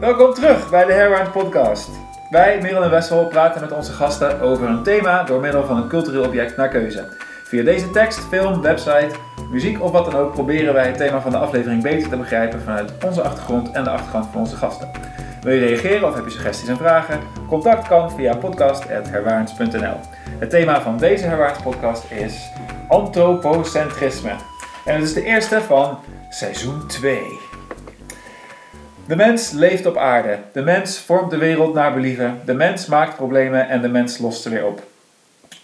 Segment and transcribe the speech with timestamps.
[0.00, 1.90] Welkom terug bij de Hairline Podcast.
[2.30, 5.88] Wij, Merel en Wessel, praten met onze gasten over een thema door middel van een
[5.88, 7.08] cultureel object naar keuze.
[7.44, 9.08] Via deze tekst, film, website,
[9.50, 12.60] muziek of wat dan ook proberen wij het thema van de aflevering beter te begrijpen
[12.60, 14.90] vanuit onze achtergrond en de achtergrond van onze gasten.
[15.42, 17.20] Wil je reageren of heb je suggesties en vragen?
[17.48, 20.00] Contact kan via podcast.herwaarns.nl.
[20.38, 22.50] Het thema van deze Herwaarns podcast is
[22.88, 24.32] antropocentrisme.
[24.84, 27.45] En het is de eerste van seizoen 2.
[29.06, 30.38] De mens leeft op aarde.
[30.52, 32.40] De mens vormt de wereld naar believen.
[32.44, 34.82] De mens maakt problemen en de mens lost ze weer op.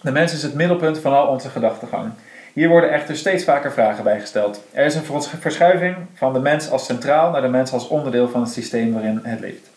[0.01, 2.11] De mens is het middelpunt van al onze gedachtegang.
[2.53, 4.61] Hier worden echter steeds vaker vragen bij gesteld.
[4.71, 8.41] Er is een verschuiving van de mens als centraal naar de mens als onderdeel van
[8.41, 9.69] het systeem waarin het leeft.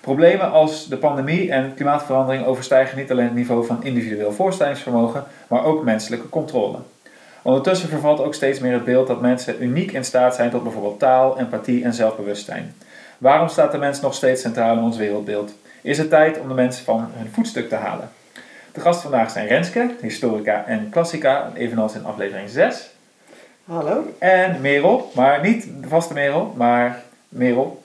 [0.00, 5.64] Problemen als de pandemie en klimaatverandering overstijgen niet alleen het niveau van individueel voorstellingsvermogen, maar
[5.64, 6.78] ook menselijke controle.
[7.42, 10.98] Ondertussen vervalt ook steeds meer het beeld dat mensen uniek in staat zijn tot bijvoorbeeld
[10.98, 12.74] taal, empathie en zelfbewustzijn.
[13.20, 15.54] Waarom staat de mens nog steeds centraal in ons wereldbeeld?
[15.82, 18.10] Is het tijd om de mensen van hun voetstuk te halen?
[18.72, 22.90] De gasten vandaag zijn Renske, historica en klassica, evenals in aflevering 6.
[23.64, 24.14] Hallo.
[24.18, 27.82] En Merel, maar niet de vaste Merel, maar Merel.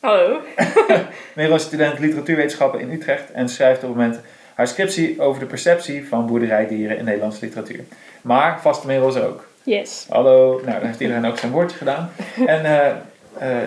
[0.00, 0.40] Hallo.
[1.36, 4.20] Merel is student literatuurwetenschappen in Utrecht en schrijft op het moment
[4.54, 7.84] haar scriptie over de perceptie van boerderijdieren in Nederlandse literatuur.
[8.22, 9.48] Maar vaste Merel is er ook.
[9.62, 10.06] Yes.
[10.08, 12.10] Hallo, nou dan heeft iedereen ook zijn woordje gedaan.
[12.46, 12.86] En uh,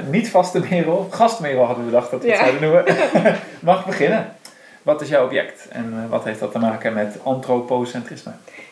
[0.09, 2.85] niet vaste Merel, gastmerel hadden we bedacht dat we het zouden noemen,
[3.59, 4.35] mag beginnen.
[4.83, 8.31] Wat is jouw object en uh, wat heeft dat te maken met antropocentrisme?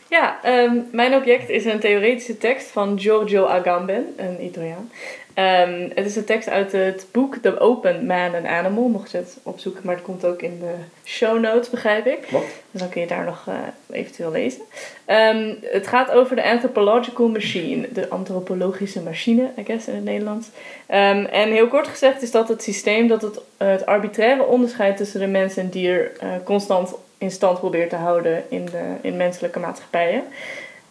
[0.10, 4.92] Ja, um, mijn object is een theoretische tekst van Giorgio Agamben, een Italiaan.
[5.36, 9.18] Um, het is een tekst uit het boek The Open Man and Animal, mocht je
[9.18, 12.28] het opzoeken, maar het komt ook in de show notes, begrijp ik.
[12.30, 12.44] Wat?
[12.72, 13.56] Dus dan kun je daar nog uh,
[13.92, 14.62] eventueel lezen.
[15.08, 20.48] Um, het gaat over de anthropological machine, de antropologische machine, I guess in het Nederlands.
[20.90, 24.98] Um, en heel kort gezegd is dat het systeem dat het, uh, het arbitraire onderscheid
[24.98, 29.18] tussen de mens en dier uh, constant in stand probeert te houden in, de, in
[29.18, 30.24] menselijke maatschappijen.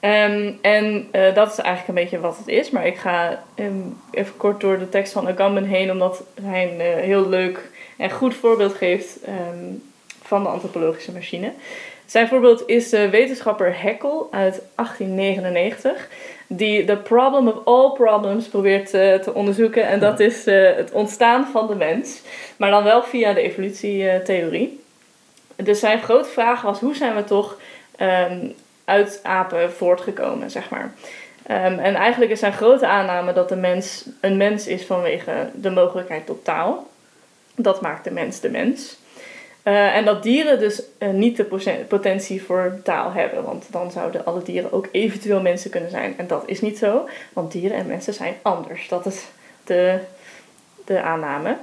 [0.00, 2.70] Um, en uh, dat is eigenlijk een beetje wat het is.
[2.70, 6.80] Maar ik ga um, even kort door de tekst van Agamben heen, omdat hij een
[6.80, 9.82] uh, heel leuk en goed voorbeeld geeft um,
[10.22, 11.52] van de antropologische machine.
[12.06, 16.08] Zijn voorbeeld is de wetenschapper Haeckel uit 1899,
[16.46, 19.86] die The Problem of All Problems probeert uh, te onderzoeken.
[19.86, 22.20] En dat is het ontstaan van de mens,
[22.56, 24.80] maar dan wel via de evolutietheorie.
[25.56, 27.58] Dus zijn grote vraag was: hoe zijn we toch
[28.90, 30.92] uit apen voortgekomen, zeg maar.
[31.50, 35.70] Um, en eigenlijk is zijn grote aanname dat de mens een mens is vanwege de
[35.70, 36.86] mogelijkheid tot taal.
[37.54, 38.98] Dat maakt de mens de mens.
[39.64, 44.24] Uh, en dat dieren dus uh, niet de potentie voor taal hebben, want dan zouden
[44.24, 46.14] alle dieren ook eventueel mensen kunnen zijn.
[46.18, 48.88] En dat is niet zo, want dieren en mensen zijn anders.
[48.88, 49.24] Dat is
[49.64, 49.98] de,
[50.84, 51.56] de aanname.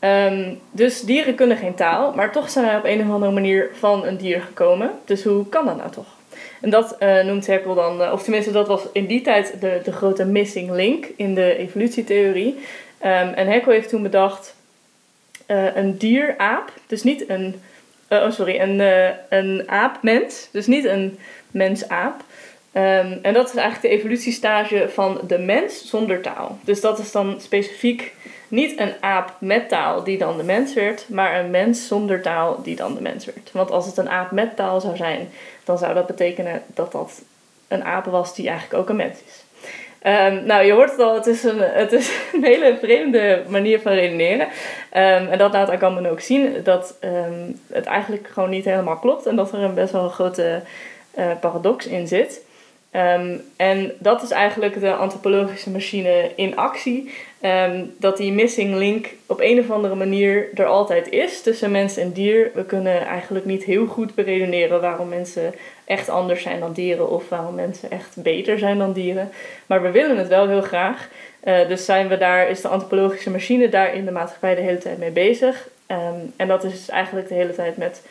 [0.00, 3.70] Um, dus dieren kunnen geen taal, maar toch zijn wij op een of andere manier
[3.78, 4.90] van een dier gekomen.
[5.04, 6.20] Dus hoe kan dat nou toch?
[6.62, 9.80] En dat uh, noemt Haeckel dan, uh, of tenminste dat was in die tijd de,
[9.84, 12.54] de grote missing link in de evolutietheorie.
[13.04, 14.54] Um, en Haeckel heeft toen bedacht
[15.46, 17.60] uh, een dier-aap, dus niet een,
[18.08, 18.80] oh sorry, een,
[19.28, 21.18] een aap-mens, dus niet een
[21.50, 22.14] mens-aap.
[22.74, 26.58] Um, en dat is eigenlijk de evolutiestage van de mens zonder taal.
[26.64, 28.14] Dus dat is dan specifiek
[28.48, 32.62] niet een aap met taal die dan de mens werd, maar een mens zonder taal
[32.62, 33.50] die dan de mens werd.
[33.52, 35.28] Want als het een aap met taal zou zijn,
[35.64, 37.22] dan zou dat betekenen dat dat
[37.68, 39.44] een aap was die eigenlijk ook een mens is.
[40.06, 43.80] Um, nou, je hoort het al, het is een, het is een hele vreemde manier
[43.80, 44.46] van redeneren.
[44.46, 49.26] Um, en dat laat Agamben ook zien, dat um, het eigenlijk gewoon niet helemaal klopt
[49.26, 50.62] en dat er een best wel een grote
[51.18, 52.44] uh, paradox in zit.
[52.96, 57.14] Um, en dat is eigenlijk de antropologische machine in actie.
[57.42, 61.96] Um, dat die missing link op een of andere manier er altijd is tussen mens
[61.96, 62.50] en dier.
[62.54, 65.54] We kunnen eigenlijk niet heel goed beredeneren waarom mensen
[65.84, 69.30] echt anders zijn dan dieren of waarom mensen echt beter zijn dan dieren.
[69.66, 71.08] Maar we willen het wel heel graag.
[71.44, 74.78] Uh, dus zijn we daar, is de antropologische machine daar in de maatschappij de hele
[74.78, 75.68] tijd mee bezig.
[75.86, 78.02] Um, en dat is eigenlijk de hele tijd met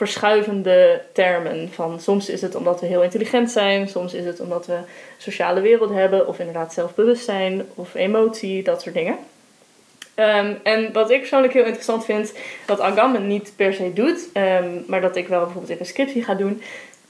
[0.00, 1.68] verschuivende termen.
[1.72, 4.84] Van soms is het omdat we heel intelligent zijn, soms is het omdat we een
[5.18, 9.16] sociale wereld hebben, of inderdaad zelfbewustzijn of emotie, dat soort dingen.
[10.14, 12.32] Um, en wat ik persoonlijk heel interessant vind,
[12.66, 16.24] dat Agamben niet per se doet, um, maar dat ik wel bijvoorbeeld in een scriptie
[16.24, 16.62] ga doen,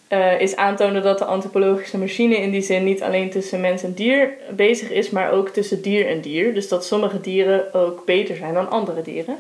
[0.09, 3.93] uh, is aantonen dat de antropologische machine in die zin niet alleen tussen mens en
[3.95, 6.55] dier bezig is, maar ook tussen dier en dier.
[6.55, 9.39] Dus dat sommige dieren ook beter zijn dan andere dieren.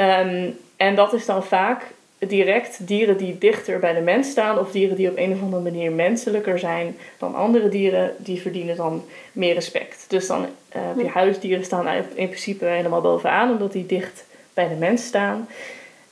[0.00, 1.82] Um, en dat is dan vaak
[2.26, 5.62] direct dieren die dichter bij de mens staan of dieren die op een of andere
[5.62, 10.04] manier menselijker zijn dan andere dieren, die verdienen dan meer respect.
[10.08, 14.24] Dus dan uh, je huisdieren staan in principe helemaal bovenaan omdat die dicht
[14.54, 15.48] bij de mens staan.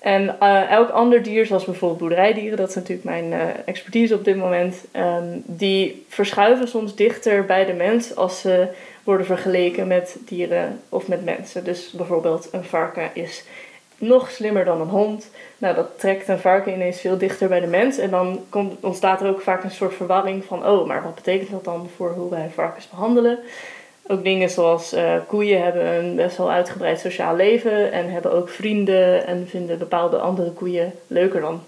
[0.03, 4.25] En eh, elk ander dier, zoals bijvoorbeeld boerderijdieren, dat is natuurlijk mijn eh, expertise op
[4.25, 8.69] dit moment, ehm, die verschuiven soms dichter bij de mens als ze
[9.05, 11.65] worden vergeleken met dieren of met mensen.
[11.65, 13.45] Dus bijvoorbeeld een varken is
[14.03, 15.31] nog slimmer dan een hond.
[15.59, 17.99] Nou, dat trekt een varken ineens veel dichter bij de mens.
[17.99, 21.51] En dan komt, ontstaat er ook vaak een soort verwarring van, oh, maar wat betekent
[21.51, 23.39] dat dan voor hoe wij varkens behandelen?
[24.07, 28.49] Ook dingen zoals uh, koeien hebben een best wel uitgebreid sociaal leven en hebben ook
[28.49, 31.63] vrienden en vinden bepaalde andere koeien leuker dan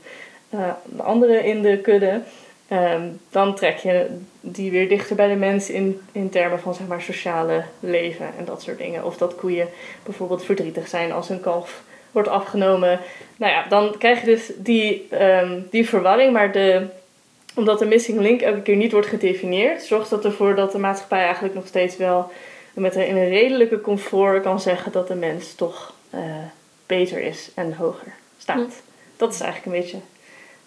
[0.85, 2.21] de andere in de kudde.
[2.73, 4.07] Um, dan trek je
[4.41, 8.45] die weer dichter bij de mens in, in termen van zeg maar, sociale leven en
[8.45, 9.05] dat soort dingen.
[9.05, 9.69] Of dat koeien
[10.03, 11.83] bijvoorbeeld verdrietig zijn als een kalf
[12.15, 13.01] wordt afgenomen.
[13.37, 16.87] Nou ja, dan krijg je dus die, um, die verwarring, maar de,
[17.55, 21.23] omdat de missing link elke keer niet wordt gedefinieerd, zorgt dat ervoor dat de maatschappij
[21.23, 22.31] eigenlijk nog steeds wel
[22.75, 26.21] met een, in een redelijke comfort kan zeggen dat de mens toch uh,
[26.87, 28.83] beter is en hoger staat.
[29.17, 29.99] Dat is eigenlijk een beetje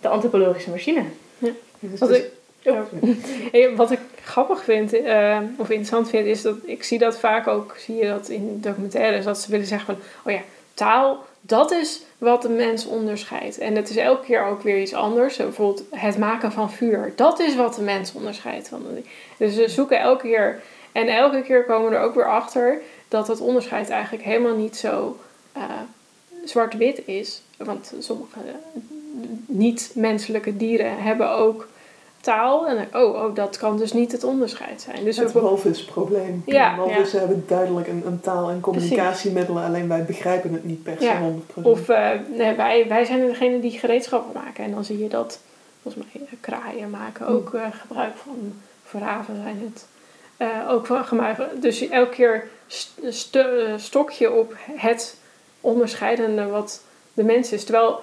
[0.02, 1.04] de antropologische machine.
[1.38, 1.52] Ja.
[1.80, 2.26] Wat, ik,
[2.64, 3.76] oh.
[3.76, 7.76] wat ik grappig vind, uh, of interessant vind, is dat ik zie dat vaak ook,
[7.78, 10.42] zie je dat in documentaires, dat ze willen zeggen van, oh ja,
[10.74, 13.58] taal, dat is wat de mens onderscheidt.
[13.58, 15.36] En het is elke keer ook weer iets anders.
[15.36, 17.14] Bijvoorbeeld het maken van vuur.
[17.16, 18.68] Dat is wat de mens onderscheidt.
[18.68, 19.02] Van de,
[19.38, 20.62] dus we zoeken elke keer.
[20.92, 24.76] En elke keer komen we er ook weer achter dat het onderscheid eigenlijk helemaal niet
[24.76, 25.18] zo
[25.58, 25.64] uh,
[26.46, 27.42] zwart-wit is.
[27.58, 28.40] Want sommige
[29.46, 31.68] niet-menselijke dieren hebben ook
[32.28, 32.68] taal.
[32.68, 35.04] En oh, oh, dat kan dus niet het onderscheid zijn.
[35.04, 36.44] Dus het walvisprobleem.
[36.46, 37.26] Ja, walvissen ja.
[37.26, 41.32] hebben duidelijk een, een taal- en communicatiemiddelen, alleen wij begrijpen het niet per se ja.
[41.60, 41.64] 100%.
[41.64, 44.64] Of uh, nee, wij, wij zijn degene die gereedschappen maken.
[44.64, 45.40] En dan zie je dat,
[45.82, 47.32] volgens mij, uh, kraaien maken hm.
[47.32, 48.54] ook uh, gebruik van,
[48.84, 49.02] voor
[49.44, 49.86] zijn het.
[50.70, 51.62] ook van gebruik.
[51.62, 53.38] Dus elke keer st
[53.78, 55.18] stokje op het
[55.62, 56.82] onderscheidende wat
[57.14, 57.64] de mens is.
[57.64, 58.00] Terwijl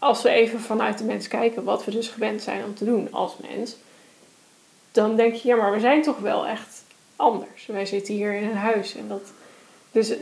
[0.00, 3.08] als we even vanuit de mens kijken, wat we dus gewend zijn om te doen
[3.10, 3.76] als mens,
[4.92, 6.82] dan denk je, ja, maar we zijn toch wel echt
[7.16, 7.66] anders.
[7.66, 9.32] Wij zitten hier in een huis en dat.
[9.92, 10.12] Dus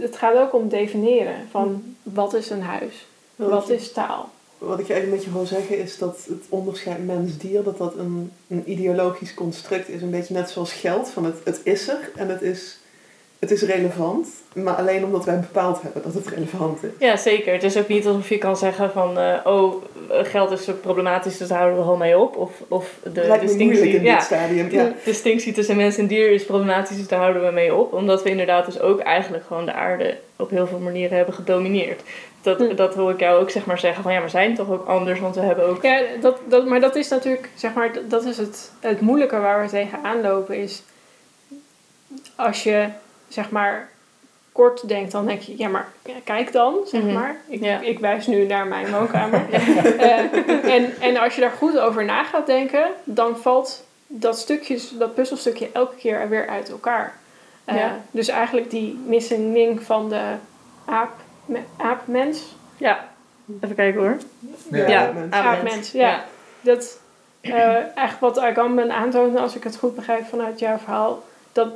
[0.00, 4.30] het gaat ook om definiëren van wat is een huis, wat is taal.
[4.58, 8.32] Wat ik eigenlijk met je wil zeggen is dat het onderscheid mens-dier, dat dat een,
[8.48, 10.02] een ideologisch construct is.
[10.02, 12.79] Een beetje net zoals geld, van het, het is er en het is
[13.40, 16.90] het is relevant, maar alleen omdat wij bepaald hebben dat het relevant is.
[16.98, 17.52] Ja, zeker.
[17.52, 19.74] Het is ook niet alsof je kan zeggen van, uh, oh,
[20.08, 22.36] geld is ook problematisch, dus daar houden we gewoon mee op.
[22.36, 24.70] Of, of de distinctie, in ja, dit stadium.
[24.70, 24.84] Ja.
[24.84, 27.92] De distinctie tussen mens en dier is problematisch, dus daar houden we mee op.
[27.92, 32.00] Omdat we inderdaad dus ook eigenlijk gewoon de aarde op heel veel manieren hebben gedomineerd.
[32.42, 32.74] Dat, hm.
[32.74, 35.20] dat hoor ik jou ook zeg maar zeggen van ja, we zijn toch ook anders,
[35.20, 35.82] want we hebben ook...
[35.82, 39.62] Ja, dat, dat, maar dat is natuurlijk, zeg maar, dat is het, het moeilijke waar
[39.62, 40.82] we tegenaan lopen is...
[42.36, 42.88] Als je
[43.30, 43.88] zeg maar
[44.52, 45.88] kort denkt, dan denk je, ja, maar
[46.24, 47.12] kijk dan, zeg mhm.
[47.12, 47.36] maar.
[47.48, 49.46] Ik, ik wijs nu naar mijn woonkamer.
[49.50, 54.80] uh, en, en als je daar goed over na gaat denken, dan valt dat, stukje,
[54.98, 57.14] dat puzzelstukje elke keer weer uit elkaar.
[57.66, 58.00] Uh, ja.
[58.10, 60.22] Dus eigenlijk die missing link van de
[60.84, 61.12] aap,
[61.76, 62.56] aapmens.
[62.76, 63.08] Ja,
[63.60, 64.16] even kijken hoor.
[64.70, 65.92] Ja, ja aapmens.
[65.92, 66.08] Ja.
[66.08, 66.24] ja.
[66.60, 67.00] Dat,
[67.40, 71.22] uh, eigenlijk wat Agamben aantoont, als ik het goed begrijp vanuit jouw verhaal,
[71.52, 71.68] dat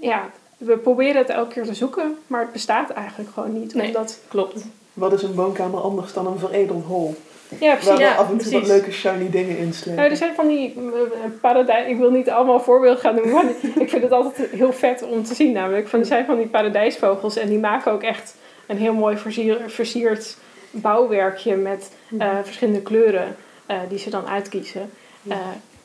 [0.00, 3.74] ja, we proberen het elke keer te zoeken, maar het bestaat eigenlijk gewoon niet.
[3.74, 4.18] Nee, omdat...
[4.28, 4.64] klopt.
[4.92, 7.14] Wat is een woonkamer anders dan een veredeld hol?
[7.58, 7.88] Ja, precies.
[7.88, 10.74] Waar ja, af en toe wat leuke shiny dingen in Nou, er zijn van die
[10.76, 10.92] uh,
[11.40, 11.88] paradijs...
[11.88, 13.44] Ik wil niet allemaal voorbeelden gaan doen, maar
[13.84, 15.88] ik vind het altijd heel vet om te zien namelijk.
[15.88, 18.34] Van, er zijn van die paradijsvogels en die maken ook echt
[18.66, 20.36] een heel mooi versier, versierd
[20.70, 23.36] bouwwerkje met uh, verschillende kleuren
[23.70, 24.90] uh, die ze dan uitkiezen.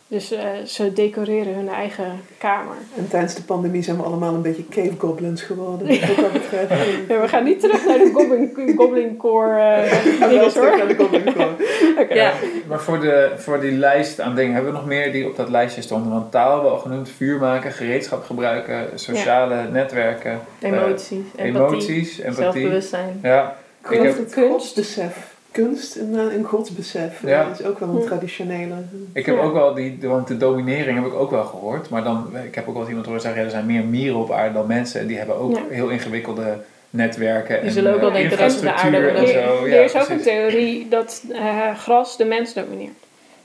[0.07, 2.75] Dus uh, ze decoreren hun eigen kamer.
[2.97, 5.93] En tijdens de pandemie zijn we allemaal een beetje cave goblins geworden.
[5.93, 5.99] ja.
[7.09, 10.87] ja, we gaan niet terug naar de goblin, goblin core uh, dingen hoor.
[10.87, 11.49] de goblin core.
[12.01, 12.17] okay.
[12.17, 12.33] ja.
[12.67, 15.49] Maar voor, de, voor die lijst aan dingen hebben we nog meer die op dat
[15.49, 16.11] lijstje stonden.
[16.11, 19.67] Want taal hebben we al genoemd, vuur maken, gereedschap gebruiken, sociale ja.
[19.71, 20.39] netwerken.
[20.59, 23.19] Emoties, uh, empathie, emoties, empathie, zelfbewustzijn.
[23.21, 23.55] Ja.
[23.89, 27.21] Ik heb kunstbesef kunst en een godsbesef.
[27.25, 27.43] Ja.
[27.43, 28.75] Dat is ook wel een traditionele.
[29.13, 31.89] Ik heb ook wel die, want de dominering heb ik ook wel gehoord.
[31.89, 34.19] Maar dan, ik heb ook wel eens iemand horen zeggen, ja, er zijn meer mieren
[34.19, 35.01] op aarde dan mensen.
[35.01, 36.57] En die hebben ook heel ingewikkelde
[36.89, 37.61] netwerken.
[37.61, 39.67] Die zullen ook wel denken dat ze de aarde en zo.
[39.67, 42.93] Ja, er is ook een theorie dat uh, gras de mens domineert.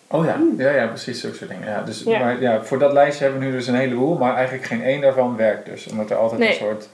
[0.07, 1.69] Oh ja, ja, ja precies, zulke soort dingen.
[1.69, 4.67] Ja, dus, Maar ja, voor dat lijstje hebben we nu dus een heleboel, maar eigenlijk
[4.67, 5.87] geen één daarvan werkt dus.
[5.87, 6.89] Omdat er altijd een soort...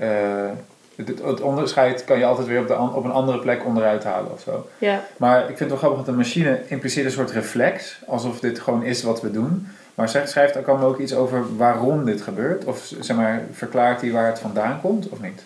[0.00, 0.50] Uh,
[0.96, 4.32] het, het, onderscheid kan je altijd weer op, de, op een andere plek onderuit halen
[4.32, 4.68] of zo.
[4.78, 5.04] Ja.
[5.16, 8.60] Maar ik vind het wel grappig dat een machine impliceert een soort reflex, alsof dit
[8.60, 9.66] gewoon is wat we doen.
[9.94, 12.64] Maar schrijft ook allemaal ook iets over waarom dit gebeurt?
[12.64, 15.44] Of zeg maar, verklaart hij waar het vandaan komt of niet?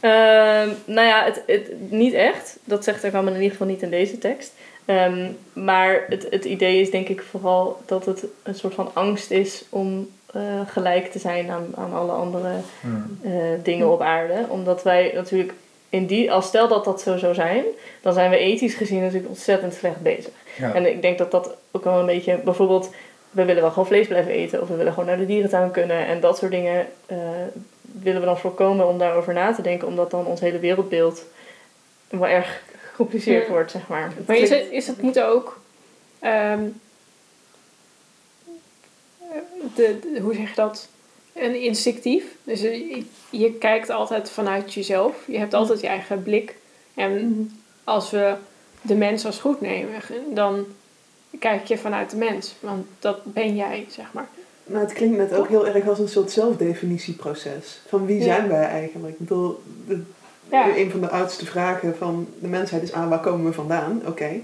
[0.00, 2.58] Ehm, nou ja, het, het, niet echt.
[2.64, 4.52] Dat zegt allemaal in ieder geval niet in deze tekst.
[4.84, 9.30] Ehm, maar het, het idee is denk ik vooral dat het een soort van angst
[9.30, 13.18] is om eh, gelijk te zijn aan, aan alle andere Hmm.
[13.22, 14.44] eh, dingen op aarde.
[14.48, 15.52] Omdat wij natuurlijk
[15.88, 17.64] in die, als stel dat dat zo zou zijn,
[18.00, 20.32] dan zijn we ethisch gezien natuurlijk ontzettend slecht bezig.
[20.58, 20.74] Ja.
[20.74, 22.90] En ik denk dat dat ook wel een beetje, bijvoorbeeld,
[23.30, 26.06] we willen wel gewoon vlees blijven eten of we willen gewoon naar de dierentuin kunnen
[26.06, 27.16] en dat soort dingen eh,
[27.82, 31.24] willen we dan voorkomen om daarover na te denken, omdat dan ons hele wereldbeeld
[32.08, 33.50] wel erg gecompliceerd Ja.
[33.52, 34.12] wordt, zeg maar.
[34.26, 35.60] Maar is het, is het niet ook.
[36.18, 36.60] ehm,
[39.74, 40.88] de, de- hoe zeg je dat?
[41.32, 42.24] Een instinctief.
[42.44, 45.16] Dus je, je kijkt altijd vanuit jezelf.
[45.26, 46.56] Je hebt altijd je eigen blik.
[46.94, 47.50] En
[47.84, 48.34] als we
[48.82, 50.00] de mens als goed nemen,
[50.34, 50.64] dan
[51.38, 52.54] kijk je vanuit de mens.
[52.60, 54.28] Want dat ben jij, zeg maar.
[54.64, 57.80] Nou, het klinkt net ook heel erg als een soort zelfdefinitieproces.
[57.88, 58.24] Van wie Ja.
[58.24, 59.12] zijn wij eigenlijk?
[59.12, 60.02] Ik bedoel, de,
[60.50, 60.76] Ja.
[60.76, 64.02] een van de oudste vragen van de mensheid is: ah, waar komen we vandaan?
[64.06, 64.40] Oké.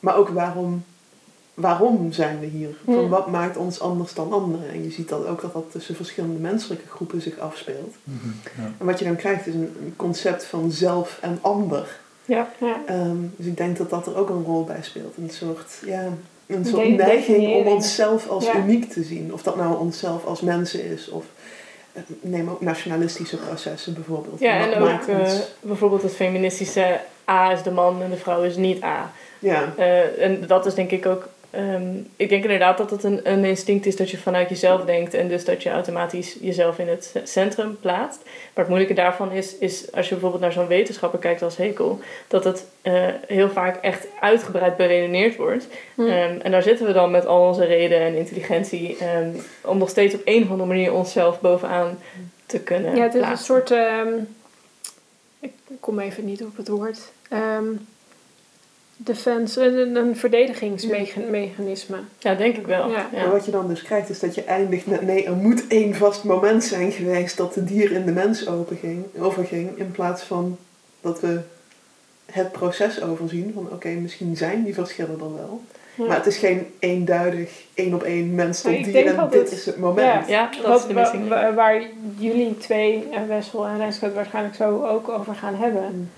[0.00, 0.84] Maar ook waarom,
[1.54, 2.76] waarom zijn we hier?
[2.84, 3.08] Van Hmm.
[3.08, 4.68] wat maakt ons anders dan anderen?
[4.70, 7.94] En je ziet dat ook dat dat tussen verschillende menselijke groepen zich afspeelt.
[8.04, 8.28] Mhm,
[8.62, 8.70] ja.
[8.78, 11.98] En wat je dan krijgt is een, een concept van zelf en ander.
[12.24, 12.50] Ja.
[12.60, 12.76] Ja.
[12.86, 15.16] Ehm, dus ik denk dat dat er ook een rol bij speelt.
[15.16, 16.04] Een soort, ja,
[16.46, 18.56] een soort De- neiging om onszelf als Ja.
[18.56, 19.32] uniek te zien.
[19.32, 21.08] Of dat nou onszelf als mensen is.
[21.08, 21.24] Of
[21.92, 24.40] eh, neem ook nationalistische processen bijvoorbeeld.
[24.40, 28.10] Ja, Wat en ook maakt eh, ons- bijvoorbeeld het feministische A is de man en
[28.10, 29.12] de vrouw is niet A.
[29.38, 31.28] ja, Eh, en dat is denk ik ook.
[31.52, 35.14] Ehm, ik denk inderdaad dat het een, een instinct is dat je vanuit jezelf denkt
[35.14, 38.20] en dus dat je automatisch jezelf in het centrum plaatst.
[38.24, 42.00] Maar het moeilijke daarvan is, is als je bijvoorbeeld naar zo'n wetenschapper kijkt als Hekel,
[42.28, 45.68] dat het eh, heel vaak echt uitgebreid beredeneerd wordt.
[45.94, 46.00] Hm.
[46.00, 49.30] Ehm, en daar zitten we dan met al onze reden en intelligentie ehm,
[49.64, 51.98] om nog steeds op een of andere manier onszelf bovenaan
[52.46, 53.70] te kunnen Ja, het is een soort.
[55.40, 57.00] ik kom even niet op het woord.
[57.28, 57.64] Ehm,
[59.04, 61.96] defense, een, een verdedigingsmechanisme.
[62.18, 62.90] Ja, denk ik wel.
[62.90, 63.08] Ja.
[63.12, 65.94] Maar wat je dan dus krijgt is dat je eindigt met nee, er moet één
[65.94, 69.70] vast moment zijn geweest dat de dier in de mens openging, overging.
[69.78, 70.58] In plaats van
[71.00, 71.40] dat we
[72.32, 75.60] het proces overzien van oké, misschien zijn die verschillen er wel.
[75.94, 76.04] Ja.
[76.04, 79.52] Maar het is geen eenduidig, één op één mens tot dier en dat dit het-
[79.52, 80.28] is het moment.
[80.28, 81.22] Ja, dat Wat, is de wa- missing.
[81.22, 81.34] link.
[81.34, 81.82] wa- waar
[82.18, 86.10] jullie twee, en Wessel en Renske, het waarschijnlijk zo ook over gaan hebben.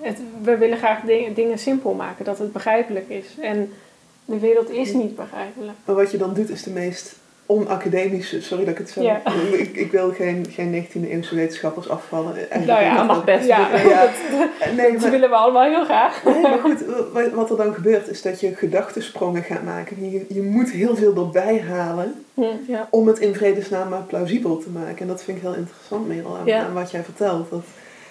[0.00, 3.26] Het, we willen graag dingen, dingen simpel maken, dat het begrijpelijk is.
[3.40, 3.72] En
[4.24, 5.76] de wereld is niet begrijpelijk.
[5.84, 7.14] Maar wat je dan doet is de meest
[7.46, 9.02] onacademische, sorry dat ik het zo...
[9.02, 9.22] Ja.
[9.52, 12.34] Ik, ik wil geen, geen 19e eeuwse wetenschappers afvallen.
[12.36, 13.46] Eigenlijk Nou ja, ik mag dat- best.
[13.46, 14.02] Ja, Ja.
[14.02, 14.10] dat,
[14.76, 16.24] Nee, dat maar, willen we allemaal heel graag.
[16.24, 16.84] nee, maar goed,
[17.32, 20.10] wat- er dan gebeurt is dat je gedachtensprongen gaat maken.
[20.10, 22.42] Je, je moet heel veel erbij halen Hm.
[22.68, 22.88] Ja.
[22.90, 24.98] om het in vredesnaam maar plausibel te maken.
[24.98, 27.50] En dat vind ik heel interessant, Merel, aan wat jij vertelt.
[27.50, 27.62] Dat,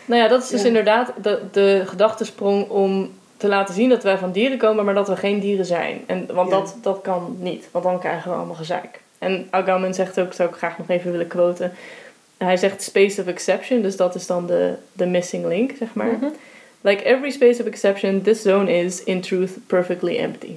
[0.06, 0.68] Nou ja, dat is dus Ja.
[0.68, 5.08] inderdaad de, de gedachtesprong om te laten zien dat wij van dieren komen, maar dat
[5.08, 6.04] we geen dieren zijn.
[6.06, 6.58] En, want Ja.
[6.60, 9.02] dat, dat kan niet, want dan krijgen we allemaal gezeik.
[9.20, 11.72] En Agamben zegt ook, zou ik graag nog even willen quoten.
[12.38, 16.08] Hij zegt space of exception, dus dat is dan de, de missing link, zeg maar.
[16.12, 16.26] Mhm.
[16.82, 20.52] Like every space of exception, this zone is in truth perfectly empty.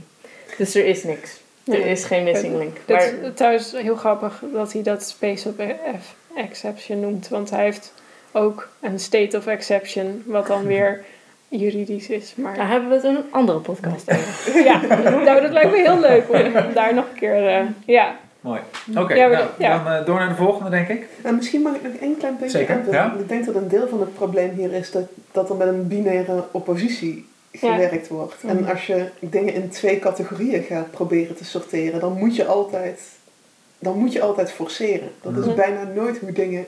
[0.59, 1.41] Dus er is niks.
[1.65, 2.77] Er is geen missing link.
[2.85, 5.55] Dat Maar, is trouwens heel grappig dat hij dat space of
[6.01, 7.29] F exception noemt.
[7.29, 7.93] Want hij heeft
[8.37, 11.05] ook een state of exception, wat dan weer
[11.49, 12.33] juridisch is.
[12.37, 14.63] Maar daar hebben we het in een andere podcast over.
[14.65, 14.81] ja,
[15.25, 17.47] nou, dat lijkt me heel leuk om daar nog een keer...
[17.49, 18.61] eh, ja, Mooi.
[18.97, 19.83] Oké, Ja, maar nou, ja.
[19.85, 21.07] dan eh, door naar de volgende, denk ik.
[21.23, 22.99] Nou, misschien mag ik nog één klein puntje Zeker, aanvullen.
[23.01, 23.15] ja.
[23.19, 25.03] Ik denk dat een deel van het probleem hier is dat,
[25.33, 27.59] dat er met een binaire oppositie Ja.
[27.75, 28.35] gewerkt wordt.
[28.47, 28.71] En Mhm.
[28.71, 33.01] als je dingen in twee categorieën gaat proberen te sorteren, dan moet je altijd,
[33.79, 35.11] dan moet je altijd forceren.
[35.23, 35.55] Dat is Mhm.
[35.57, 36.67] bijna nooit hoe dingen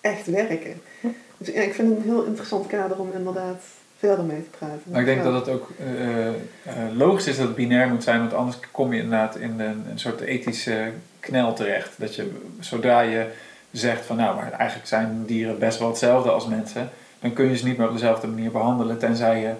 [0.00, 0.80] echt werken.
[1.38, 3.62] Dus ja, ik vind het een heel interessant kader om inderdaad
[3.98, 4.80] verder mee te praten.
[4.84, 5.30] Maar ik denk Ja.
[5.30, 6.34] dat het ook eh, eh,
[6.96, 9.98] logisch is dat het binair moet zijn, want anders kom je inderdaad in een, een
[9.98, 10.90] soort ethische
[11.20, 11.90] knel terecht.
[11.96, 13.26] Dat je zodra je
[13.70, 16.90] zegt van nou, maar eigenlijk zijn dieren best wel hetzelfde als mensen,
[17.20, 19.52] dan kun je ze niet meer op dezelfde manier behandelen, tenzij je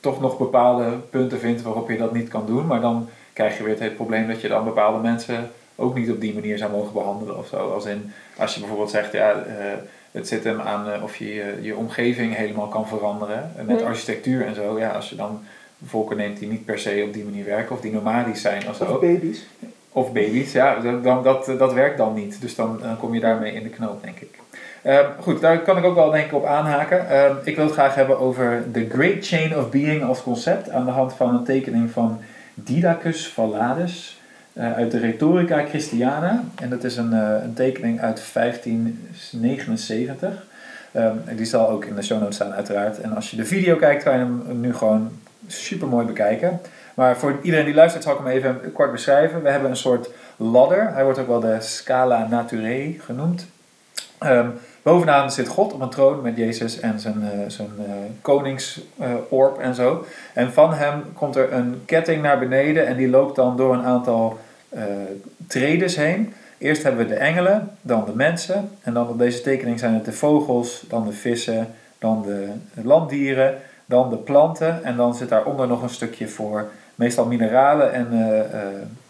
[0.00, 2.66] toch nog bepaalde punten vindt waarop je dat niet kan doen.
[2.66, 6.10] Maar dan krijg je weer het hele probleem dat je dan bepaalde mensen ook niet
[6.10, 7.72] op die manier zou mogen behandelen of zo.
[7.72, 9.54] Als in, als je bijvoorbeeld zegt, ja, eh,
[10.12, 13.50] het zit hem aan eh, of je, je je omgeving helemaal kan veranderen.
[13.56, 14.78] eh, Met architectuur en zo.
[14.78, 15.40] Ja, als je dan
[15.86, 18.76] volken neemt die niet per se op die manier werken of die nomadisch zijn of
[18.76, 18.84] zo.
[18.84, 19.46] Of baby's.
[19.92, 22.40] Of baby's, ja, dan, dat, dat werkt dan niet.
[22.40, 24.38] Dus dan, dan kom je daarmee in de knoop, denk ik.
[24.82, 27.08] Ehm, goed, daar kan ik ook wel denk ik op aanhaken.
[27.10, 30.84] Ehm, ik wil het graag hebben over The Great Chain of Being als concept aan
[30.84, 32.20] de hand van een tekening van
[32.54, 34.17] Didacus Valladus
[34.58, 36.42] eh, uit de Rhetorica Christiana.
[36.54, 40.46] En dat is een, eh, een tekening uit 1579.
[40.92, 43.00] Ehm, die zal ook in de show notes staan uiteraard.
[43.00, 45.10] En als je de video kijkt, kan je hem nu gewoon
[45.46, 46.60] super mooi bekijken.
[46.94, 49.42] Maar voor iedereen die luistert zal ik hem even kort beschrijven.
[49.42, 50.92] We hebben een soort ladder.
[50.92, 53.46] Hij wordt ook wel de Scala Naturae genoemd.
[54.18, 54.48] Ehm,
[54.82, 57.70] bovenaan zit God op een troon met Jezus en zijn, uh, zijn
[58.20, 60.04] koningsorb en zo.
[60.32, 63.84] En van hem komt er een ketting naar beneden en die loopt dan door een
[63.84, 64.38] aantal
[64.74, 64.82] uh,
[65.46, 66.32] tredes heen.
[66.58, 68.70] Eerst hebben we de engelen, dan de mensen.
[68.82, 72.50] En dan op deze tekening zijn het de vogels, dan de vissen, dan de
[72.82, 74.84] landdieren, dan de planten.
[74.84, 78.08] En dan zit daaronder nog een stukje voor meestal mineralen en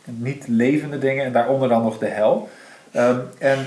[0.04, 1.24] niet levende dingen.
[1.24, 2.48] En daaronder dan nog de hel.
[2.96, 3.58] Um, en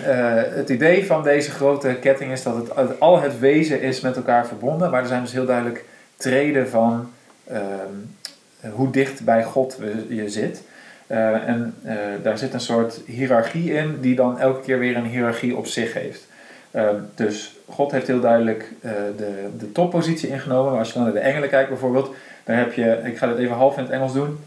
[0.55, 4.48] het idee van deze grote ketting is dat het, al het wezen is met elkaar
[4.48, 7.10] verbonden, maar er zijn dus heel duidelijk treden van
[7.51, 8.15] um,
[8.71, 9.77] hoe dicht bij God
[10.10, 10.63] je zit.
[11.11, 15.05] Uh, en uh, daar zit een soort hiërarchie in, die dan elke keer weer een
[15.05, 16.27] hiërarchie op zich heeft.
[16.75, 18.73] Um, dus God heeft heel duidelijk
[19.17, 20.71] de, de toppositie ingenomen.
[20.71, 23.37] Maar als je dan naar de engelen kijkt bijvoorbeeld, dan heb je, ik ga dit
[23.37, 24.37] even half in het Engels doen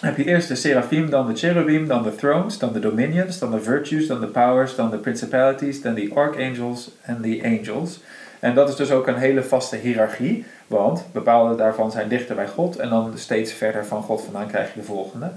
[0.00, 3.50] heb je eerst de seraphim, dan de cherubim, dan de thrones, dan de dominions, dan
[3.50, 8.00] de virtues, dan de powers, dan de principalities, dan de archangels en de angels.
[8.40, 12.48] En dat is dus ook een hele vaste hiërarchie, want bepaalde daarvan zijn dichter bij
[12.48, 15.30] God en dan steeds verder van God vandaan krijg je de volgende.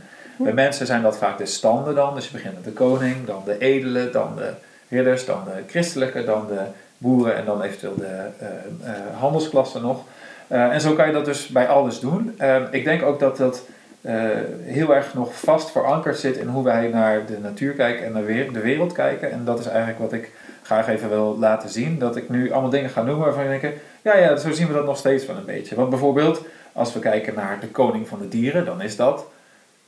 [0.44, 3.42] Bij mensen zijn dat vaak de standen dan, dus je begint met de koning, dan
[3.46, 4.54] de edelen, dan de
[4.90, 6.62] ridders, dan de christelijke, dan de
[6.98, 8.48] boeren en dan eventueel de uh,
[8.84, 10.04] uh, handelsklassen nog.
[10.52, 12.40] Uh, en zo kan je dat dus bij alles doen.
[12.72, 13.64] ik denk ook dat dat
[14.64, 18.26] heel erg nog vast verankerd zit in hoe wij naar de natuur kijken en naar
[18.54, 19.32] de wereld kijken.
[19.32, 20.32] En dat is eigenlijk wat ik
[20.62, 22.00] graag even wil laten zien.
[22.00, 24.74] Dat ik nu allemaal dingen ga noemen waarvan je denkt, ja, ja, zo zien we
[24.74, 25.76] dat nog steeds wel een beetje.
[25.76, 26.42] Want bijvoorbeeld,
[26.74, 29.26] als we kijken naar de koning van de dieren, dan is dat...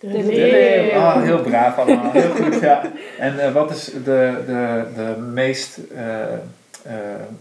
[0.03, 0.99] De, De leeuw.
[0.99, 2.81] Ah, heel braaf allemaal, heel goed, ja.
[3.19, 6.93] En uh, wat is de, de, de meest uh,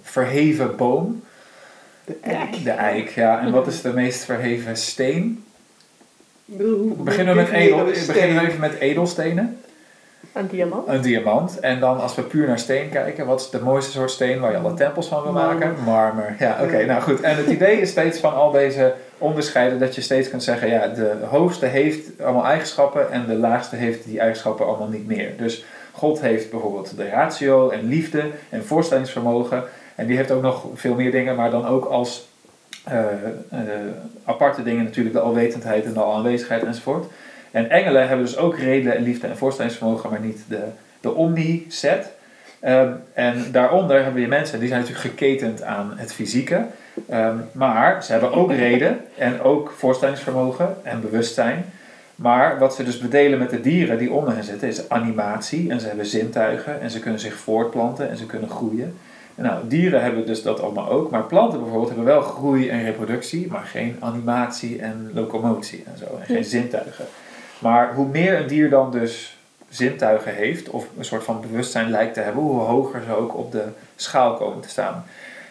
[0.03, 1.23] verheven boom?
[2.05, 2.65] De eik.
[2.65, 3.41] De eik, ja.
[3.41, 5.45] En wat is de meest verheven steen?
[6.45, 9.61] Beginnen we, met edel, beginnen we even met edelstenen.
[10.33, 10.89] Een diamant.
[10.89, 11.61] Een diamant.
[11.61, 14.51] En dan als we puur naar steen kijken, wat is de mooiste soort steen waar
[14.51, 15.75] je alle tempels van wil maken?
[15.85, 16.37] Marmer.
[16.39, 17.21] Ja, oké, nou goed.
[17.21, 20.87] En het idee is steeds van al deze onderscheiden dat je steeds kunt zeggen, ja,
[20.87, 25.37] de hoogste heeft allemaal eigenschappen en de laagste heeft die eigenschappen allemaal niet meer.
[25.37, 29.65] Dus God heeft bijvoorbeeld de ratio en liefde en voorstellingsvermogen.
[29.95, 32.29] En die heeft ook nog veel meer dingen, maar dan ook als
[32.85, 32.99] eh,
[33.51, 33.61] eh,
[34.25, 37.07] aparte dingen natuurlijk de alwetendheid en de alaanwezigheid enzovoort.
[37.51, 40.63] En engelen hebben dus ook reden en liefde en voorstellingsvermogen, maar niet de,
[41.01, 42.13] de omni-set.
[42.61, 46.67] Ehm, en daaronder hebben je mensen, die zijn natuurlijk geketend aan het fysieke.
[47.09, 51.65] Ehm, maar ze hebben ook reden en ook voorstellingsvermogen en bewustzijn.
[52.15, 55.71] Maar wat ze dus bedelen met de dieren die onder hen zitten is animatie.
[55.71, 58.97] En ze hebben zintuigen en ze kunnen zich voortplanten en ze kunnen groeien.
[59.35, 61.11] En nou, dieren hebben dus dat allemaal ook.
[61.11, 66.05] Maar planten bijvoorbeeld hebben wel groei en reproductie, maar geen animatie en locomotie en zo.
[66.21, 67.05] En geen zintuigen.
[67.59, 69.37] Maar hoe meer een dier dan dus
[69.69, 73.53] zintuigen heeft, of een soort van bewustzijn lijkt te hebben, hoe hoger ze ook op
[73.53, 73.65] de
[73.97, 75.05] schaal komen te staan.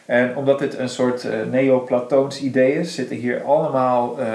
[0.06, 4.26] En omdat dit een soort uh, neo-Platoons idee is, zitten hier allemaal uh,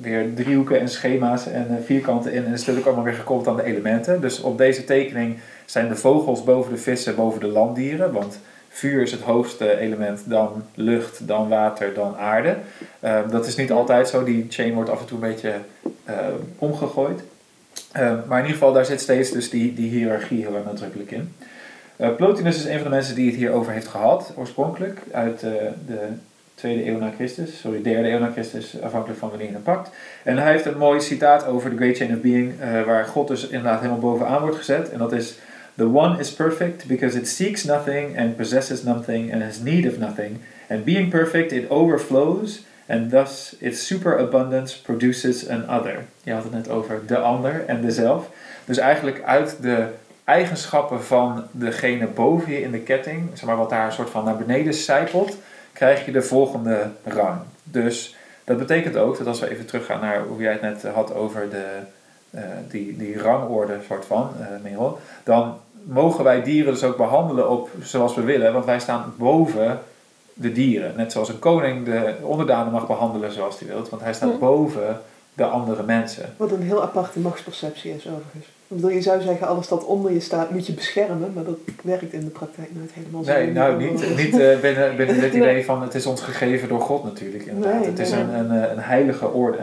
[0.00, 2.44] weer driehoeken en schema's en uh, vierkanten in.
[2.44, 4.20] En is natuurlijk allemaal weer gekoppeld aan de elementen.
[4.20, 8.12] Dus op deze tekening zijn de vogels boven de vissen, boven de landdieren.
[8.12, 12.56] Want vuur is het hoogste element, dan lucht, dan water, dan aarde.
[13.00, 14.24] Ehm, dat is niet altijd zo.
[14.24, 15.54] Die chain wordt af en toe een beetje
[16.58, 17.22] omgegooid.
[17.92, 21.34] Ehm, maar in ieder geval, daar zit steeds dus die, die hiërarchie heel nadrukkelijk in.
[22.02, 25.52] Uh, Plotinus is een van de mensen die het hierover heeft gehad, oorspronkelijk, uit uh,
[25.86, 25.98] de
[26.54, 29.90] tweede eeuw na Christus, sorry, derde eeuw na Christus, afhankelijk van wanneer je het pakt.
[30.22, 33.28] En hij heeft een mooi citaat over de Great Chain of Being, uh, waar God
[33.28, 34.90] dus inderdaad helemaal bovenaan wordt gezet.
[34.90, 35.38] En dat is,
[35.74, 39.98] The one is perfect because it seeks nothing and possesses nothing and has need of
[39.98, 40.38] nothing.
[40.68, 46.04] And being perfect, it overflows and thus its superabundance produces an other.
[46.22, 48.30] Je had het net over de ander en de zelf.
[48.64, 49.86] Dus eigenlijk uit de
[50.24, 54.24] eigenschappen van degene boven je in de ketting, zeg maar wat daar een soort van
[54.24, 55.36] naar beneden zijpelt,
[55.72, 57.38] krijg je de volgende rang.
[57.62, 61.14] Dus dat betekent ook dat als we even teruggaan naar hoe jij het net had
[61.14, 61.66] over de,
[62.30, 67.50] uh, die, die rangorde soort van, uh, Merel, dan mogen wij dieren dus ook behandelen
[67.50, 69.80] op zoals we willen, want wij staan boven
[70.34, 70.92] de dieren.
[70.96, 75.00] Net zoals een koning de onderdanen mag behandelen zoals hij wilt, want hij staat boven
[75.34, 76.34] de andere mensen.
[76.36, 78.46] Wat een heel aparte machtsperceptie is overigens.
[78.72, 81.58] Ik bedoel, je zou zeggen, alles dat onder je staat moet je beschermen, maar dat
[81.82, 83.32] werkt in de praktijk nooit helemaal zo.
[83.32, 86.80] Nee, nou niet, niet uh, binnen, binnen dit idee van het is ons gegeven door
[86.80, 87.80] God natuurlijk inderdaad.
[87.80, 88.20] Nee, het is nee.
[88.20, 89.58] een, een, een heilige orde.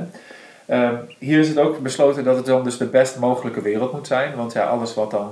[0.68, 4.08] Uh, hier is het ook besloten dat het dan dus de best mogelijke wereld moet
[4.08, 5.32] zijn, want ja, alles wat dan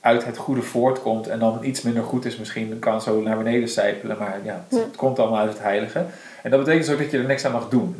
[0.00, 3.68] uit het goede voortkomt en dan iets minder goed is misschien, kan zo naar beneden
[3.68, 4.84] sijpelen, maar ja, het, Ja.
[4.84, 6.04] het komt allemaal uit het heilige.
[6.42, 7.96] En dat betekent dus ook dat je er niks aan mag doen.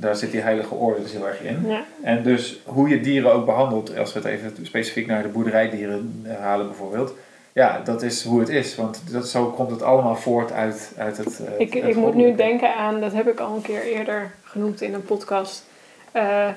[0.00, 1.64] Daar zit die heilige orde dus heel erg in.
[1.66, 1.84] Ja.
[2.02, 6.26] En dus hoe je dieren ook behandelt, als we het even specifiek naar de boerderijdieren
[6.40, 7.12] halen bijvoorbeeld.
[7.52, 8.74] Ja, dat is hoe het is.
[8.74, 11.40] Want dat, zo komt het allemaal voort uit, uit het.
[11.46, 14.30] eh, Ik, het ik moet nu denken aan, dat heb ik al een keer eerder
[14.42, 15.64] genoemd in een podcast,
[16.12, 16.48] eh,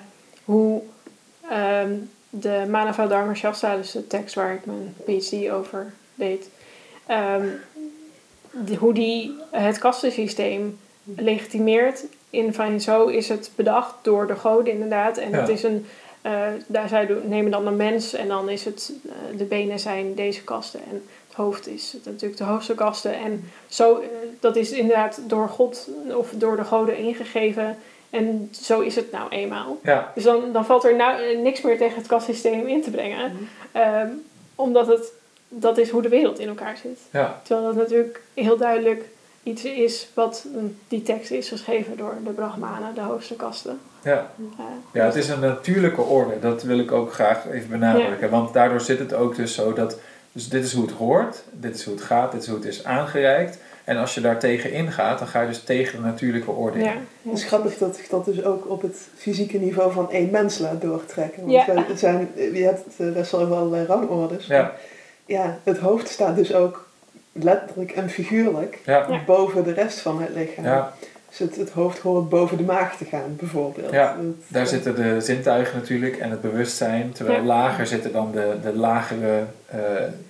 [0.46, 0.82] hoe
[1.50, 1.92] ehm,
[2.30, 6.50] de Manava Dharma Shastra, dus de tekst waar ik mijn PhD over deed,
[7.06, 7.46] ehm,
[8.80, 15.18] hoe die het kastensysteem legitimeert in van zo is het bedacht door de goden inderdaad.
[15.18, 15.40] En Ja.
[15.40, 15.86] het is een,
[16.22, 20.16] eh, daar zij nemen dan een mens en dan is het, eh, de benen zijn
[20.16, 23.14] deze kasten en het hoofd is het natuurlijk de hoogste kasten.
[23.14, 24.08] En zo, eh,
[24.40, 27.78] dat is inderdaad door God of door de goden ingegeven.
[28.10, 29.80] En zo is het nou eenmaal.
[29.84, 33.50] Ja, Dus dan, dan valt er nou niks meer tegen het kastsysteem in te brengen.
[33.72, 34.08] Ehm,
[34.56, 35.12] omdat het,
[35.48, 37.00] dat is hoe de wereld in elkaar zit.
[37.12, 39.04] ja, Terwijl dat natuurlijk heel duidelijk
[39.44, 40.46] iets is wat
[40.88, 43.80] die tekst is geschreven door de Brahmanen, de hoogste kasten.
[44.04, 44.32] ja.
[44.38, 46.40] Eh, Ja, het is een natuurlijke orde.
[46.40, 48.30] Dat wil ik ook graag even benadrukken.
[48.30, 49.98] Want daardoor zit het ook dus zo dat...
[50.32, 51.44] Dus dit is hoe het hoort.
[51.52, 52.32] Dit is hoe het gaat.
[52.32, 53.58] Dit is hoe het is aangereikt.
[53.84, 56.84] En als je daar tegen ingaat, dan ga je dus tegen de natuurlijke orde in.
[56.86, 60.30] ja, Het is grappig dat zich dat dus ook op het fysieke niveau van één
[60.30, 61.42] mens laat doortrekken.
[61.42, 61.66] Want Ja.
[61.74, 64.46] wij zijn, je hebt eh, best wel wel eh, rangordes.
[64.46, 64.74] Ja,
[65.26, 66.89] Ja, het hoofd staat dus ook
[67.44, 70.64] letterlijk en figuurlijk ja, boven de rest van het lichaam.
[70.66, 70.94] ja.
[71.30, 73.92] Dus het, het hoofd hoort boven de maag te gaan, bijvoorbeeld.
[73.92, 77.12] Ja, Dat- Daar zitten de zintuigen natuurlijk en het bewustzijn.
[77.12, 77.46] Terwijl Ja.
[77.46, 79.80] lager zitten dan de, de lagere, eh,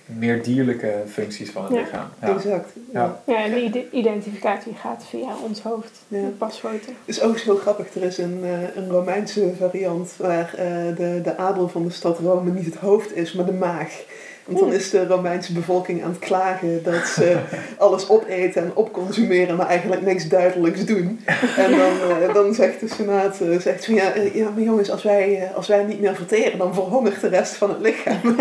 [0.06, 1.78] meer dierlijke functies van het Ja.
[1.80, 2.06] lichaam.
[2.22, 2.34] Ja.
[2.34, 2.70] Exact.
[2.92, 3.20] Ja.
[3.26, 6.18] ja, en de ide- identificatie gaat via ons hoofd, Ja.
[6.20, 6.76] de pasfoto.
[7.04, 11.20] Het is ook zo grappig, er is een, eh, een Romeinse variant waar eh, de,
[11.24, 14.02] de adel van de stad Rome niet het hoofd is, maar de maag.
[14.50, 17.36] Want dan is de Romeinse bevolking aan het klagen dat ze
[17.78, 21.20] alles opeten en opconsumeren, maar eigenlijk niks duidelijks doen.
[21.56, 24.90] En dan, eh, dan zegt de Senaat, eh, zegt van ja, eh, ja, maar jongens,
[24.90, 28.18] als wij, als wij niet meer verteren, dan verhongert de rest van het lichaam.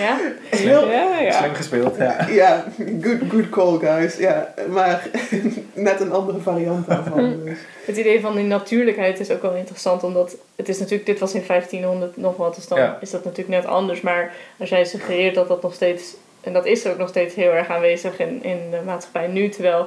[0.00, 0.16] Ja?
[0.56, 1.32] Heel, Ja, ja.
[1.32, 2.26] Slim gespeeld, ja.
[2.30, 2.64] ja,
[3.02, 4.16] good, good call guys.
[4.16, 5.08] Ja, maar
[5.74, 7.40] net een andere variant daarvan.
[7.44, 7.58] Dus.
[7.84, 11.34] Het idee van die natuurlijkheid is ook wel interessant, omdat het is natuurlijk, dit was
[11.34, 12.98] in 1500 nog wat, dus dan Ja.
[13.00, 14.00] is dat natuurlijk net anders.
[14.00, 17.50] Maar als jij suggereert dat dat nog steeds, en dat is ook nog steeds heel
[17.50, 19.86] erg aanwezig in, in de maatschappij nu, terwijl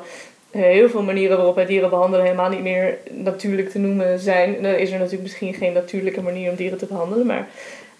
[0.51, 4.61] eh, heel veel manieren waarop wij dieren behandelen helemaal niet meer natuurlijk te noemen zijn.
[4.61, 7.47] Dan is er natuurlijk misschien geen natuurlijke manier om dieren te behandelen, maar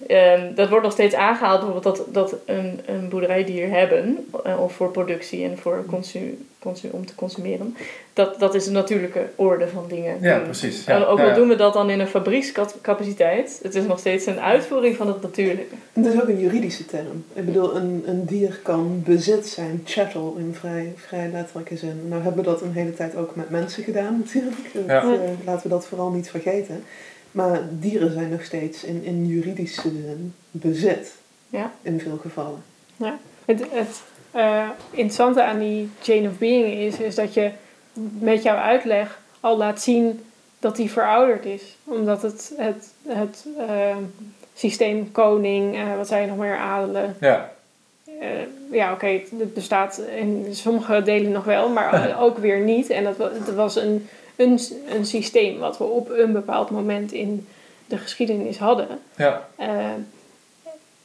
[0.08, 4.74] ehm, dat wordt nog steeds aangehaald, bijvoorbeeld dat, dat een, een boerderijdier hebben, eh, of
[4.74, 6.46] voor productie en voor consu, consu,
[6.92, 7.76] om te consumeren.
[8.14, 10.18] Dat, dat is een natuurlijke orde van dingen.
[10.22, 10.44] Ja, doen.
[10.44, 10.86] precies.
[10.86, 11.06] En Ja.
[11.06, 11.36] ook Ja, al ja.
[11.36, 15.22] doen we dat dan in een fabriekscapaciteit, het is nog steeds een uitvoering van het
[15.22, 15.76] natuurlijke.
[15.94, 17.26] Het is ook een juridische term.
[17.34, 22.02] Ik bedoel, een, een dier kan bezit zijn, chattel in vrij, vrij letterlijke zin.
[22.08, 24.56] Nou hebben we dat een hele tijd ook met mensen gedaan natuurlijk.
[24.74, 25.02] Dat, Ja.
[25.02, 26.84] eh, laten we dat vooral niet vergeten.
[27.32, 31.12] Maar dieren zijn nog steeds in, in juridische zin bezit.
[31.50, 31.72] Ja.
[31.82, 32.64] In veel gevallen.
[33.46, 34.02] Het, het
[34.34, 37.52] eh, interessante aan die chain of being is, is dat je
[38.20, 40.24] met jouw uitleg al laat zien
[40.60, 41.76] dat die verouderd is.
[41.84, 43.96] Omdat het, het, het eh,
[44.56, 47.16] systeem koning, eh, wat zei je nog meer, adelen.
[47.20, 47.52] Ja,
[48.20, 48.28] eh,
[48.72, 52.90] ja, oké, het- het bestaat in sommige delen nog wel, maar ook weer niet.
[52.90, 57.48] En dat, het was een, een, een systeem wat we op een bepaald moment in
[57.86, 58.88] de geschiedenis hadden.
[59.16, 59.48] ja,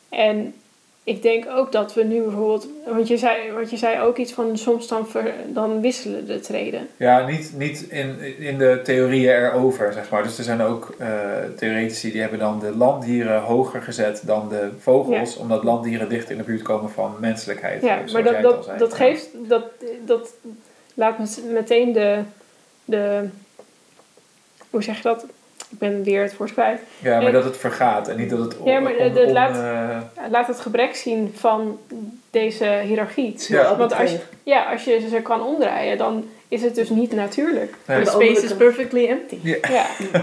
[0.09, 0.55] en
[1.09, 4.33] ik denk ook dat we nu bijvoorbeeld, want je zei, want je zei ook iets
[4.33, 6.89] van soms dan, ver- dan wisselen de treden.
[6.97, 10.23] ja niet, niet in, in de theorieën erover, zeg maar.
[10.23, 11.09] Dus er zijn ook eh,
[11.57, 16.39] theoretici die hebben dan de landdieren hoger gezet dan de vogels, omdat landdieren dichter in
[16.39, 17.83] de buurt komen van menselijkheid.
[17.83, 19.65] Ja, maar dat, dat, dat geeft, dat,
[20.05, 20.35] dat
[20.95, 22.19] laat met- meteen de,
[22.85, 23.29] de,
[24.71, 25.25] hoe zeg je dat?
[25.71, 26.81] Ik ben weer het woord kwijt.
[26.99, 29.33] Ja, maar Eh, dat het vergaat en niet dat het Ja, maar on- het on-
[29.33, 31.79] laat- eh, Laat het gebrek zien van
[32.31, 33.35] deze hiërarchie.
[33.49, 33.77] Ja.
[33.77, 37.75] Want als je, ja, als je ze kan omdraaien, dan is het dus niet natuurlijk.
[37.87, 37.99] Nee.
[37.99, 39.39] The de space is perfectly empty.
[39.43, 39.57] Ja,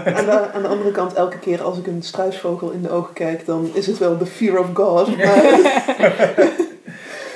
[0.04, 3.12] Aan de, aan de andere kant, elke keer als ik een struisvogel in de ogen
[3.14, 5.16] kijk, dan is het wel the fear of God.
[5.16, 5.44] Maar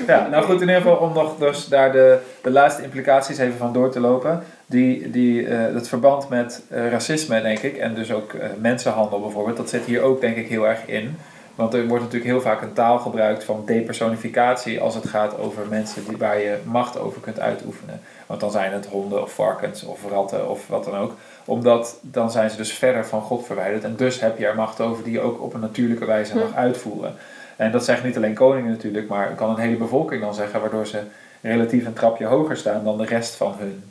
[0.07, 3.57] Ja, nou goed, in ieder geval om nog dus daar de, de laatste implicaties even
[3.59, 4.43] van door te lopen.
[4.71, 9.21] Die, die, eh het verband met eh, racisme, denk ik, en dus ook eh, mensenhandel
[9.21, 11.17] bijvoorbeeld, dat zit hier ook denk ik heel erg in.
[11.55, 15.63] Want er wordt natuurlijk heel vaak een taal gebruikt van depersonificatie als het gaat over
[15.69, 18.01] mensen die, waar je macht over kunt uitoefenen.
[18.27, 21.15] Want dan zijn het honden of varkens of ratten of wat dan ook.
[21.45, 24.81] Omdat dan zijn ze dus verder van God verwijderd en dus heb je er macht
[24.81, 27.15] over die je ook op een natuurlijke wijze mag uitvoeren.
[27.57, 30.87] En dat zeggen niet alleen koningen natuurlijk, maar kan een hele bevolking dan zeggen, waardoor
[30.87, 31.01] ze
[31.41, 33.83] relatief een trapje hoger staan dan de rest van hun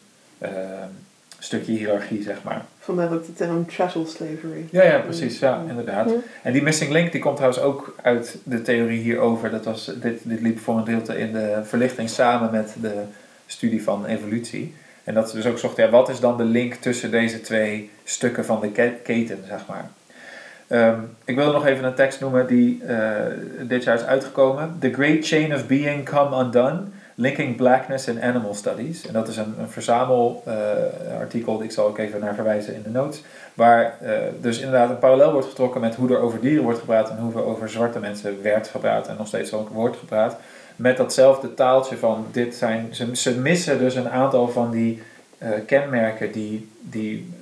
[1.40, 2.66] stukje hiërarchie, zeg maar.
[2.80, 4.66] Vandaar ook de term chattel slavery.
[4.72, 5.40] Ja, ja, precies.
[5.40, 6.10] Ja, inderdaad.
[6.10, 6.16] Ja.
[6.44, 9.50] En die missing link die komt trouwens ook uit de theorie hierover.
[9.52, 12.94] Dat was, dit, dit liep voor een deelte in de verlichting samen met de
[13.46, 14.74] studie van evolutie.
[15.04, 17.90] En dat ze dus ook zochten, ja, wat is dan de link tussen deze twee
[18.04, 19.90] stukken van de ke- keten, zeg maar.
[20.68, 23.26] Ehm, ik wil nog even een tekst noemen die eh,
[23.62, 24.76] dit jaar is uitgekomen.
[24.80, 26.82] The Great Chain of Being Come Undone,
[27.22, 29.08] Linking Blackness in Animal Studies.
[29.08, 33.24] En dat is een, een verzamelartikel, ik zal ook even naar verwijzen in de notes.
[33.54, 37.10] Waar eh, dus inderdaad een parallel wordt getrokken met hoe er over dieren wordt gepraat
[37.10, 40.38] en hoe er over zwarte mensen werd gepraat en nog steeds ook wordt gepraat.
[40.76, 45.02] Met datzelfde taaltje van dit zijn, ze, ze missen dus een aantal van die
[45.38, 47.34] eh, kenmerken die, die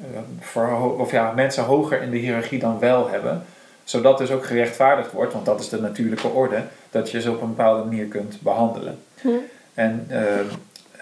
[0.53, 3.43] eh, of ja, mensen hoger in de hiërarchie dan wel hebben.
[3.83, 7.41] Zodat dus ook gerechtvaardigd wordt, want dat is de natuurlijke orde, dat je ze op
[7.41, 8.99] een bepaalde manier kunt behandelen.
[9.21, 9.29] Hm.
[9.77, 10.21] En eh,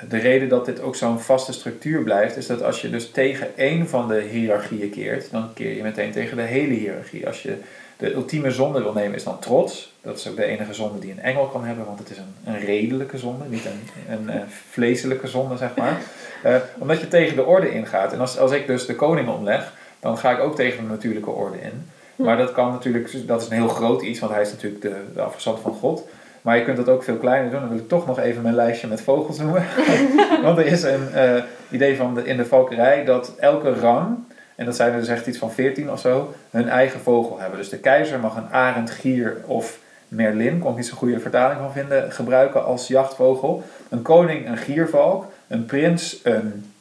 [0.09, 3.57] de reden dat dit ook zo'n vaste structuur blijft, is dat als je dus tegen
[3.57, 7.27] één van de hiërarchieën keert, dan keer je meteen tegen de hele hiërarchie.
[7.27, 7.57] Als je
[7.97, 9.93] de ultieme zonde wil nemen, is dan trots.
[10.01, 12.35] Dat is ook de enige zonde die een engel kan hebben, want het is een,
[12.45, 15.97] een redelijke zonde, niet een, een, vleeselijke zonde, zeg maar.
[16.43, 18.13] Eh, omdat je tegen de orde ingaat.
[18.13, 21.29] En als, als ik dus de koning omleg, dan ga ik ook tegen de natuurlijke
[21.29, 21.89] orde in.
[22.15, 24.95] Maar dat kan natuurlijk, dat is een heel groot iets, want hij is natuurlijk de,
[25.13, 26.07] de afgezant van God.
[26.45, 27.59] Maar je kunt dat ook veel kleiner doen.
[27.59, 29.63] Dan wil ik toch nog even mijn lijstje met vogels noemen.
[30.43, 34.17] Want er is een eh, idee van in de valkerij dat elke rang,
[34.55, 37.59] en dat zijn er dus echt iets van 14 of zo, hun eigen vogel hebben.
[37.59, 41.59] Dus de keizer mag een arend, gier of merlin, kon ik niet zo'n goede vertaling
[41.59, 43.63] van vinden, gebruiken als jachtvogel.
[43.89, 46.75] Een koning een giervalk, een prins een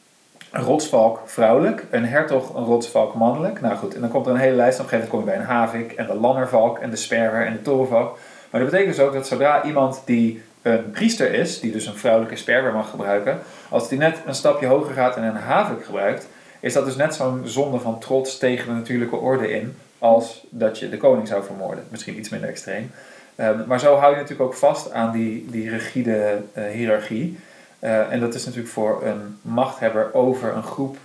[0.55, 3.61] een rotsvalk vrouwelijk, een hertog een rotsvalk mannelijk.
[3.61, 4.81] Nou goed, en dan komt er een hele lijst.
[4.81, 7.46] Op een gegeven moment kom je bij een havik en de lannervalk en de sperwer
[7.46, 8.18] en de torenvalk.
[8.54, 11.96] Maar dat betekent dus ook dat zodra iemand die een priester is, die dus een
[11.96, 13.38] vrouwelijke sperwer mag gebruiken,
[13.68, 16.28] als die net een stapje hoger gaat en een havik gebruikt,
[16.60, 20.78] is dat dus net zo'n zonde van trots tegen de natuurlijke orde in, als dat
[20.78, 21.84] je de koning zou vermoorden.
[21.88, 22.90] Misschien iets minder extreem.
[23.34, 27.38] Ehm, maar zo hou je natuurlijk ook vast aan die, die rigide eh, hiërarchie.
[27.78, 30.96] Eh, en dat is natuurlijk voor een machthebber over een groep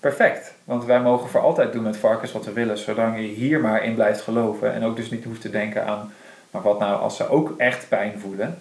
[0.00, 0.54] perfect.
[0.64, 3.84] Want wij mogen voor altijd doen met varkens wat we willen, zolang je hier maar
[3.84, 4.72] in blijft geloven.
[4.72, 6.12] En ook dus niet hoeft te denken aan,
[6.52, 8.58] maar wat nou als ze ook echt pijn voelen?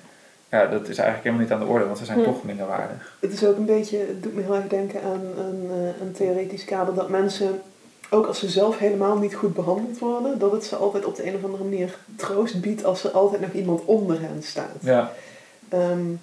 [0.49, 2.23] Ja, dat is eigenlijk helemaal niet aan de orde, want ze zijn Hm.
[2.23, 3.17] toch minder waardig.
[3.19, 6.12] Het is ook een beetje, het doet me heel erg denken aan een, eh, een
[6.12, 7.62] theoretisch kader dat mensen,
[8.10, 11.27] ook als ze zelf helemaal niet goed behandeld worden, dat het ze altijd op de
[11.27, 14.75] een of andere manier troost biedt als er altijd nog iemand onder hen staat.
[14.80, 15.12] Ja,
[15.69, 16.19] en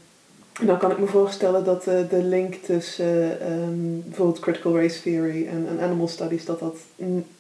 [0.67, 5.47] dan kan ik me voorstellen dat eh, de link tussen ehm, bijvoorbeeld critical race theory
[5.47, 6.77] en, en animal studies, dat dat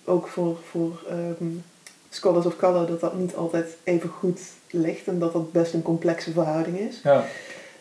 [0.04, 1.50] ook voor, voor ehm,
[2.10, 4.40] scholars of color, dat dat niet altijd even goed
[4.70, 7.00] ligt en dat dat best een complexe verhouding is.
[7.02, 7.24] ja,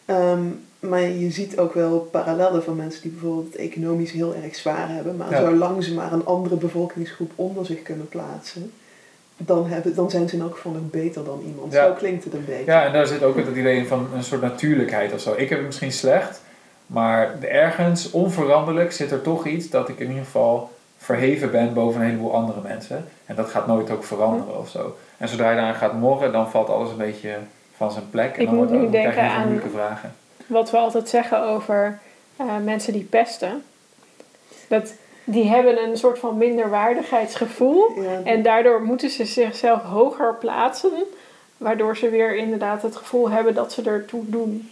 [0.05, 0.43] Ehm,
[0.79, 4.89] maar je ziet ook wel parallellen van mensen die bijvoorbeeld het economisch heel erg zwaar
[4.89, 5.39] hebben, maar Ja.
[5.49, 8.71] zolang ze maar een andere bevolkingsgroep onder zich kunnen plaatsen,
[9.37, 11.73] dan, hebben, dan zijn ze in elk geval nog beter dan iemand.
[11.73, 11.85] Ja.
[11.87, 12.71] Zo klinkt het een beetje.
[12.71, 15.33] ja, en daar zit ook het idee in van een soort natuurlijkheid of zo.
[15.37, 16.41] Ik heb het misschien slecht,
[16.87, 20.71] maar ergens onveranderlijk zit er toch iets dat ik in ieder geval
[21.07, 23.07] verheven ben boven een heleboel andere mensen.
[23.25, 24.95] En dat gaat nooit ook veranderen of zo.
[25.17, 27.35] En zodra je daaraan gaat morren, dan valt alles een beetje
[27.77, 28.35] van zijn plek.
[28.35, 30.15] En Ik dan moet wordt nu dan krijg je denken aan- moeilijke vragen.
[30.47, 31.99] Wat we altijd zeggen over
[32.35, 33.63] eh, mensen die pesten.
[34.67, 34.93] Dat
[35.23, 38.01] die hebben een soort van minderwaardigheidsgevoel.
[38.01, 40.91] Ja, En daardoor moeten ze zichzelf hoger plaatsen.
[41.57, 44.69] Waardoor ze weer inderdaad het gevoel hebben dat ze ertoe doen.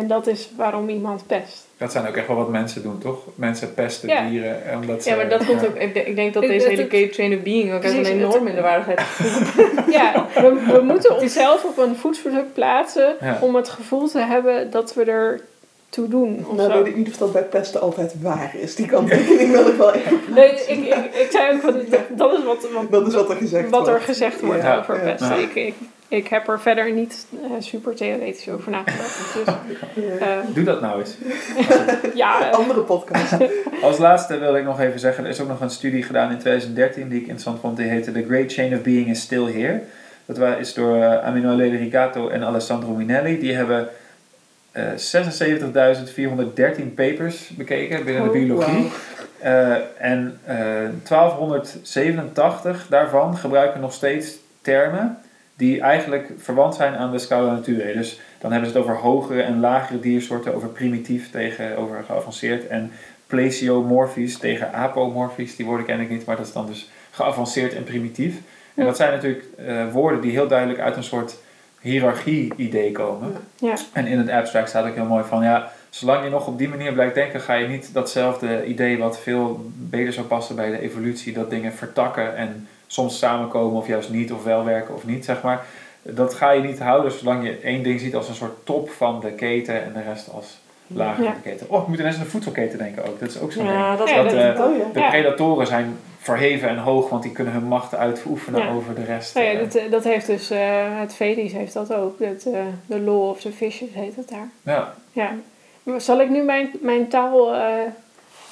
[0.00, 1.66] En dat is waarom iemand pest.
[1.78, 3.18] Dat zijn ook echt wel wat mensen doen, toch?
[3.34, 4.28] Mensen pesten Ja.
[4.28, 4.66] dieren.
[4.66, 5.74] eh, Omdat ze, Ja, maar dat komt ook...
[5.76, 8.18] Ik denk, ik denk dat deze hele Cape Chain of Being ook uit Precies, een
[8.20, 9.00] het- enorm minderwaardigheid
[9.98, 13.14] Ja, we, we moeten onszelf op een voetstuk plaatsen.
[13.20, 13.38] Ja.
[13.40, 15.40] Om het gevoel te hebben dat we er
[15.88, 16.46] toe doen.
[16.56, 16.76] Nou, zo.
[16.78, 18.74] weet ik niet of dat bij pesten altijd waar is.
[18.74, 22.32] Die kanttekening wil ik wel even Nee, ik, ik, ik zei ook, van, dat, dat
[22.38, 24.04] is wat, wat, Dat is wat er gezegd wat er wordt.
[24.04, 25.00] gezegd wordt Ja, over ja.
[25.12, 25.28] pesten.
[25.36, 25.42] Ja.
[25.42, 25.74] Ik, ik,
[26.16, 29.34] ik heb er verder niet eh, super theoretisch over nagedacht.
[29.34, 29.44] Dus,
[30.18, 31.16] eh, Doe dat nou eens.
[32.14, 33.32] ja, eh, Andere podcast.
[33.82, 36.38] Als laatste wil ik nog even zeggen, er is ook nog een studie gedaan in
[36.38, 37.76] 2013 die ik interessant vond.
[37.76, 39.80] Die heette The Great Chain of Being is Still Here.
[40.26, 43.38] Dat is door Amino Lericato en Alessandro Minelli.
[43.38, 43.88] Die hebben
[44.72, 48.90] eh 76.413 papers bekeken binnen de Oh, biologie.
[49.38, 50.56] Eh, en eh
[51.02, 55.18] 1287 daarvan gebruiken nog steeds termen
[55.56, 57.92] die eigenlijk verwant zijn aan de Scala Naturae.
[57.92, 62.92] Dus dan hebben ze het over hogere en lagere diersoorten, over primitief tegenover geavanceerd en
[63.26, 65.56] plesiomorfisch tegen apomorfisch.
[65.56, 68.36] Die woorden ken ik niet, maar dat is dan dus geavanceerd en primitief.
[68.74, 71.36] En dat zijn natuurlijk eh, woorden die heel duidelijk uit een soort
[71.80, 73.32] hiërarchie-idee komen.
[73.58, 73.74] Ja.
[73.92, 76.68] En in het abstract staat ook heel mooi van, ja, zolang je nog op die
[76.68, 80.80] manier blijft denken, ga je niet datzelfde idee wat veel beter zou passen bij de
[80.80, 85.24] evolutie, dat dingen vertakken en soms samenkomen of juist niet, of wel werken of niet,
[85.24, 85.64] zeg maar.
[86.02, 89.20] Dat ga je niet houden zolang je één ding ziet als een soort top van
[89.20, 91.14] de keten en de rest als Ja.
[91.16, 91.66] de keten.
[91.70, 93.20] Oh, ik moet ineens aan de voedselketen denken ook.
[93.20, 93.76] Dat is ook zo'n ding.
[93.76, 95.08] Ja, dat Ja, dat, dat- eh, Oh de Ja.
[95.08, 99.34] predatoren zijn verheven en hoog, want die kunnen hun macht uitoefenen over de rest.
[99.34, 99.58] Nou ja, eh.
[99.58, 100.50] dat, eh, dat heeft dus,
[101.00, 102.20] het Vedisch heeft dat ook.
[102.20, 102.28] Eh,
[102.86, 104.48] de law of the fishes heet het daar.
[104.62, 104.94] ja.
[105.12, 105.30] Ja.
[105.96, 107.54] Zal ik nu mijn, mijn taal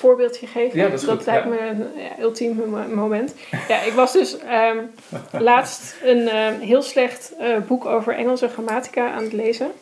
[0.02, 0.78] eh, voorbeeldje geven?
[0.78, 3.34] Ja, dat is lijkt me een ja, ultiem mo- moment.
[3.68, 4.78] ja, ik was dus ehm,
[5.48, 9.72] laatst een ehm, heel slecht eh, boek over Engelse grammatica aan het lezen.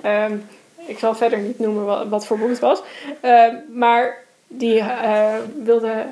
[0.00, 0.36] Ehm,
[0.86, 2.82] ik zal verder niet noemen wat, wat voor boek het was.
[3.72, 6.06] Maar die eh, wilde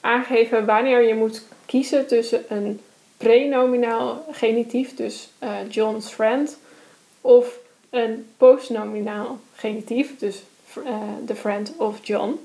[0.00, 2.80] aangeven wanneer je moet kiezen tussen een
[3.16, 6.58] prenominaal genitief, dus eh, John's friend,
[7.20, 7.58] of
[7.90, 10.42] een postnominaal genitief, dus
[11.26, 12.40] the friend of John.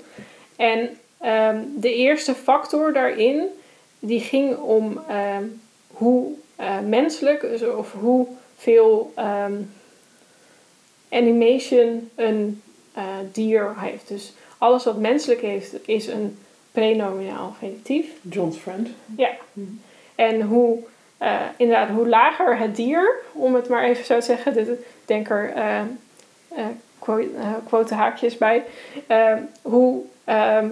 [0.60, 3.46] En ehm, de eerste factor daarin,
[3.98, 5.44] die ging om ehm,
[5.90, 9.54] hoe eh, menselijk, dus of hoeveel ehm,
[11.10, 14.08] animation een eh, dier heeft.
[14.08, 16.38] Dus alles wat menselijk heeft, is een
[16.72, 18.06] prenominaal genitief.
[18.22, 18.88] John's friend.
[20.14, 20.78] En hoe,
[21.18, 24.78] eh, inderdaad, hoe lager het dier, om het maar even zo te zeggen, dit, ik
[25.04, 25.52] denk er
[26.98, 27.28] quote,
[27.66, 28.64] quote haakjes bij,
[29.62, 30.02] hoe
[30.34, 30.66] ehm,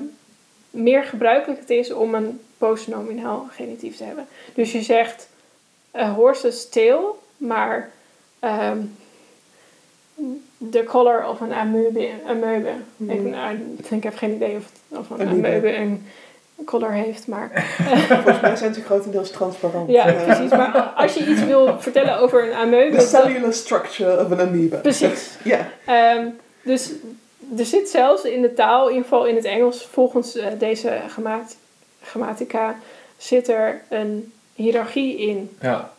[0.70, 4.26] meer gebruikelijk het is om een postnominaal genitief te hebben.
[4.54, 5.28] Dus je zegt
[5.96, 7.90] a horse's tail, maar
[8.38, 8.78] ehm
[10.70, 12.10] the color of een amebe.
[12.26, 12.70] amebe.
[12.96, 13.10] Mhm.
[13.10, 16.06] Ik, nou, ik denk, ik heb geen idee of, of een amebe een
[16.64, 17.50] color heeft, maar
[18.08, 19.90] Volgens mij zijn ze grotendeels transparant.
[19.90, 20.50] ja, Eh, precies.
[20.50, 22.96] Maar als je iets wil vertellen over een amebe...
[22.96, 24.76] The cellular structure of an amoeba.
[24.76, 25.30] Precies.
[25.44, 25.68] Ja.
[25.84, 26.26] Ehm,
[26.62, 26.90] dus
[27.58, 31.00] er zit zelfs in de taal, in ieder geval in het Engels, volgens eh, deze
[31.08, 31.56] grammat-
[32.02, 32.76] grammatica,
[33.16, 35.56] zit er een hiërarchie in.
[35.60, 35.90] Ja.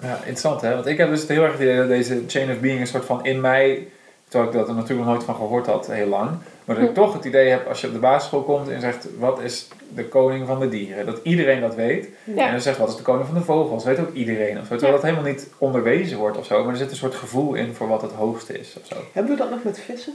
[0.00, 0.74] ja, interessant hè.
[0.74, 2.86] Want ik heb dus het heel erg het idee dat deze chain of being een
[2.86, 3.88] soort van in mij,
[4.28, 6.30] terwijl ik dat er natuurlijk nog nooit van gehoord had, heel lang.
[6.64, 7.00] Maar dat ik Hm.
[7.00, 10.04] toch het idee heb als je op de basisschool komt en zegt wat is de
[10.04, 11.06] koning van de dieren.
[11.06, 12.08] Dat iedereen dat weet.
[12.24, 12.46] Ja.
[12.46, 13.84] En dan zegt wat is de koning van de vogels.
[13.84, 14.68] Weet ook iedereen of zo.
[14.68, 16.62] Terwijl dat helemaal niet onderwezen wordt of zo.
[16.64, 18.96] Maar er zit een soort gevoel in voor wat het hoogste is of zo.
[19.12, 20.14] Hebben we dat nog met vissen?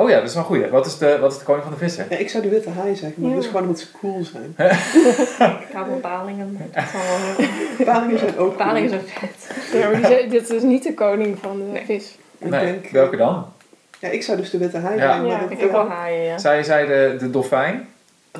[0.00, 0.66] Oh ja, dat is wel een goeie.
[0.68, 2.06] Wat is de, wat is de koning van de vissen?
[2.10, 3.34] Ja, ik zou de witte haai zeggen, maar Ja.
[3.36, 4.54] dat is gewoon omdat ze cool zijn.
[5.72, 6.58] Kabelpalingen.
[6.72, 8.66] Dat zal wel heel- Palingen zijn ook cool.
[8.68, 9.56] Palingen zijn vet.
[9.72, 11.84] Ja, maar dit is niet de koning van de Nee.
[11.84, 12.18] vis.
[12.38, 13.46] Ik Nee, denk, welke dan?
[13.98, 15.08] ja, ik zou dus de witte haai Ja.
[15.12, 15.22] zijn.
[15.22, 16.38] maar Ja, Ik heb wel haaien, ja.
[16.38, 17.88] Zij zei de, de dolfijn.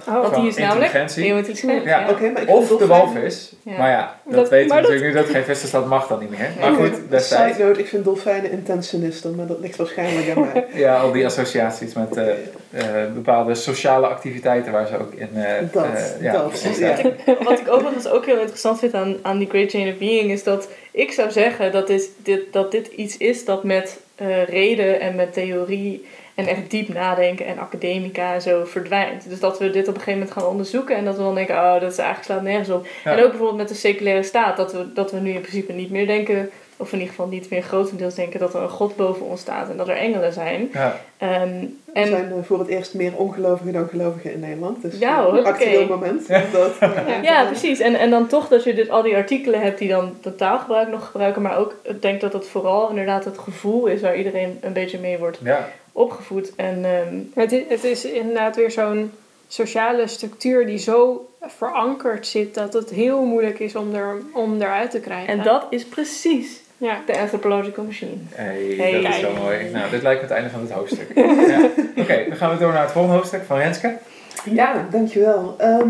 [0.08, 1.24] Oh, Want die is Van namelijk intelligentie.
[1.24, 1.84] heel intelligent.
[1.84, 3.52] Ja, maar ik Of de walvis.
[3.62, 3.76] Ja.
[3.78, 6.06] Maar ja, dat, Dat- weten we dat- natuurlijk nu dat geen vis is, dat mag
[6.06, 6.50] dan niet meer.
[6.60, 7.52] Maar goed, destijds.
[7.56, 10.66] Side note, ik vind dolfijnen intentionisten, maar dat ligt waarschijnlijk aan mij.
[10.84, 12.28] Ja, al die associaties met eh,
[12.70, 15.28] eh, bepaalde sociale activiteiten waar ze ook in...
[15.34, 16.96] eh, Dat, ja, dat, ja.
[17.42, 20.42] Wat ik overigens ook heel interessant vind aan, aan die Great Chain of Being is
[20.42, 25.00] dat ik zou zeggen dat dit, dit, dat dit iets is dat met eh, reden
[25.00, 26.06] en met theorie
[26.38, 29.28] en echt diep nadenken en academica en zo verdwijnt.
[29.28, 31.54] Dus dat we dit op een gegeven moment gaan onderzoeken en dat we dan denken,
[31.54, 32.86] oh, dat is eigenlijk slaat nergens op.
[33.04, 33.12] Ja.
[33.12, 35.90] En ook bijvoorbeeld met de seculaire staat, dat we, dat we nu in principe niet
[35.90, 39.26] meer denken, of in ieder geval niet meer grotendeels denken dat er een God boven
[39.26, 40.70] ons staat en dat er engelen zijn.
[40.72, 41.00] Ja.
[41.16, 44.82] Ehm, Er en zijn eh, voor het eerst meer ongelovigen dan gelovigen in Nederland.
[44.82, 46.28] Dus Ja, eh, hoor, actueel moment.
[46.52, 47.80] Dat, eh, Ja, precies.
[47.80, 50.88] En, en dan toch dat je dus al die artikelen hebt die dan de taalgebruik
[50.88, 51.42] nog gebruiken.
[51.42, 54.98] Maar ook, ik denk dat het vooral inderdaad het gevoel is waar iedereen een beetje
[54.98, 55.68] mee wordt ja.
[55.92, 56.52] opgevoed.
[56.56, 59.12] En ehm, Het is, het is inderdaad weer zo'n
[59.48, 64.90] sociale structuur die zo verankerd zit dat het heel moeilijk is om, er, om eruit
[64.90, 65.28] te krijgen.
[65.28, 67.02] en dat is precies Ja.
[67.06, 68.12] de anthropological machine.
[68.34, 68.92] Hey, Hey.
[69.02, 69.70] dat is zo mooi.
[69.70, 71.08] Nou, dit lijkt me het einde van het hoofdstuk.
[71.48, 71.70] ja.
[71.96, 73.96] Oké, dan gaan we door naar het volgende hoofdstuk van Renske.
[74.44, 75.54] Ja, dankjewel.
[75.58, 75.88] Ehm,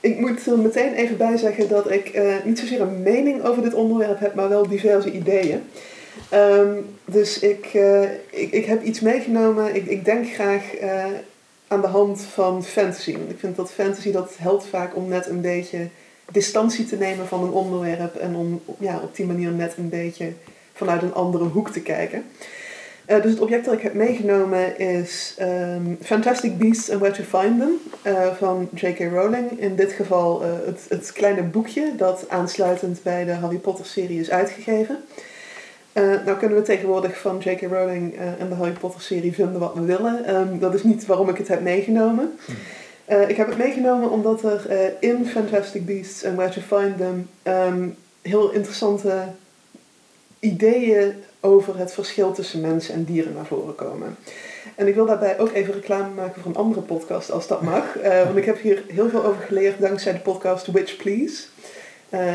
[0.00, 3.62] ik moet er meteen even bij zeggen dat ik eh, niet zozeer een mening over
[3.62, 5.62] dit onderwerp heb, maar wel diverse ideeën.
[6.30, 6.72] Ehm,
[7.04, 9.74] dus ik, eh, ik, ik heb iets meegenomen.
[9.74, 11.04] Ik, ik denk graag eh,
[11.68, 13.12] aan de hand van fantasy.
[13.16, 15.78] Want ik vind dat fantasy dat helpt vaak om net een beetje
[16.32, 20.32] distantie te nemen van een onderwerp en om ja, op die manier net een beetje
[20.72, 22.24] vanuit een andere hoek te kijken.
[23.08, 27.38] Eh, dus het object dat ik heb meegenomen is ehm, Fantastic Beasts and Where to
[27.38, 28.98] Find Them eh, van J.K.
[28.98, 29.50] Rowling.
[29.60, 34.20] In dit geval eh, het, het kleine boekje dat aansluitend bij de Harry Potter serie
[34.20, 34.98] is uitgegeven.
[36.24, 37.60] Nou kunnen we tegenwoordig van J.K.
[37.60, 40.24] Rowling en de Harry Potter serie vinden wat we willen.
[40.24, 42.38] Ehm, dat is niet waarom ik het heb meegenomen.
[43.08, 46.96] Eh, ik heb het meegenomen omdat er eh, in Fantastic Beasts and Where to Find
[46.96, 47.88] Them ehm,
[48.22, 49.24] heel interessante
[50.38, 54.16] ideeën over het verschil tussen mensen en dieren naar voren komen.
[54.74, 57.96] En ik wil daarbij ook even reclame maken voor een andere podcast, als dat mag.
[57.96, 61.42] Eh, want ik heb hier heel veel over geleerd dankzij de podcast Witch Please.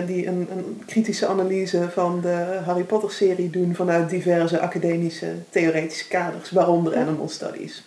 [0.05, 6.51] Die een, kritische analyse van de Harry Potter serie doen vanuit diverse academische theoretische kaders,
[6.51, 7.83] waaronder Animal Studies.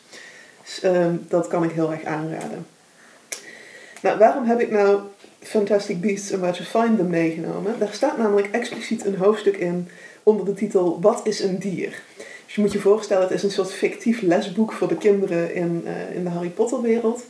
[0.82, 2.66] Ehm, dat kan ik heel erg aanraden.
[4.06, 5.00] Nou, waarom heb ik nou
[5.42, 7.78] Fantastic Beasts and Where to Find Them meegenomen?
[7.78, 9.88] Daar staat namelijk expliciet een hoofdstuk in
[10.22, 12.02] onder de titel Wat is een dier?
[12.44, 15.82] Dus je moet je voorstellen, het is een soort fictief lesboek voor de kinderen in,
[15.86, 17.24] eh, in de Harry Potter wereld.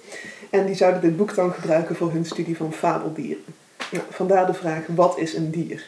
[0.50, 3.44] En die zouden dit boek dan gebruiken voor hun studie van fabeldieren.
[3.90, 5.84] Nou, vandaar de vraag, wat is een dier?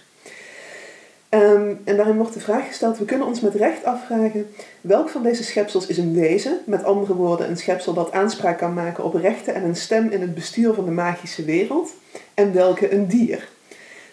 [1.29, 4.51] Ehm, en daarin wordt de vraag gesteld, we kunnen ons met recht afvragen,
[4.81, 6.59] welk van deze schepsels is een wezen?
[6.65, 10.21] Met andere woorden, een schepsel dat aanspraak kan maken op rechten en een stem in
[10.21, 11.91] het bestuur van de magische wereld.
[12.35, 13.49] En welke een dier?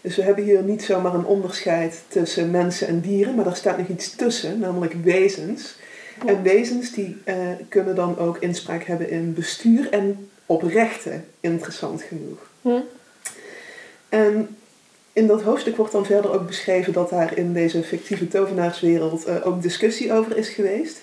[0.01, 3.77] Dus we hebben hier niet zomaar een onderscheid tussen mensen en dieren, maar daar staat
[3.77, 5.77] nog iets tussen, namelijk wezens.
[6.25, 7.35] En wezens die eh,
[7.69, 12.49] kunnen dan ook inspraak hebben in bestuur en op rechten, interessant genoeg.
[12.61, 12.79] Hm.
[14.09, 14.57] En
[15.15, 19.47] in dat hoofdstuk wordt dan verder ook beschreven dat daar in deze fictieve tovenaarswereld uh,
[19.47, 21.01] ook discussie over is geweest.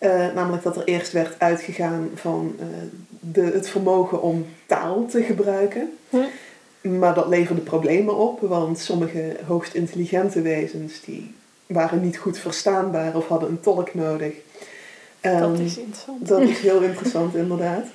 [0.00, 2.66] Uh, namelijk dat er eerst werd uitgegaan van uh,
[3.20, 5.96] de, het vermogen om taal te gebruiken.
[6.10, 6.98] Hm.
[6.98, 11.34] Maar dat leverde problemen op, want sommige hoogst intelligente wezens die
[11.66, 14.34] waren niet goed verstaanbaar of hadden een tolk nodig.
[15.32, 16.28] Dat Ehm, is interessant.
[16.28, 17.84] dat is heel interessant, inderdaad.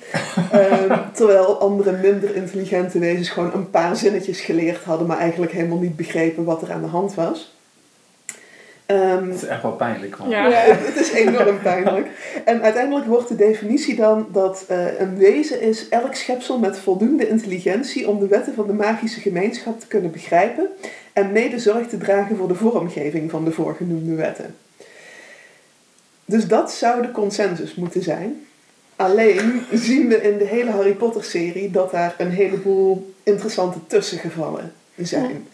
[0.52, 5.78] Ehm, terwijl andere minder intelligente wezens gewoon een paar zinnetjes geleerd hadden, maar eigenlijk helemaal
[5.78, 7.54] niet begrepen wat er aan de hand was.
[8.86, 10.18] Ehm, Het is echt wel pijnlijk.
[10.18, 10.28] Man.
[10.28, 10.48] Ja.
[10.48, 10.58] Ja.
[10.64, 12.06] het is enorm pijnlijk.
[12.44, 17.28] En uiteindelijk wordt de definitie dan dat eh, een wezen is elk schepsel met voldoende
[17.28, 20.66] intelligentie om de wetten van de magische gemeenschap te kunnen begrijpen
[21.12, 24.54] en mede zorg te dragen voor de vormgeving van de voorgenoemde wetten.
[26.32, 28.46] Dus dat zou de consensus moeten zijn.
[28.96, 34.72] Alleen zien we in de hele Harry Potter serie dat daar een heleboel interessante tussengevallen
[34.96, 35.46] zijn.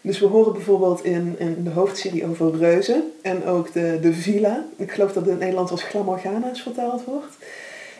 [0.00, 4.64] Dus we horen bijvoorbeeld in, in de hoofdserie over reuzen en ook de, de villa.
[4.76, 7.36] Ik geloof dat het in het Nederlands als Glamorgana's vertaald wordt.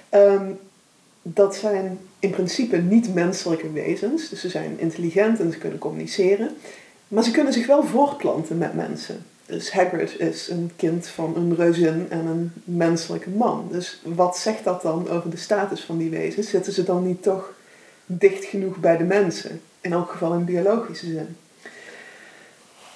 [0.08, 0.50] Ehm,
[1.22, 4.28] dat zijn in principe niet menselijke wezens.
[4.28, 6.56] Dus ze zijn intelligent en ze kunnen communiceren.
[7.08, 9.24] Maar ze kunnen zich wel voortplanten met mensen.
[9.48, 13.68] Dus Hagrid is een kind van een reuzin en een menselijke man.
[13.70, 16.50] Dus wat zegt dat dan over de status van die wezens?
[16.50, 17.52] Zitten ze dan niet toch
[18.06, 19.60] dicht genoeg bij de mensen?
[19.80, 21.36] In elk geval in biologische zin.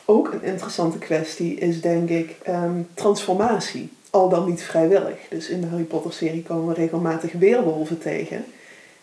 [0.04, 3.92] Ook een interessante kwestie is denk ik ehm, transformatie.
[4.10, 5.18] Al dan niet vrijwillig.
[5.28, 8.44] Dus in de Harry Potter serie komen we regelmatig weerwolven tegen.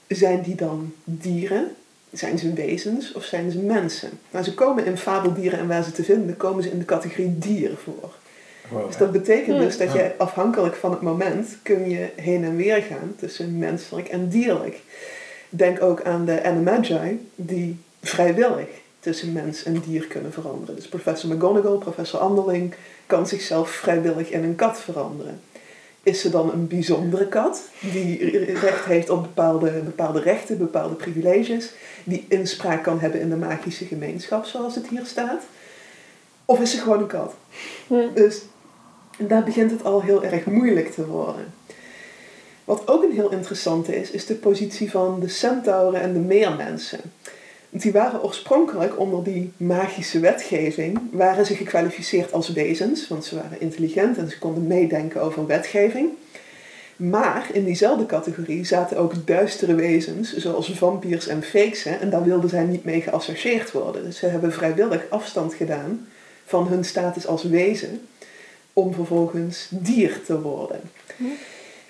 [0.07, 1.75] Zijn die dan dieren?
[2.11, 4.09] Zijn ze wezens of zijn ze mensen?
[4.31, 7.37] Nou, ze komen in fabeldieren en waar ze te vinden, komen ze in de categorie
[7.37, 8.13] dier voor.
[8.69, 12.55] Wow, Dus dat betekent dus dat je afhankelijk van het moment kun je heen en
[12.55, 14.81] weer gaan tussen menselijk en dierlijk.
[15.49, 18.67] Denk ook aan de Animagi die vrijwillig
[18.99, 20.75] tussen mens en dier kunnen veranderen.
[20.75, 22.73] Dus professor McGonagall, professor Anderling
[23.05, 25.39] kan zichzelf vrijwillig in een kat veranderen.
[26.09, 31.71] Is ze dan een bijzondere kat die recht heeft op bepaalde, bepaalde rechten, bepaalde privileges,
[32.03, 35.43] die inspraak kan hebben in de magische gemeenschap zoals het hier staat?
[36.45, 37.33] Of is ze gewoon een kat?
[37.87, 38.13] Hm.
[38.13, 38.41] Dus
[39.17, 41.53] daar begint het al heel erg moeilijk te worden.
[42.63, 47.01] Wat ook een heel interessante is, is de positie van de centauren en de meermensen.
[47.69, 53.61] Die waren oorspronkelijk onder die magische wetgeving, waren ze gekwalificeerd als wezens, want ze waren
[53.61, 56.09] intelligent en ze konden meedenken over wetgeving.
[56.95, 62.49] Maar in diezelfde categorie zaten ook duistere wezens, zoals vampiers en feeksen, en daar wilden
[62.49, 64.03] zij niet mee geassocieerd worden.
[64.03, 66.07] Dus ze hebben vrijwillig afstand gedaan
[66.45, 68.01] van hun status als wezen,
[68.73, 70.81] om vervolgens dier te worden.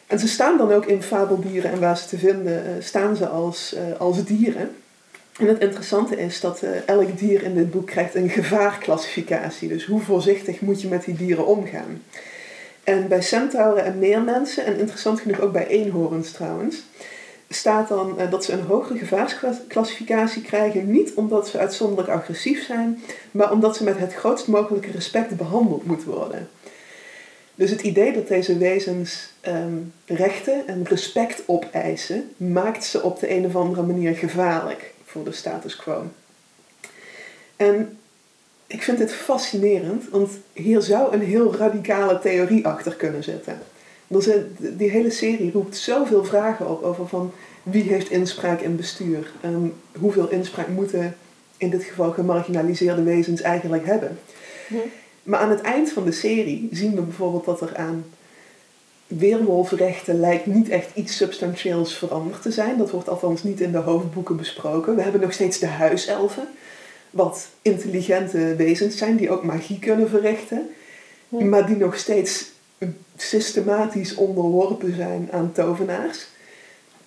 [0.07, 3.27] En ze staan dan ook in fabeldieren en waar ze te vinden, eh, staan ze
[3.27, 4.75] als, eh, als dieren.
[5.39, 9.69] En het interessante is dat eh, elk dier in dit boek krijgt een gevaarclassificatie.
[9.69, 12.01] Dus hoe voorzichtig moet je met die dieren omgaan.
[12.83, 16.83] En bij centauren en meermensen, en interessant genoeg ook bij eenhoorns trouwens,
[17.49, 20.91] staat dan eh, dat ze een hogere gevaarsclassificatie krijgen.
[20.91, 25.85] Niet omdat ze uitzonderlijk agressief zijn, maar omdat ze met het grootst mogelijke respect behandeld
[25.85, 26.49] moeten worden.
[27.55, 33.35] Dus het idee dat deze wezens ehm, rechten en respect opeisen, maakt ze op de
[33.35, 36.03] een of andere manier gevaarlijk voor de status quo.
[37.55, 37.97] En
[38.67, 43.59] ik vind dit fascinerend, want hier zou een heel radicale theorie achter kunnen zitten.
[44.57, 47.31] Die hele serie roept zoveel vragen op over van
[47.63, 51.15] wie heeft inspraak in bestuur en hoeveel inspraak moeten
[51.57, 54.19] in dit geval gemarginaliseerde wezens eigenlijk hebben.
[54.67, 54.75] Hm.
[55.23, 58.05] Maar aan het eind van de serie zien we bijvoorbeeld dat er aan
[59.09, 62.77] weerwolfrechten lijkt niet echt iets substantieels veranderd te zijn.
[62.77, 64.95] Dat wordt althans niet in de hoofdboeken besproken.
[64.95, 66.47] We hebben nog steeds de huiselfen,
[67.09, 70.69] wat intelligente wezens zijn die ook magie kunnen verrichten,
[71.29, 72.51] maar die nog steeds
[73.15, 76.27] systematisch onderworpen zijn aan tovenaars.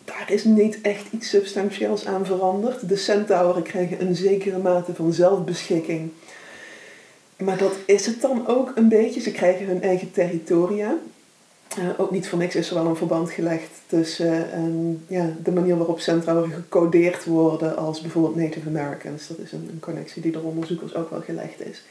[0.05, 2.88] Daar is niet echt iets substantieels aan veranderd.
[2.88, 6.11] De centauren krijgen een zekere mate van zelfbeschikking.
[7.36, 9.20] Maar dat is het dan ook een beetje.
[9.20, 10.98] Ze krijgen hun eigen territoria.
[11.77, 15.53] Eh, ook niet voor niks is er wel een verband gelegd tussen ehm, ja, de
[15.53, 19.29] manier waarop centauren gecodeerd worden als bijvoorbeeld Native Americans.
[19.29, 21.83] Dat is een, een connectie die door onderzoekers ook wel gelegd is.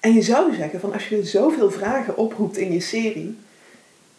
[0.00, 3.36] En je zou zeggen, van als je zoveel vragen oproept in je serie,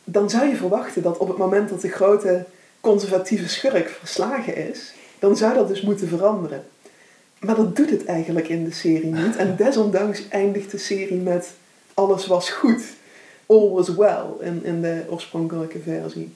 [0.04, 2.46] dan zou je verwachten dat op het moment dat de grote
[2.82, 6.64] conservatieve schurk verslagen is, dan zou dat dus moeten veranderen.
[7.40, 9.36] Maar dat doet het eigenlijk in de serie niet.
[9.36, 11.52] En desondanks eindigt de serie met
[11.94, 12.84] alles was goed.
[13.46, 16.32] All was well in, in de oorspronkelijke versie.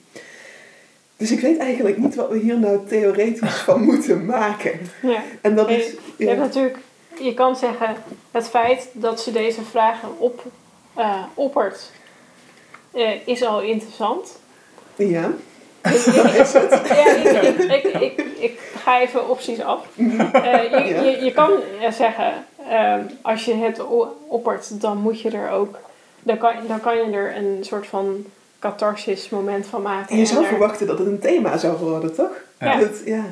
[1.17, 4.79] Dus ik weet eigenlijk niet wat we hier nou theoretisch van moeten maken.
[5.01, 5.23] Ja.
[5.41, 5.93] En dat is...
[6.17, 6.77] Je, hebt natuurlijk,
[7.19, 7.95] je kan zeggen,
[8.31, 10.43] het feit dat ze deze vragen op,
[10.93, 11.91] eh, oppert,
[12.91, 14.39] eh, is al interessant.
[14.95, 15.31] ja.
[15.81, 15.93] dat
[16.45, 16.87] is het.
[16.87, 19.85] Ja, ik, ik, ik, ik, ik ga even opties af.
[19.97, 21.01] Eh, je, Ja.
[21.01, 21.51] je, je kan
[21.91, 22.33] zeggen,
[23.21, 23.81] als je het
[24.27, 25.79] oppert, dan moet je er ook,
[26.28, 28.25] dan kan, dan kan je er een soort van
[28.59, 30.09] catharsis moment van maken.
[30.09, 32.32] En je zou En er- verwachten dat het een thema zou worden, toch?
[32.59, 32.80] Ja.
[32.80, 33.23] Dat, ja.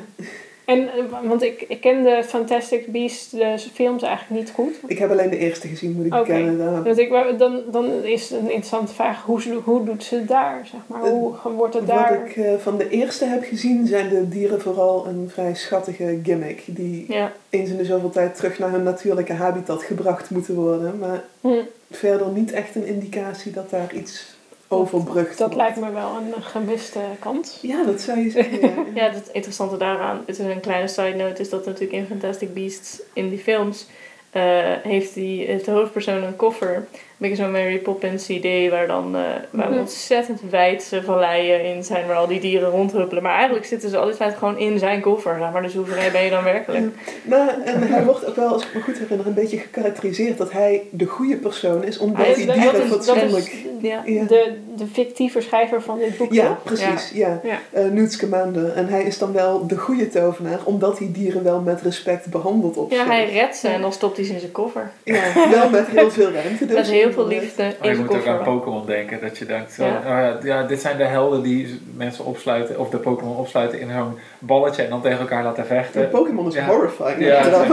[0.66, 4.74] En, eh, want ik, ik ken de Fantastic Beasts, de films eigenlijk niet goed.
[4.86, 6.22] Ik heb alleen de eerste gezien, moet ik Oké.
[6.24, 6.84] bekennen.
[6.84, 10.66] Want ik, dan, dan is het een interessante vraag, hoe, hoe doet ze daar?
[10.70, 11.00] Zeg maar?
[11.10, 12.26] Hoe wordt het Wat daar?
[12.26, 16.62] ik eh, van de eerste heb gezien, zijn de dieren vooral een vrij schattige gimmick.
[16.66, 17.32] Die Ja.
[17.50, 20.98] eens in de zoveel tijd terug naar hun natuurlijke habitat gebracht moeten worden.
[20.98, 24.35] Maar Hm, verder niet echt een indicatie dat daar iets
[24.68, 27.58] overbrugt dat lijkt me wel een gemiste kans.
[27.62, 28.60] Ja, dat zou je zeggen.
[28.60, 28.84] Ja.
[28.94, 32.54] Ja, het interessante daaraan, het is een kleine side note, is dat natuurlijk in Fantastic
[32.54, 33.86] Beasts, in die films,
[34.30, 34.42] eh,
[34.82, 36.86] heeft, die, heeft de hoofdpersoon een koffer.
[37.18, 39.78] Een beetje zo'n Mary Poppins idee, waar dan eh, waar Mhm.
[39.78, 43.22] ontzettend wijdse valleien in zijn, waar al die dieren rondhuppelen.
[43.22, 45.62] Maar eigenlijk zitten ze altijd gewoon in zijn koffer, maar.
[45.62, 46.84] Dus hoe vrij ben je dan werkelijk?
[47.22, 50.52] Nou, en hij wordt ook wel, als ik me goed herinner, een beetje gekarakteriseerd dat
[50.52, 53.44] hij de goede persoon is, omdat Hij die dieren dat is, dat fatsoenlijk...
[53.46, 54.02] is Ja.
[54.06, 54.24] Ja.
[54.24, 56.32] de, de fictieve schrijver van dit boek.
[56.32, 57.10] Ja, precies.
[57.14, 57.40] Ja.
[57.44, 57.58] Ja.
[57.72, 58.72] Eh, Newt Scamander.
[58.72, 62.76] En hij is dan wel de goede tovenaar, omdat hij dieren wel met respect behandelt
[62.76, 64.90] op Ja, hij redt ze en dan stopt hij ze in zijn koffer.
[65.04, 66.66] Ja, wel met heel veel ruimte.
[66.86, 68.42] Dus heel veel liefde in Maar je moet ook aan.
[68.42, 69.20] Pokémon denken.
[69.20, 70.02] Dat je denkt, Ja.
[70.36, 74.18] oh ja, dit zijn de helden die mensen opsluiten, of de Pokémon opsluiten in zo'n
[74.38, 76.00] balletje en dan tegen elkaar laten vechten.
[76.00, 76.66] De Pokémon is Ja.
[76.66, 77.18] horrifying.
[77.18, 77.68] Ja, dat.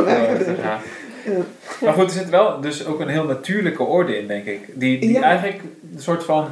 [1.81, 4.59] Maar goed, er zit wel dus ook een heel natuurlijke orde in, denk ik.
[4.73, 5.21] Die, die Ja.
[5.21, 5.61] eigenlijk
[5.95, 6.47] een soort van...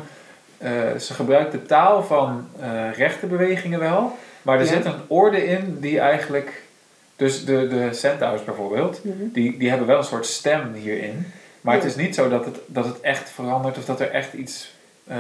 [0.57, 4.15] eh, ze gebruikt de taal van eh rechte bewegingen wel.
[4.41, 4.71] Maar er Ja.
[4.71, 6.61] zit een orde in die eigenlijk...
[7.15, 9.13] Dus de, de centaurs bijvoorbeeld, Mhm.
[9.33, 11.25] die, die hebben wel een soort stem hierin.
[11.61, 14.33] Maar het is niet zo dat het, dat het echt verandert of dat er echt
[14.33, 14.73] iets
[15.07, 15.17] eh,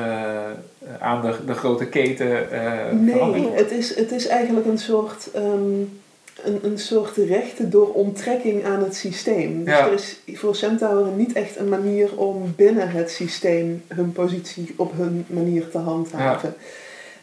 [0.99, 2.61] aan de, de grote keten eh
[3.11, 5.79] verandert Nee, het is, het is eigenlijk een soort, ehm,
[6.43, 9.63] een, een soort rechten door onttrekking aan het systeem.
[9.63, 9.87] Dus Ja.
[9.87, 14.91] er is voor centauren niet echt een manier om binnen het systeem hun positie op
[14.97, 16.55] hun manier te handhaven.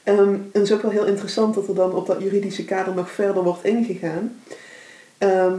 [0.03, 2.95] Ehm, en het is ook wel heel interessant dat er dan op dat juridische kader
[2.95, 4.41] nog verder wordt ingegaan.
[5.19, 5.59] Ehm,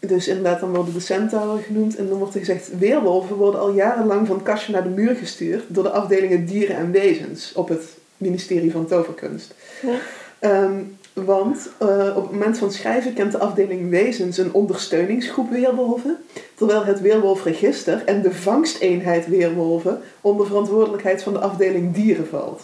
[0.00, 2.78] dus inderdaad, dan worden de centauren genoemd en dan wordt er gezegd...
[2.78, 5.64] Weerwolven worden al jarenlang van het kastje naar de muur gestuurd...
[5.66, 7.84] door de afdelingen dieren en wezens op het
[8.16, 9.54] ministerie van toverkunst.
[9.82, 9.94] Ja.
[10.38, 10.72] Ehm,
[11.12, 16.16] want eh, op het moment van schrijven kent de afdeling wezens een ondersteuningsgroep weerwolven...
[16.54, 20.00] terwijl het weerwolfregister en de vangsteenheid weerwolven...
[20.20, 22.62] onder verantwoordelijkheid van de afdeling dieren valt.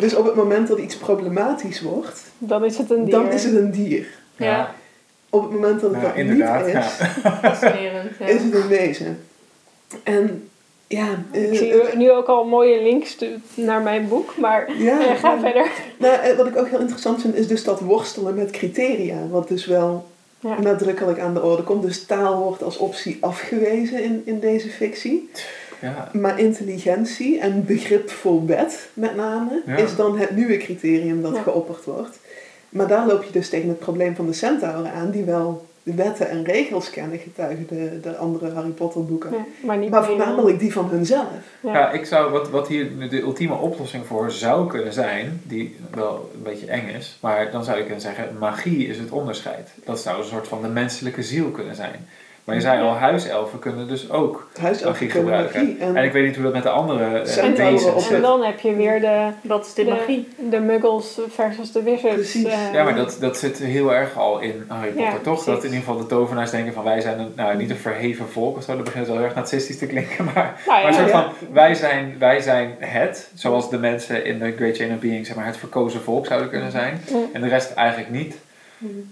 [0.00, 3.14] Dus op het moment dat iets problematisch wordt, dan is het een dier.
[3.14, 4.06] dan is het een dier.
[4.36, 4.74] Ja,
[5.34, 6.84] Op het moment dat het Ja, dat inderdaad, niet is,
[7.42, 8.10] fascinerend.
[8.18, 8.26] Ja.
[8.26, 9.18] is het een wezen.
[10.02, 10.48] En
[10.86, 13.16] ja, eh, Ik zie nu ook al mooie links
[13.54, 15.40] naar mijn boek, maar ja, eh, ga ja.
[15.40, 15.66] verder.
[15.98, 19.16] Nou, eh, wat ik ook heel interessant vind, is dus dat worstelen met criteria.
[19.30, 20.06] Wat dus wel
[20.40, 20.60] Ja.
[20.60, 21.82] nadrukkelijk aan de orde komt.
[21.82, 25.30] Dus taal wordt als optie afgewezen in, in deze fictie.
[25.80, 26.08] Ja.
[26.12, 29.76] Maar intelligentie en begrip voor wet, met name, Ja.
[29.76, 31.42] is dan het nieuwe criterium dat Ja.
[31.42, 32.18] geopperd wordt.
[32.74, 35.94] Maar daar loop je dus tegen het probleem van de centauren aan, die wel de
[35.94, 39.30] wetten en regels kennen, getuigen de, de andere Harry Potter boeken.
[39.32, 41.26] Ja, maar niet Maar voornamelijk die van hunzelf.
[41.60, 41.72] Ja.
[41.72, 46.30] Ja, ik zou, wat, wat hier de ultieme oplossing voor zou kunnen zijn, die wel
[46.34, 49.70] een beetje eng is, maar dan zou je kunnen zeggen, magie is het onderscheid.
[49.84, 52.08] Dat zou een soort van de menselijke ziel kunnen zijn.
[52.44, 54.48] Maar je zei al, huiselfen kunnen dus ook
[54.84, 55.60] magie gebruiken.
[55.60, 55.78] magie.
[55.78, 58.12] En, En ik weet niet hoe dat met de andere eh, wezens zit.
[58.16, 60.28] En dan heb je weer de, Wat is de, magie?
[60.50, 62.14] de muggles versus de wizards.
[62.14, 62.44] Precies.
[62.44, 65.44] eh, Ja, maar dat, dat zit heel erg al in Harry Potter, Ja, toch?
[65.44, 68.28] Dat in ieder geval de tovenaars denken van wij zijn een, nou niet een verheven
[68.28, 70.88] volk of zo, dat begint wel heel erg narcistisch te klinken, maar, nou maar ja,
[70.88, 71.22] een soort ja.
[71.22, 75.26] van wij zijn, wij zijn het, zoals de mensen in de Great Chain of Being,
[75.26, 77.00] zeg maar het verkozen volk zouden kunnen zijn.
[77.10, 77.18] Mm.
[77.32, 78.36] En de rest eigenlijk niet.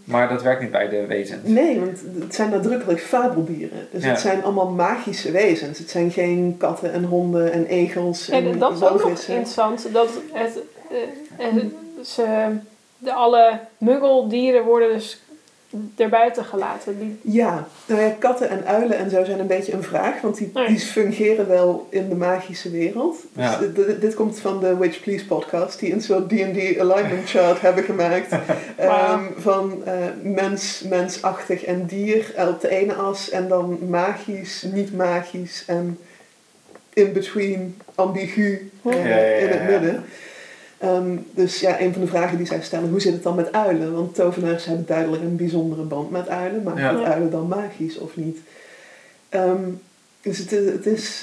[0.05, 1.49] Maar dat werkt niet bij de wezens.
[1.49, 3.89] Nee, want het zijn nadrukkelijk fabeldieren.
[3.91, 4.09] Dus Ja.
[4.11, 5.79] het zijn allemaal magische wezens.
[5.79, 9.89] Het zijn geen katten en honden en egels en En dat is ook nog interessant.
[9.93, 10.59] Dat het,
[11.39, 11.65] eh, eh,
[12.03, 12.47] ze,
[12.99, 15.22] de, alle muggeldieren worden dus
[15.97, 16.99] erbuiten gelaten.
[16.99, 20.37] Die, Ja, nou ja, katten en uilen en zo zijn een beetje een vraag, want
[20.37, 20.67] die, Nee.
[20.67, 23.17] die fungeren wel in de magische wereld.
[23.33, 23.59] Dus Ja.
[23.59, 27.61] dit- dit, dit komt van de Witch Please podcast, die een soort D&D alignment chart
[27.67, 28.33] hebben gemaakt.
[28.77, 29.93] Ehm, van eh,
[30.23, 35.99] mens, mensachtig en dier op de ene as en dan magisch, niet magisch en
[36.93, 40.05] in between, ambigu eh, Ja, ja, ja, in het midden.
[40.83, 43.53] Ehm, dus ja, een van de vragen die zij stellen, hoe zit het dan met
[43.53, 43.95] uilen?
[43.95, 47.03] Want tovenaars hebben duidelijk een bijzondere band met uilen, maar Ja.
[47.05, 48.39] uilen dan magisch of niet?
[49.29, 49.61] Ehm,
[50.21, 51.23] dus het is, het is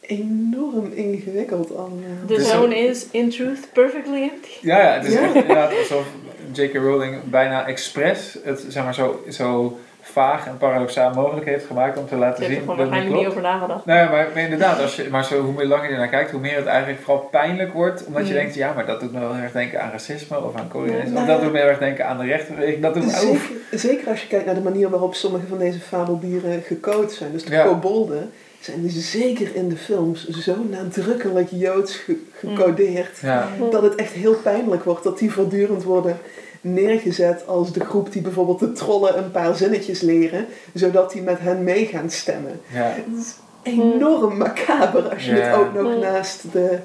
[0.00, 1.98] enorm ingewikkeld allemaal.
[2.26, 4.48] The Dus zone is, in truth, perfectly empty.
[4.60, 5.20] Ja, ja, het is Ja.
[5.22, 6.06] echt inderdaad alsof
[6.52, 6.74] J.K.
[6.74, 9.78] Rowling bijna expres het zeg maar, zo, zo
[10.10, 13.26] vaag en paradoxaal mogelijk heeft gemaakt om te laten Ik heb er zien waarschijnlijk niet
[13.26, 13.84] over nagedacht.
[13.84, 16.30] Nou ja, maar, maar inderdaad, als je, maar zo, hoe meer langer je ernaar kijkt,
[16.30, 18.06] hoe meer het eigenlijk vooral pijnlijk wordt.
[18.06, 18.40] Omdat je Ja.
[18.40, 20.68] denkt, ja, maar dat doet me wel heel erg denken aan racisme of aan.
[20.86, 21.20] Ja.
[21.20, 22.82] Of dat doet me heel erg denken aan de rechtenbeweging.
[22.82, 23.18] Dat doet me ook.
[23.20, 27.32] Zeker, zeker als je kijkt naar de manier waarop sommige van deze fabeldieren gecode zijn.
[27.32, 27.64] Dus de Ja.
[27.64, 28.30] kobolden
[28.60, 33.18] zijn dus zeker in de films zo nadrukkelijk joods ge- gecodeerd.
[33.22, 33.48] Ja.
[33.70, 36.18] Dat het echt heel pijnlijk wordt dat die voortdurend worden
[36.60, 41.38] neergezet als de groep die bijvoorbeeld de trollen een paar zinnetjes leren, zodat die met
[41.40, 42.60] hen mee gaan stemmen.
[42.72, 42.82] Ja.
[42.96, 45.40] Het is enorm macaber als je Ja.
[45.40, 46.78] het ook nog naast de,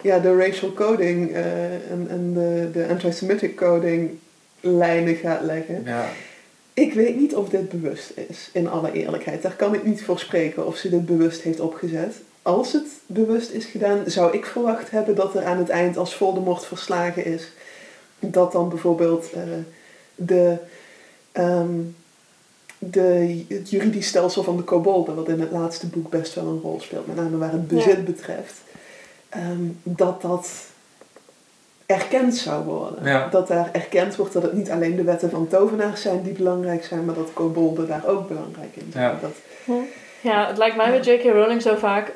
[0.00, 4.10] ja, de racial coding eh, en, en de, de anti-Semitic coding
[4.60, 5.82] lijnen gaat leggen.
[5.84, 6.04] Ja.
[6.74, 9.42] Ik weet niet of dit bewust is, in alle eerlijkheid.
[9.42, 12.14] Daar kan ik niet voor spreken of ze dit bewust heeft opgezet.
[12.42, 16.14] Als het bewust is gedaan, zou ik verwacht hebben dat er aan het eind, als
[16.14, 17.52] Voldemort verslagen is,
[18.30, 19.42] dat dan bijvoorbeeld eh,
[20.14, 20.56] de,
[21.32, 21.70] ehm,
[22.78, 26.60] de, het juridisch stelsel van de kobolden, wat in het laatste boek best wel een
[26.62, 28.02] rol speelt, met name waar het bezit Ja.
[28.02, 28.60] betreft,
[29.28, 30.48] ehm, dat dat
[31.86, 33.04] erkend zou worden.
[33.04, 33.28] Ja.
[33.28, 36.84] Dat daar erkend wordt dat het niet alleen de wetten van tovenaars zijn die belangrijk
[36.84, 39.04] zijn, maar dat kobolden daar ook belangrijk in zijn.
[39.04, 39.18] Ja.
[39.20, 39.76] Dat,
[40.20, 41.22] Ja, het lijkt mij met J.K.
[41.22, 42.12] Rowling zo vaak,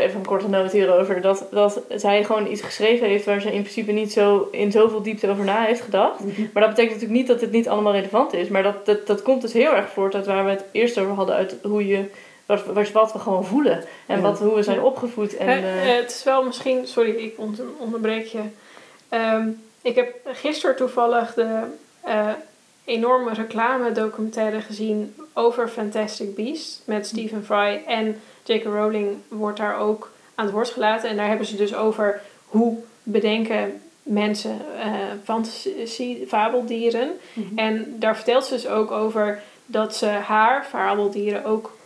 [0.00, 3.60] even een korte noot hierover, dat, dat zij gewoon iets geschreven heeft waar ze in
[3.62, 6.20] principe niet zo in zoveel diepte over na heeft gedacht.
[6.52, 9.22] Maar dat betekent natuurlijk niet dat het niet allemaal relevant is, maar dat, dat, dat
[9.22, 12.04] komt dus heel erg voort uit waar we het eerst over hadden, uit hoe je,
[12.46, 14.22] wat, wat, we gewoon voelen en Ja.
[14.22, 15.36] wat, hoe we zijn opgevoed.
[15.36, 17.34] En, Eh, eh, het is wel misschien, sorry, ik
[17.78, 18.40] onderbreek je.
[19.08, 19.48] Ehm,
[19.82, 21.60] ik heb gisteren toevallig de
[22.00, 22.28] eh,
[22.84, 27.82] enorme reclame documentaire gezien over Fantastic Beasts met Stephen Fry.
[27.86, 28.64] En J.K.
[28.64, 31.08] Rowling wordt daar ook aan het woord gelaten.
[31.08, 34.92] En daar hebben ze dus over hoe bedenken mensen eh
[35.24, 37.10] fantasie, fabeldieren.
[37.32, 37.58] Mhm.
[37.58, 41.76] En daar vertelt ze dus ook over dat ze haar fabeldieren ook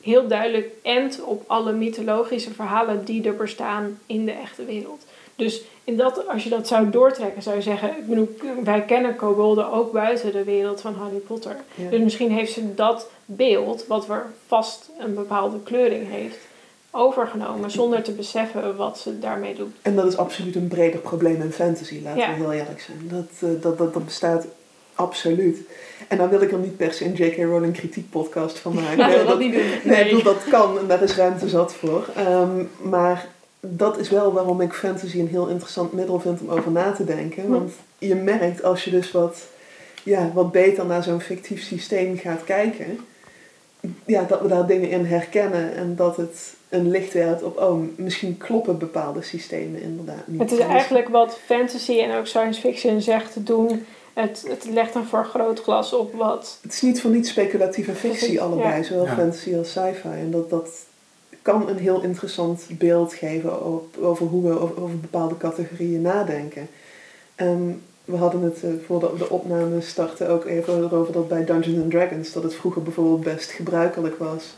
[0.00, 5.06] heel duidelijk endt op alle mythologische verhalen die er bestaan in de echte wereld.
[5.36, 9.16] Dus in dat, als je dat zou doortrekken, zou je zeggen, ik bedoel, wij kennen
[9.16, 11.56] kobolden ook buiten de wereld van Harry Potter.
[11.74, 11.90] ja.
[11.90, 16.38] Dus misschien heeft ze dat beeld, wat weer vast een bepaalde kleuring heeft,
[16.90, 19.74] overgenomen zonder te beseffen wat ze daarmee doet.
[19.82, 22.28] En dat is absoluut een breder probleem in fantasy, laten Ja.
[22.28, 22.98] we heel eerlijk zijn.
[23.02, 24.46] Dat, eh, dat, dat, dat bestaat
[24.94, 25.58] absoluut.
[26.08, 27.36] En dan wil ik er niet per se een J.K.
[27.36, 28.96] Rowling kritiek podcast van maken.
[29.08, 29.62] Nee, dat niet doen.
[29.84, 32.06] Nee, ik bedoel, dat kan en daar is ruimte zat voor.
[32.16, 33.28] Ehm, maar
[33.60, 37.04] dat is wel waarom ik fantasy een heel interessant middel vind om over na te
[37.04, 37.48] denken.
[37.48, 39.42] Want je merkt als je dus wat,
[40.02, 42.98] ja, wat beter naar zo'n fictief systeem gaat kijken,
[44.04, 47.80] ja, dat we daar dingen in herkennen en dat het een licht werpt op, oh,
[47.96, 50.40] misschien kloppen bepaalde systemen inderdaad niet.
[50.40, 53.86] Het is En eigenlijk wat fantasy en ook science fiction zegt te doen.
[54.12, 58.38] Het, het legt een vergrootglas op wat Het is niet voor niet speculatieve fictie Precies,
[58.38, 58.82] allebei, ja.
[58.82, 59.14] zowel Ja.
[59.14, 60.08] fantasy als sci-fi.
[60.08, 60.68] En dat, dat
[61.42, 66.68] kan een heel interessant beeld geven op, over hoe we over, over bepaalde categorieën nadenken.
[67.34, 67.70] Ehm,
[68.06, 71.90] we hadden het uh, voordat de opname startte ook even erover dat bij Dungeons and
[71.90, 74.56] Dragons, dat het vroeger bijvoorbeeld best gebruikelijk was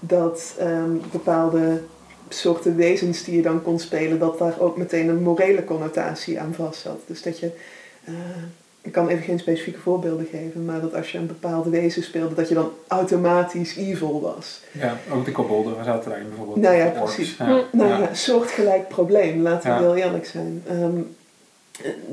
[0.00, 1.80] dat ehm, bepaalde
[2.28, 6.54] soorten wezens die je dan kon spelen, dat daar ook meteen een morele connotatie aan
[6.54, 7.00] vast zat.
[7.06, 7.50] Dus dat je,
[8.04, 8.12] eh,
[8.80, 12.34] ik kan even geen specifieke voorbeelden geven, maar dat als je een bepaald wezen speelde,
[12.34, 14.60] dat je dan automatisch evil was.
[14.72, 16.56] Ja, ook de kobolden zaten daarin bijvoorbeeld.
[16.60, 17.36] Nou ja, precies.
[17.36, 17.62] Ja.
[17.72, 17.98] Nou Ja.
[17.98, 19.82] ja, soortgelijk probleem, laten we Ja.
[19.82, 20.62] heel eerlijk zijn.
[20.68, 20.98] Ehm,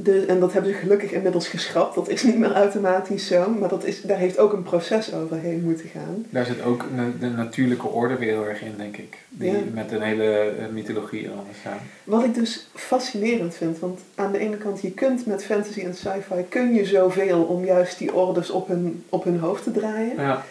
[0.03, 1.95] de, en dat hebben ze gelukkig inmiddels geschrapt.
[1.95, 5.63] Dat is niet meer automatisch zo, maar dat is, daar heeft ook een proces overheen
[5.63, 6.25] moeten gaan.
[6.29, 9.17] Daar zit ook de, de natuurlijke orde weer heel erg in, denk ik.
[9.29, 9.57] Die, Ja.
[9.73, 11.57] Met een hele eh, mythologie alles.
[11.63, 11.77] Ja.
[12.03, 15.95] Wat ik dus fascinerend vind, want aan de ene kant, je kunt met fantasy en
[15.95, 20.15] sci-fi, kun je zoveel om juist die orders op hun, op hun hoofd te draaien.
[20.17, 20.43] Ja,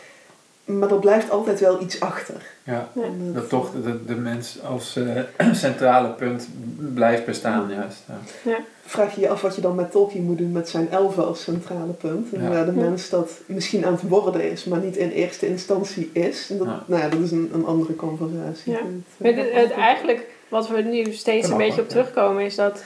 [0.64, 2.34] Maar er blijft altijd wel iets achter.
[2.64, 2.88] ja.
[3.32, 6.48] Dat toch de, de mens als eh, centrale punt
[6.94, 8.02] blijft bestaan, juist.
[8.44, 8.56] Ja.
[8.86, 11.42] vraag je je af wat je dan met Tolkien moet doen met zijn elfen als
[11.42, 12.32] centrale punt.
[12.32, 12.48] En Ja.
[12.48, 12.80] waar de Ja.
[12.80, 16.50] mens dat misschien aan het worden is, maar niet in eerste instantie is.
[16.50, 16.82] En dat, Ja.
[16.86, 18.72] Nou ja, dat is een, een andere conversatie.
[18.72, 18.78] Ja.
[18.78, 18.86] Het,
[19.16, 22.84] Maar eh, het, het- eigenlijk, wat we nu steeds een beetje op terugkomen, is dat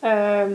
[0.00, 0.50] ehm,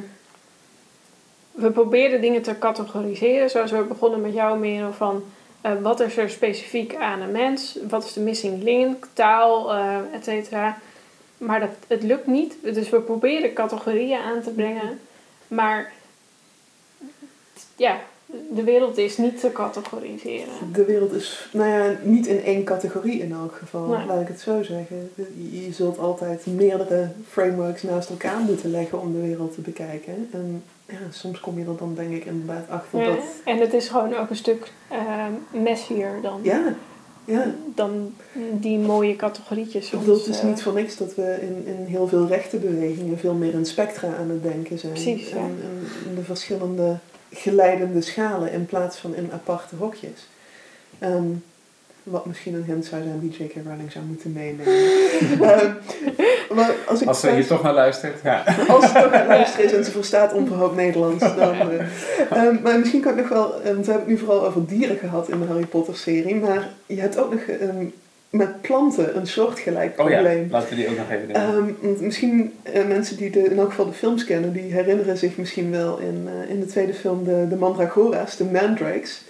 [1.52, 3.50] we proberen dingen te categoriseren.
[3.50, 5.24] Zoals we begonnen met jou, Merel, van
[5.66, 7.78] eh, wat is er specifiek aan een mens?
[7.90, 9.08] Wat is de missing link?
[9.14, 10.78] Taal, eh et cetera.
[11.38, 12.56] Maar dat, het lukt niet.
[12.62, 15.00] Dus we proberen categorieën aan te brengen.
[15.48, 15.92] Maar
[17.76, 18.00] ja,
[18.50, 20.54] de wereld is niet te categoriseren.
[20.72, 24.06] De wereld is, nou ja, niet in één categorie in elk geval, Nee.
[24.06, 25.12] laat ik het zo zeggen.
[25.16, 30.30] Je, je zult altijd meerdere frameworks naast elkaar moeten leggen om de wereld te bekijken.
[30.32, 33.24] En ja, soms kom je er dan denk ik inderdaad achter Ja, dat...
[33.46, 36.76] en het is gewoon ook een stuk ehm messier dan, Ja,
[37.26, 37.54] ja.
[37.76, 38.14] dan
[38.52, 39.88] die mooie categorietjes.
[39.88, 43.34] Soms, het is eh, niet voor niks dat we in, in heel veel rechtenbewegingen veel
[43.34, 44.94] meer in spectra aan het denken zijn.
[44.94, 45.36] Precies, ja.
[45.36, 46.98] en, en in de verschillende
[47.32, 50.28] geleidende schalen in plaats van in aparte hokjes.
[51.00, 51.32] Ehm,
[52.06, 53.54] wat misschien een hint zou zijn die J.K.
[53.66, 54.66] Rowling zou moeten meenemen.
[55.50, 55.72] Ehm,
[56.56, 58.44] maar als ik Als ze hier toch naar luistert, ja.
[58.68, 61.36] als ze toch luisteren is en ze verstaat onverhoopt Nederlands.
[61.36, 61.80] Dan, eh,
[62.44, 64.98] ehm, maar misschien kan ik nog wel, want we hebben het nu vooral over dieren
[64.98, 66.36] gehad in de Harry Potter serie.
[66.36, 67.86] Maar je hebt ook nog ehm,
[68.30, 70.48] met planten een soortgelijk Oh ja, probleem.
[70.52, 71.36] laten we die ook nog even doen.
[71.36, 75.18] Ehm, want misschien eh, mensen die de, in elk geval de films kennen, die herinneren
[75.18, 79.22] zich misschien wel in, eh, in de tweede film de, de Mandragora's, de Mandrakes.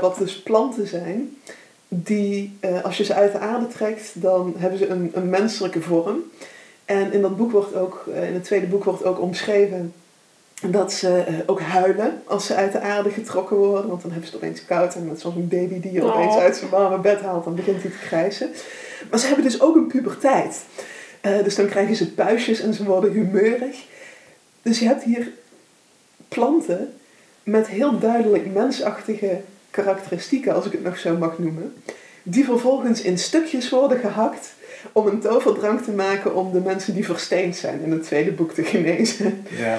[0.00, 1.36] wat dus planten zijn,
[1.88, 5.80] die eh, als je ze uit de aarde trekt, dan hebben ze een, een menselijke
[5.80, 6.18] vorm.
[6.84, 9.92] En in dat boek wordt ook, eh, in het tweede boek wordt ook omschreven
[10.66, 13.88] dat ze eh, ook huilen als ze uit de aarde getrokken worden.
[13.88, 16.16] Want dan hebben ze het opeens koud en met zo'n baby die je Oh.
[16.16, 18.50] opeens uit zijn warme bed haalt, dan begint hij te krijsen.
[19.10, 20.64] Maar ze hebben dus ook een puberteit.
[21.20, 23.86] Dus dan krijgen ze puistjes en ze worden humeurig.
[24.62, 25.30] Dus je hebt hier
[26.28, 26.94] planten
[27.42, 29.40] met heel duidelijk mensachtige
[29.70, 31.74] karakteristieken, als ik het nog zo mag noemen.
[32.22, 34.52] Die vervolgens in stukjes worden gehakt
[34.92, 38.52] om een toverdrank te maken om de mensen die versteend zijn in het tweede boek
[38.52, 39.44] te genezen.
[39.56, 39.78] ja.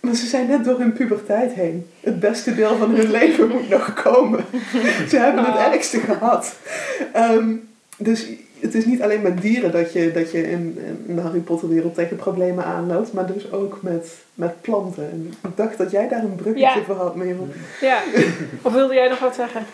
[0.00, 1.86] Maar ze zijn net door hun puberteit heen.
[2.00, 4.44] Het beste deel van hun leven moet nog komen.
[5.08, 5.72] Ze hebben het Ah.
[5.72, 6.54] ergste gehad.
[7.12, 7.48] Ehm,
[7.96, 8.26] dus
[8.64, 11.68] het is niet alleen met dieren dat je, dat je in, in de Harry Potter
[11.68, 15.10] wereld tegen problemen aanloopt, maar dus ook met, met planten.
[15.10, 16.82] En ik dacht dat jij daar een bruggetje Ja.
[16.84, 17.48] voor had, Merel.
[17.80, 18.02] Ja,
[18.62, 19.66] of wilde jij nog wat zeggen?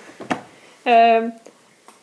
[0.83, 1.25] Ehm,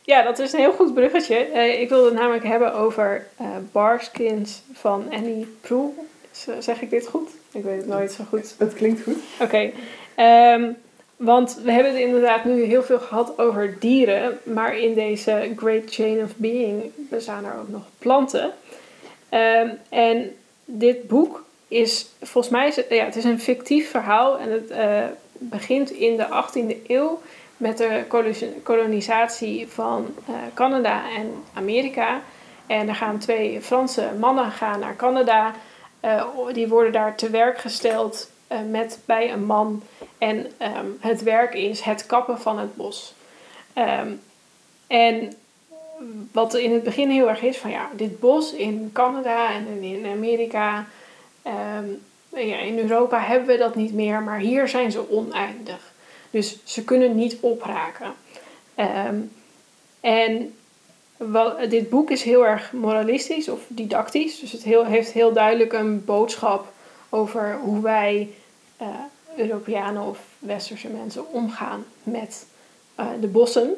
[0.01, 1.35] ja, dat is een heel goed bruggetje.
[1.35, 6.47] Eh, ik wilde het namelijk hebben over eh Barskins van Annie Proulx.
[6.59, 7.29] Zeg ik dit goed?
[7.51, 8.55] Ik weet het nooit zo goed.
[8.57, 9.17] Het klinkt goed.
[9.39, 9.71] Oké.
[10.15, 10.63] Ehm,
[11.17, 14.39] want we hebben het inderdaad nu heel veel gehad over dieren.
[14.43, 18.51] Maar in deze Great Chain of Being bestaan er ook nog planten.
[19.29, 24.37] Ehm, en dit boek is volgens mij ja, het is een fictief verhaal.
[24.39, 27.21] En het eh, begint in de 18e eeuw
[27.57, 32.21] met de koloni- kolonisatie van eh, Canada en Amerika.
[32.67, 35.53] En er gaan twee Franse mannen gaan naar Canada.
[35.99, 39.83] Eh, die worden daar te werk gesteld eh, met, bij een man.
[40.17, 43.13] En ehm, het werk is het kappen van het bos.
[43.73, 44.11] Ehm,
[44.87, 45.33] en
[46.31, 50.05] wat in het begin heel erg is van ja, dit bos in Canada en in
[50.05, 50.87] Amerika.
[51.41, 51.85] ehm,
[52.29, 55.93] ja, in Europa hebben we dat niet meer, maar hier zijn ze oneindig.
[56.29, 58.13] Dus ze kunnen niet opraken.
[59.99, 60.53] En
[61.69, 64.39] dit boek is heel erg moralistisch of didactisch.
[64.39, 66.73] Dus het heel, heeft heel duidelijk een boodschap
[67.09, 68.29] over hoe wij
[68.77, 68.87] eh,
[69.35, 72.45] Europeanen of Westerse mensen omgaan met
[72.95, 73.73] eh, de bossen.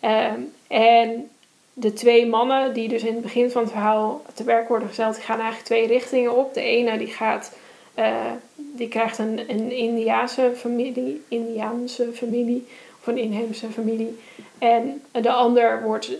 [0.00, 1.30] Ehm, en
[1.72, 5.14] de twee mannen die dus in het begin van het verhaal te werk worden gesteld,
[5.14, 6.54] die gaan eigenlijk twee richtingen op.
[6.54, 7.56] De ene die gaat,
[7.94, 12.66] eh, die krijgt een, een Indiaanse familie, Indiaanse familie
[13.00, 14.18] of een inheemse familie.
[14.58, 16.10] En de ander wordt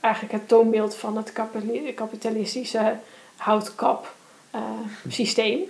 [0.00, 2.96] eigenlijk het toonbeeld van het kapitali- kapitalistische
[3.36, 4.15] houtkap
[4.56, 5.60] eh, systeem.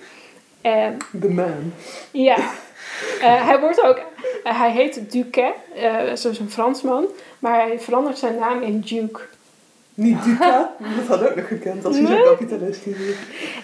[0.60, 1.72] En The man.
[2.10, 2.36] ja,
[3.20, 4.00] Eh, hij wordt ook,
[4.44, 5.00] eh, hij heet
[6.14, 7.06] zoals een Fransman,
[7.38, 9.20] maar hij verandert zijn naam in Duke.
[9.94, 12.16] Niet Duca, dat had ook nog gekend als hij Nee.
[12.16, 13.16] zo kapitalistisch is.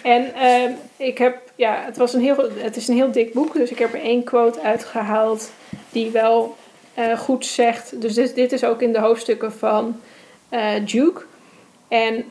[0.03, 3.53] En ehm, ik heb, ja, het, was een heel, het is een heel dik boek,
[3.53, 5.51] dus ik heb er één quote uitgehaald
[5.91, 6.57] die wel
[7.19, 8.01] goed zegt.
[8.01, 10.01] Dus dit, dit is ook in de hoofdstukken van
[10.85, 11.23] Duke.
[11.89, 12.25] En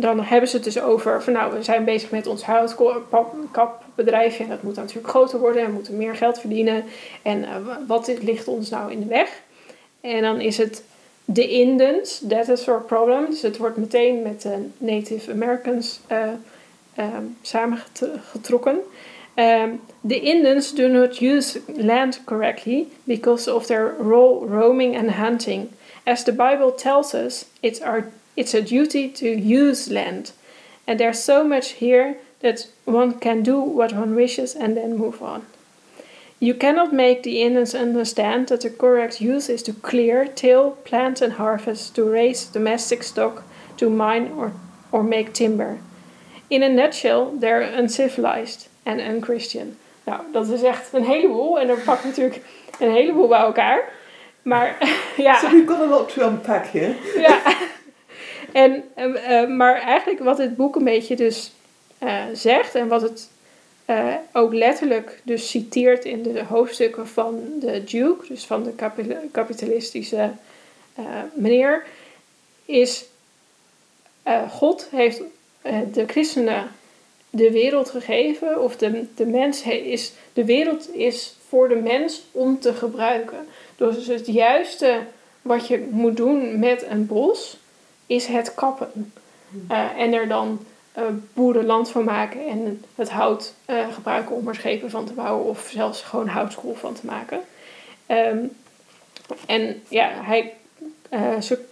[0.00, 4.50] dan hebben ze het dus over, van nou, we zijn bezig met ons houtkapbedrijfje en
[4.50, 6.84] dat moet natuurlijk groter worden en we moeten meer geld verdienen.
[7.22, 9.40] En eh, wa- wat ligt ons nou in de weg?
[10.00, 10.82] En dan is het
[11.24, 13.26] de Indians, that is our problem.
[13.30, 16.34] Dus het wordt meteen met de Native Americans ehm,
[17.42, 18.78] samengetrokken.
[19.38, 25.68] Um, the Indians do not use land correctly because of their role roaming and hunting.
[26.04, 30.30] As the Bible tells us, it's, our, it's a duty to use land.
[30.86, 35.20] And there's so much here that one can do what one wishes and then move
[35.20, 35.42] on.
[36.40, 41.20] You cannot make the Indians understand that the correct use is to clear, till, plant,
[41.20, 43.42] and harvest, to raise domestic stock,
[43.76, 44.52] to mine or,
[44.92, 45.80] or make timber.
[46.48, 49.76] In a nutshell, they're uncivilized and unchristian.
[50.06, 52.40] Nou, dat is echt een heleboel en er pakt natuurlijk
[52.78, 53.92] een heleboel bij elkaar.
[54.42, 54.76] Maar
[55.16, 55.38] ja.
[55.38, 56.94] So we've got a lot to unpack here.
[57.16, 57.40] ja.
[58.52, 61.52] En, eh, eh, maar eigenlijk wat het boek een beetje dus
[61.98, 63.28] eh, zegt en wat het
[63.84, 69.16] eh, ook letterlijk dus citeert in de hoofdstukken van de Duke, dus van de kapi-
[69.32, 70.30] kapitalistische
[70.94, 71.86] eh, meneer,
[72.64, 73.04] is
[74.50, 75.22] God heeft
[75.92, 76.68] de christenen
[77.30, 82.60] de wereld gegeven, of de, de mens is, de wereld is voor de mens om
[82.60, 83.46] te gebruiken.
[83.76, 84.98] Dus het juiste
[85.42, 87.58] wat je moet doen met een bos,
[88.08, 89.12] is het kappen.
[89.68, 90.58] Eh, en er dan
[90.92, 91.02] eh,
[91.32, 95.68] boerenland van maken en het hout eh, gebruiken om er schepen van te bouwen of
[95.72, 97.40] zelfs gewoon houtskool van te maken.
[98.06, 98.38] Ehm,
[99.46, 100.54] en ja, hij,
[101.40, 101.64] ze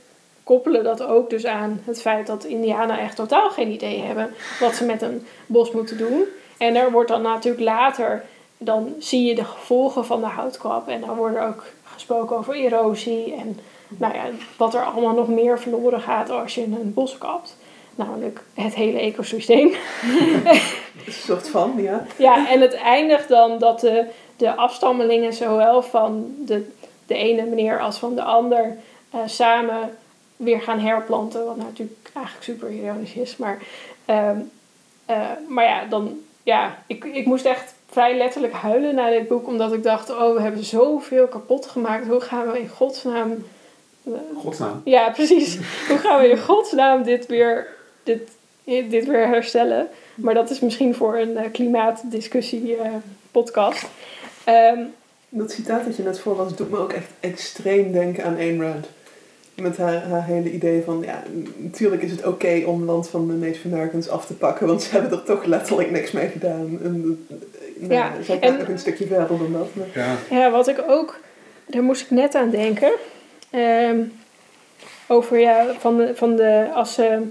[0.45, 4.75] koppelen dat ook dus aan het feit dat Indianen echt totaal geen idee hebben wat
[4.75, 6.25] ze met een bos moeten doen.
[6.59, 8.25] En er wordt dan natuurlijk later,
[8.59, 12.55] dan zie je de gevolgen van de houtkap en dan wordt er ook gesproken over
[12.55, 13.59] erosie en
[13.89, 14.25] nou ja,
[14.57, 17.57] wat er allemaal nog meer verloren gaat als je een bos kapt.
[17.95, 19.73] Namelijk het hele ecosysteem.
[21.07, 22.07] Een soort van, ja.
[22.17, 24.05] Ja, en het eindigt dan dat de,
[24.37, 26.71] de afstammelingen zowel van de,
[27.07, 28.77] de ene meneer als van de ander
[29.11, 29.97] eh, samen
[30.37, 31.45] weer gaan herplanten.
[31.45, 33.37] Wat nou natuurlijk eigenlijk super ironisch is.
[33.37, 33.59] Maar,
[34.05, 34.39] ehm,
[35.07, 39.47] eh, maar ja, dan, ja ik, ik moest echt vrij letterlijk huilen na dit boek.
[39.47, 42.07] Omdat ik dacht, oh, we hebben zoveel kapot gemaakt.
[42.07, 43.45] Hoe gaan we in godsnaam...
[44.37, 44.81] Godsnaam.
[44.85, 45.59] ja, precies.
[45.89, 47.67] Hoe gaan we in godsnaam dit weer,
[48.03, 48.21] dit,
[48.65, 49.89] dit weer herstellen?
[50.15, 52.91] Maar dat is misschien voor een eh, klimaatdiscussie eh,
[53.31, 53.87] podcast.
[54.45, 54.79] Ehm,
[55.29, 58.87] Dat citaat dat je net voorlas doet me ook echt extreem denken aan Ayn Rand.
[59.55, 61.23] Met haar, haar hele idee van, ja,
[61.57, 64.91] natuurlijk is het oké om land van de Native Americans af te pakken, want ze
[64.91, 66.79] hebben er toch letterlijk niks mee gedaan.
[66.83, 67.37] En, eh,
[67.89, 69.69] nou, Ja, zij en- een stukje verder dan dat.
[69.73, 70.17] Maar, Ja.
[70.39, 71.19] ja, wat ik ook,
[71.67, 72.93] daar moest ik net aan denken.
[73.57, 73.99] Ehm,
[75.07, 77.23] over ja, van de, van de, als ze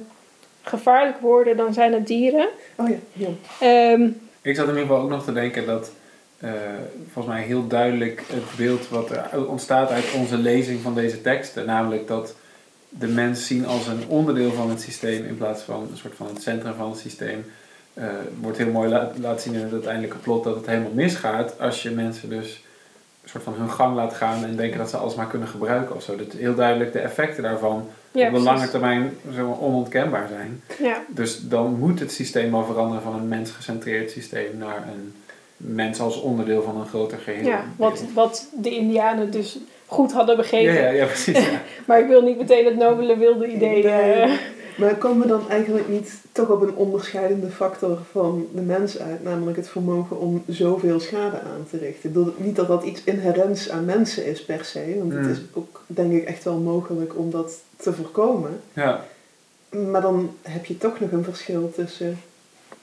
[0.62, 2.48] gevaarlijk worden, dan zijn het dieren.
[2.76, 3.28] oh ja, ja.
[3.60, 4.08] Ehm,
[4.42, 5.92] Ik zat in ieder geval ook nog te denken dat
[6.40, 6.52] eh,
[7.12, 11.66] volgens mij heel duidelijk het beeld wat er ontstaat uit onze lezing van deze teksten,
[11.66, 12.36] namelijk dat
[12.90, 16.28] de mens zien als een onderdeel van het systeem in plaats van een soort van
[16.28, 17.46] het centrum van het systeem.
[17.94, 18.06] eh,
[18.42, 21.84] wordt heel mooi la- laten zien in het uiteindelijke plot dat het helemaal misgaat als
[21.84, 22.64] je mensen dus
[23.42, 26.04] soort van hun gang laat gaan en denken dat ze alles maar kunnen gebruiken of
[26.04, 26.16] zo.
[26.16, 30.62] Dat heel duidelijk de effecten daarvan ja, op de lange termijn zeg maar, onontkenbaar zijn.
[30.80, 35.14] Ja, Dus dan moet het systeem wel veranderen van een mensgecentreerd systeem naar een
[35.58, 37.46] mens als onderdeel van een groter geheel.
[37.46, 40.74] ja wat, wat de indianen dus goed hadden begrepen.
[40.74, 41.38] ja, ja, ja, precies.
[41.38, 41.62] Ja.
[41.88, 43.84] Maar ik wil niet meteen het nobele wilde idee...
[43.84, 44.40] Nee.
[44.78, 49.24] Maar komen we dan eigenlijk niet toch op een onderscheidende factor van de mens uit,
[49.24, 52.10] namelijk het vermogen om zoveel schade aan te richten?
[52.10, 55.30] Ik bedoel, Niet dat dat iets inherents aan mensen is per se, want het Mm.
[55.32, 58.60] is ook denk ik echt wel mogelijk om dat te voorkomen.
[58.74, 59.06] ja.
[59.92, 62.18] Maar dan heb je toch nog een verschil tussen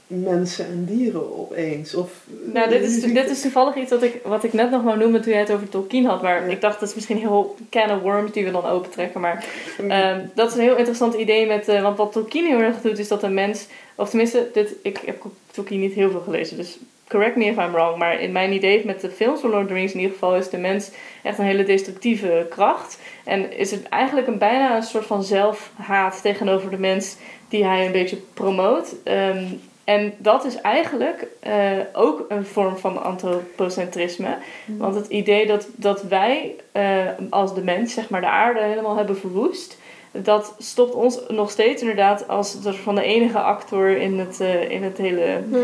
[0.06, 1.94] mensen en dieren opeens.
[1.94, 2.10] Of,
[2.52, 5.22] Nou, dit is, dit is toevallig iets wat ik, wat ik net nog wou noemen
[5.22, 6.22] toen jij het over Tolkien had.
[6.22, 6.50] Maar Ja.
[6.50, 9.20] ik dacht, dat is misschien een heel can of worms die we dan opentrekken.
[9.20, 9.44] Maar
[9.88, 11.46] ehm, dat is een heel interessant idee.
[11.46, 13.66] Met, eh, want wat Tolkien heel erg doet, is dat een mens...
[13.94, 16.56] Of tenminste, dit, ik heb Tolkien niet heel veel gelezen.
[16.56, 16.78] Dus
[17.08, 17.96] correct me if I'm wrong.
[17.96, 20.36] Maar in mijn idee met de films van Lord of the Rings in ieder geval...
[20.36, 20.90] is de mens
[21.22, 22.98] echt een hele destructieve kracht.
[23.24, 27.16] En is het eigenlijk een, bijna een soort van zelfhaat tegenover de mens...
[27.48, 28.94] die hij een beetje promoot.
[29.04, 29.44] Ehm,
[29.84, 34.36] en dat is eigenlijk eh, ook een vorm van antropocentrisme.
[34.66, 38.96] Want het idee dat, dat wij eh, als de mens, zeg maar, de aarde helemaal
[38.96, 39.78] hebben verwoest,
[40.12, 44.40] dat stopt ons nog steeds inderdaad als een soort van de enige actor in het,
[44.40, 45.54] eh, in het hele, Hm.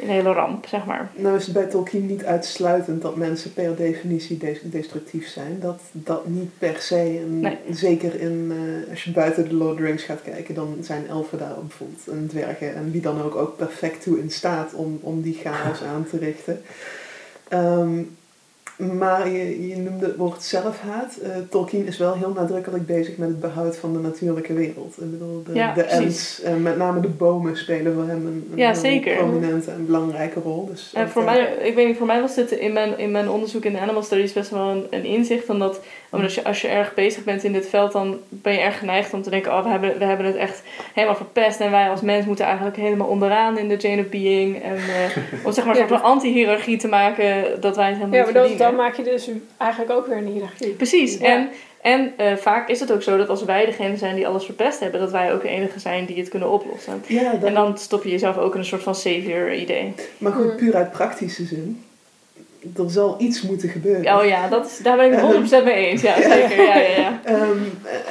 [0.00, 1.10] in de hele ramp, zeg maar.
[1.14, 5.58] Nou is het bij Tolkien niet uitsluitend dat mensen per definitie des- destructief zijn.
[5.60, 7.18] Dat, dat niet per se.
[7.22, 7.56] En Nee.
[7.70, 8.52] Zeker in,
[8.84, 11.54] eh, als je buiten de Lord of the Rings gaat kijken, dan zijn elfen daar
[11.60, 12.74] bijvoorbeeld en dwergen.
[12.74, 16.18] En wie dan ook ook perfect toe in staat om, om die chaos aan te
[16.18, 16.62] richten.
[17.48, 18.02] Ehm,
[18.78, 21.16] maar je, je noemde het woord zelfhaat.
[21.22, 24.94] Eh, Tolkien is wel heel nadrukkelijk bezig met het behoud van de natuurlijke wereld.
[25.00, 28.58] Ik bedoel, de, Ja, de ents, met name de bomen spelen voor hem een, een
[28.58, 29.16] Ja, heel zeker.
[29.16, 30.66] prominente en belangrijke rol.
[30.70, 33.10] Dus En voor eh, mij, ik weet niet, voor mij was dit in mijn, in
[33.10, 35.48] mijn onderzoek in de Animal Studies best wel een, een inzicht.
[35.50, 38.58] Omdat, omdat als, je, als je erg bezig bent in dit veld, dan ben je
[38.60, 40.62] erg geneigd om te denken: oh, we hebben, we hebben het echt
[40.94, 41.60] helemaal verpest.
[41.60, 44.62] En wij als mens moeten eigenlijk helemaal onderaan in de chain of being.
[44.62, 47.96] En eh, om zeg maar een Ja, soort van anti-hierarchie te maken dat wij het
[47.96, 48.58] helemaal Ja, niet.
[48.68, 50.68] Dan maak je dus eigenlijk ook weer een hiërarchie.
[50.72, 51.18] Precies.
[51.18, 51.26] Ja.
[51.26, 51.48] En,
[51.82, 54.80] en eh, vaak is het ook zo dat als wij degene zijn die alles verpest
[54.80, 57.02] hebben, dat wij ook de enige zijn die het kunnen oplossen.
[57.06, 59.94] Ja, dat, En dan stop je jezelf ook in een soort van savior-idee.
[60.18, 60.56] maar goed, Mm.
[60.56, 61.82] puur uit praktische zin.
[62.76, 64.18] Er zal iets moeten gebeuren.
[64.18, 66.02] Oh ja, dat is, daar ben ik het 100% mee eens.
[66.02, 66.62] Ja, zeker.
[66.64, 67.20] Ja, ja, ja.
[67.24, 67.58] Ehm,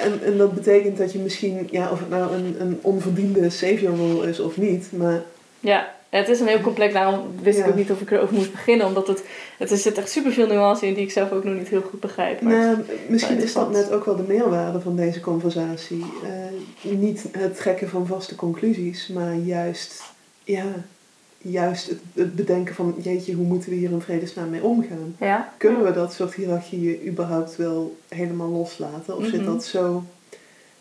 [0.03, 3.95] en, en dat betekent dat je misschien, ja, of het nou een, een onverdiende savior
[3.95, 5.21] role is of niet, maar
[5.59, 6.93] Ja, het is een heel complex.
[6.93, 8.85] Daarom wist ik ook niet of ik erover moest beginnen.
[8.87, 9.23] Omdat het,
[9.57, 11.99] het er zit echt superveel nuance in die ik zelf ook nog niet heel goed
[11.99, 12.41] begrijp.
[12.41, 12.77] Maar nou,
[13.09, 16.05] misschien is dat net ook wel de meerwaarde van deze conversatie.
[16.23, 20.03] Eh, niet het trekken van vaste conclusies, maar juist,
[20.43, 20.65] ja,
[21.37, 25.15] juist het, het bedenken van, jeetje, hoe moeten we hier in vredesnaam mee omgaan?
[25.19, 25.53] ja.
[25.57, 29.17] Kunnen we dat soort hiërarchieën überhaupt wel helemaal loslaten?
[29.17, 29.45] Of zit Mhm.
[29.45, 30.03] dat zo,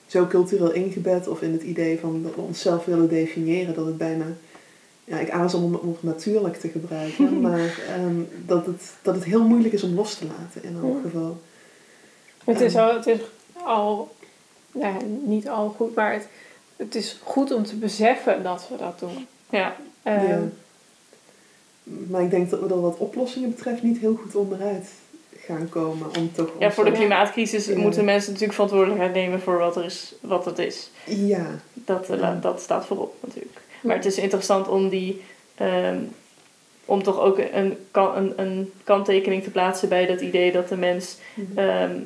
[0.07, 3.99] zo cultureel ingebed of in het idee van dat we onszelf willen definiëren dat het
[3.99, 4.25] bijna,
[5.07, 9.25] ja, ik aarzel om het woord natuurlijk te gebruiken, maar ehm, dat, het, dat het
[9.25, 11.41] heel moeilijk is om los te laten in elk geval.
[12.45, 13.19] Het is al, het is
[13.53, 14.15] al
[14.73, 16.29] ja, niet al goed, maar het,
[16.77, 19.27] het is goed om te beseffen dat we dat doen.
[19.51, 19.77] Ja.
[20.03, 20.41] Ehm, Ja.
[22.09, 24.89] Maar ik denk dat we er wat oplossingen betreft niet heel goed onderuit
[25.39, 27.79] gaan komen om toch ja, voor de klimaatcrisis Ja.
[27.79, 30.91] moeten mensen natuurlijk verantwoordelijkheid nemen voor wat, er is, wat het is.
[31.05, 33.61] Ja, Dat, eh, dat staat voorop natuurlijk.
[33.87, 35.23] Maar het is interessant om die...
[35.55, 35.99] ehm,
[36.87, 41.19] om toch ook een, een, een kanttekening te plaatsen bij dat idee dat de mens
[41.55, 41.99] ehm,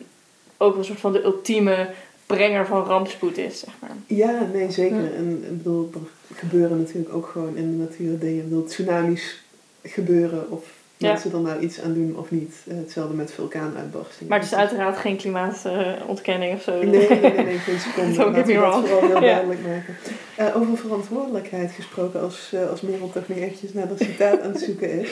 [0.57, 1.89] ook een soort van de ultieme
[2.27, 3.97] brenger van rampspoed is, zeg maar.
[4.07, 5.03] Ja, nee, zeker.
[5.03, 5.11] Ja.
[5.11, 8.37] En ik bedoel, er gebeuren natuurlijk ook gewoon in de natuur dingen.
[8.37, 9.43] Ik bedoel, tsunamis
[9.83, 10.65] gebeuren of
[11.01, 11.13] Ja.
[11.13, 12.55] mensen er nou iets aan doen of niet.
[12.69, 14.29] Eh, Hetzelfde met vulkaanuitbarstingen.
[14.29, 16.73] Maar het is uiteraard geen klimaatontkenning of zo.
[16.73, 18.17] Nee, nee, nee, nee, geen seconde.
[18.17, 18.87] Don't get me dat wrong.
[18.87, 19.97] vooral heel duidelijk maken.
[20.37, 24.51] Eh, over verantwoordelijkheid gesproken, als, eh, als Merel toch nog eventjes naar dat citaat aan
[24.51, 25.11] het zoeken is.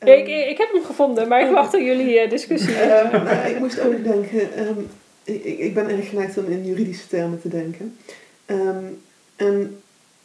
[0.00, 2.74] Ja, ik, ik heb hem gevonden, maar ik wacht op jullie eh, discussie.
[3.12, 4.80] Nou, ik moest ook denken, ehm,
[5.24, 7.96] ik, ik ben erg geneigd om in juridische termen te denken.
[9.36, 9.80] En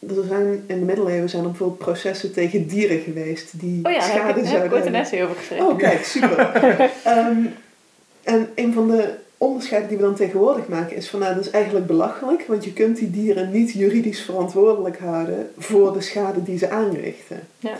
[0.08, 3.98] er zijn in de middeleeuwen zijn er bijvoorbeeld processen tegen dieren geweest die Oh ja,
[3.98, 5.00] daar schade heb ik, daar heb ik zouden een hebben.
[5.00, 5.66] essay over geschreven.
[5.66, 6.50] Oh, kijk, super.
[7.04, 7.44] Ehm,
[8.22, 11.50] en een van de onderscheiden die we dan tegenwoordig maken is van nou, dat is
[11.50, 16.58] eigenlijk belachelijk, want je kunt die dieren niet juridisch verantwoordelijk houden voor de schade die
[16.58, 17.40] ze aanrichten.
[17.58, 17.78] Ja.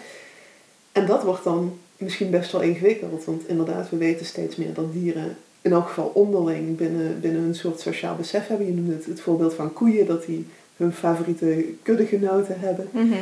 [0.93, 4.93] En dat wordt dan misschien best wel ingewikkeld, want inderdaad, we weten steeds meer dat
[4.93, 8.67] dieren in elk geval onderling binnen, binnen een soort sociaal besef hebben.
[8.67, 10.47] Je noemde het, het voorbeeld van koeien, dat die
[10.77, 12.89] hun favoriete kuddegenoten hebben.
[12.91, 13.15] Mhm.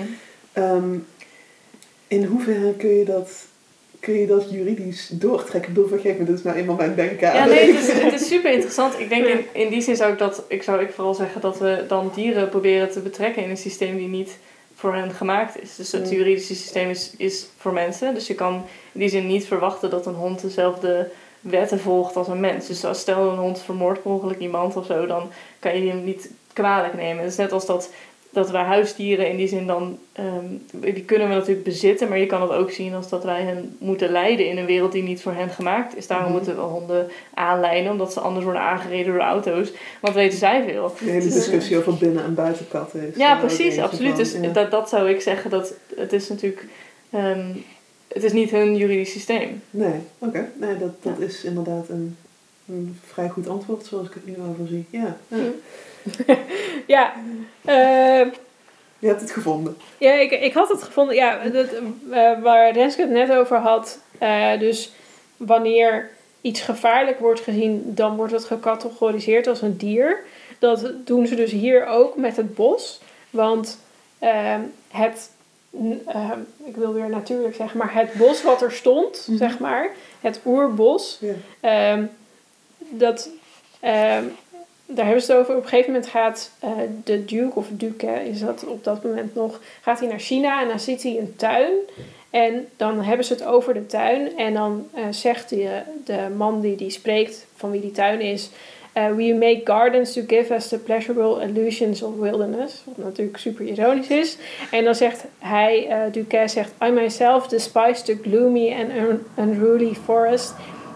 [0.53, 0.95] Ehm,
[2.07, 3.31] in hoeverre kun je dat,
[4.01, 5.61] kun je dat juridisch doortrekken?
[5.71, 7.35] Ik bedoel, vergeef me, dit is nou eenmaal mijn denken.
[7.35, 8.99] Ja, nee, het is, het is super interessant.
[8.99, 11.59] Ik denk in, in die zin zou ik dat, ik zou ik vooral zeggen dat
[11.59, 14.39] we dan dieren proberen te betrekken in een systeem die niet
[14.75, 15.77] voor hen gemaakt is.
[15.77, 16.17] Dus het Mm.
[16.17, 18.15] juridische systeem is, is voor mensen.
[18.15, 18.55] Dus je kan
[18.93, 22.67] in die zin niet verwachten dat een hond dezelfde wetten volgt als een mens.
[22.67, 26.05] Dus als stel een hond vermoordt per ongeluk iemand of zo, dan kan je hem
[26.05, 27.23] niet kwalijk nemen.
[27.23, 27.91] Het is net als dat,
[28.31, 32.27] dat wij huisdieren in die zin dan, ehm, die kunnen we natuurlijk bezitten, maar je
[32.27, 35.23] kan het ook zien als dat wij hen moeten leiden in een wereld die niet
[35.23, 36.07] voor hen gemaakt is.
[36.07, 36.37] Daarom Mhm.
[36.37, 39.73] moeten we honden aanlijnen, omdat ze anders worden aangereden door auto's.
[40.01, 40.95] Want weten zij veel.
[40.99, 43.17] De hele Dus- discussie over binnen- en buitenkatten is.
[43.17, 44.17] Ja, ook precies, absoluut.
[44.17, 44.49] Dus ja.
[44.49, 46.67] dat, dat zou ik zeggen, dat het is natuurlijk...
[47.11, 47.47] ehm,
[48.09, 49.63] het is niet hun juridisch systeem.
[49.71, 50.49] Nee, oké.
[50.61, 52.17] Nee, dat, dat is inderdaad een,
[52.69, 54.87] een vrij goed antwoord zoals ik het nu over zie.
[54.91, 55.37] Ja, ja.
[56.87, 57.13] Ja,
[57.65, 58.27] eh,
[58.99, 59.77] je hebt het gevonden.
[59.99, 61.15] ja ik, ik had het gevonden.
[61.15, 61.67] Ja, dat,
[62.11, 63.99] eh, waar Renske het net over had.
[64.19, 64.93] eh, dus
[65.37, 66.11] wanneer
[66.41, 70.19] iets gevaarlijk wordt gezien, dan wordt het gecategoriseerd als een dier.
[70.59, 73.01] Dat doen ze dus hier ook met het bos.
[73.31, 73.79] Want
[74.19, 75.31] ehm, het
[76.07, 79.37] ehm, ik wil weer natuurlijk zeggen, maar het bos wat er stond, Mhm.
[79.37, 79.91] zeg maar,
[80.21, 81.21] het oerbos.
[81.61, 82.05] Ehm,
[82.99, 83.29] dat,
[83.81, 84.25] ehm,
[84.87, 85.57] daar hebben ze het over.
[85.57, 86.71] Op een gegeven moment gaat eh,
[87.05, 90.69] de Duke, of Duke is dat op dat moment nog, gaat hij naar China en
[90.69, 91.73] dan ziet hij een tuin.
[92.31, 94.37] En dan hebben ze het over de tuin.
[94.39, 95.75] En dan eh, zegt die, eh,
[96.05, 98.51] de man die die spreekt, van wie die tuin is...
[98.93, 102.83] eh, we make gardens to give us the pleasurable illusions of wilderness.
[102.85, 104.37] Wat natuurlijk super ironisch is.
[104.71, 106.73] En dan zegt hij, eh Duquet zegt...
[106.87, 110.53] I myself despise the gloomy and un- unruly forest...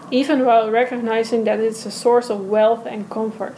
[0.09, 3.57] even while recognizing that it's a source of wealth and comfort.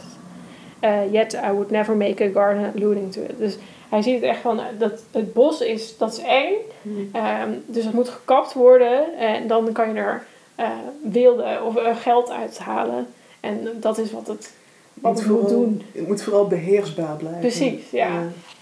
[0.82, 3.38] Uh, yet I would never make a garden alluding to it.
[3.38, 3.56] Dus
[3.88, 6.54] hij ziet het echt van, eh, dat het bos is, dat is eng.
[6.82, 7.00] Mhm.
[7.12, 10.24] Ehm, dus het moet gekapt worden en dan kan je er
[10.54, 10.68] eh
[11.02, 13.06] wilde of eh, geld uithalen.
[13.40, 14.52] En dat is wat het,
[14.94, 15.82] wat het moet vooral, doen.
[15.92, 17.40] Het moet vooral beheersbaar blijven.
[17.40, 18.08] Precies, ja.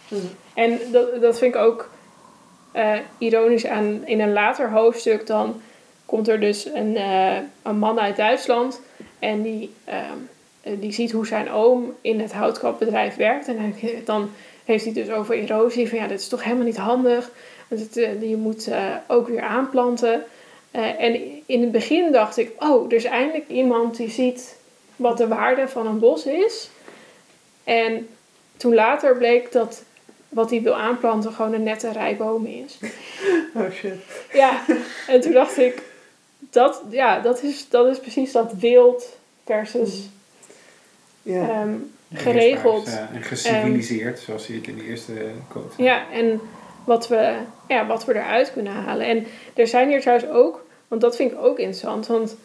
[0.09, 0.17] Ja.
[0.55, 1.91] En dat, dat vind ik ook
[3.19, 5.27] ironisch aan in een later hoofdstuk.
[5.27, 5.61] Dan
[6.09, 8.81] komt er dus een, eh, een man uit Duitsland
[9.19, 10.19] en die, ehm,
[10.61, 13.49] eh, die ziet hoe zijn oom in het houtkapbedrijf werkt.
[13.49, 14.31] En hij- dan
[14.65, 15.89] heeft hij dus over erosie.
[15.89, 17.31] Van ja, dit is toch helemaal niet handig.
[17.69, 18.71] Want het, eh, je moet
[19.07, 20.25] ook weer aanplanten.
[20.71, 24.57] En in het begin dacht ik, oh, er is eindelijk iemand die ziet
[24.97, 26.71] wat de waarde van een bos is.
[27.65, 28.09] En
[28.57, 29.83] toen later bleek dat
[30.29, 32.79] wat hij wil aanplanten gewoon een nette rij bomen is.
[33.55, 33.95] Oh shit.
[34.33, 34.61] Ja,
[35.07, 35.83] en toen dacht ik,
[36.51, 40.09] dat, ja, dat, is, dat is precies dat wild versus
[41.23, 41.49] Ja.
[41.49, 41.75] ehm,
[42.13, 42.87] geregeld.
[42.87, 45.13] Ja, en geciviliseerd, zoals je het in de eerste
[45.49, 45.89] quote zei.
[45.89, 46.41] Ja, en
[46.85, 47.37] wat we,
[47.69, 49.07] ja, wat we eruit kunnen halen.
[49.07, 52.37] En er zijn hier trouwens ook, want dat vind ik ook interessant, want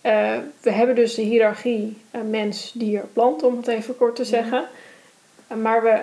[0.00, 4.24] eh, we hebben dus de hiërarchie eh, mens, dier, plant, om het even kort te
[4.24, 4.64] zeggen.
[5.62, 6.02] Maar we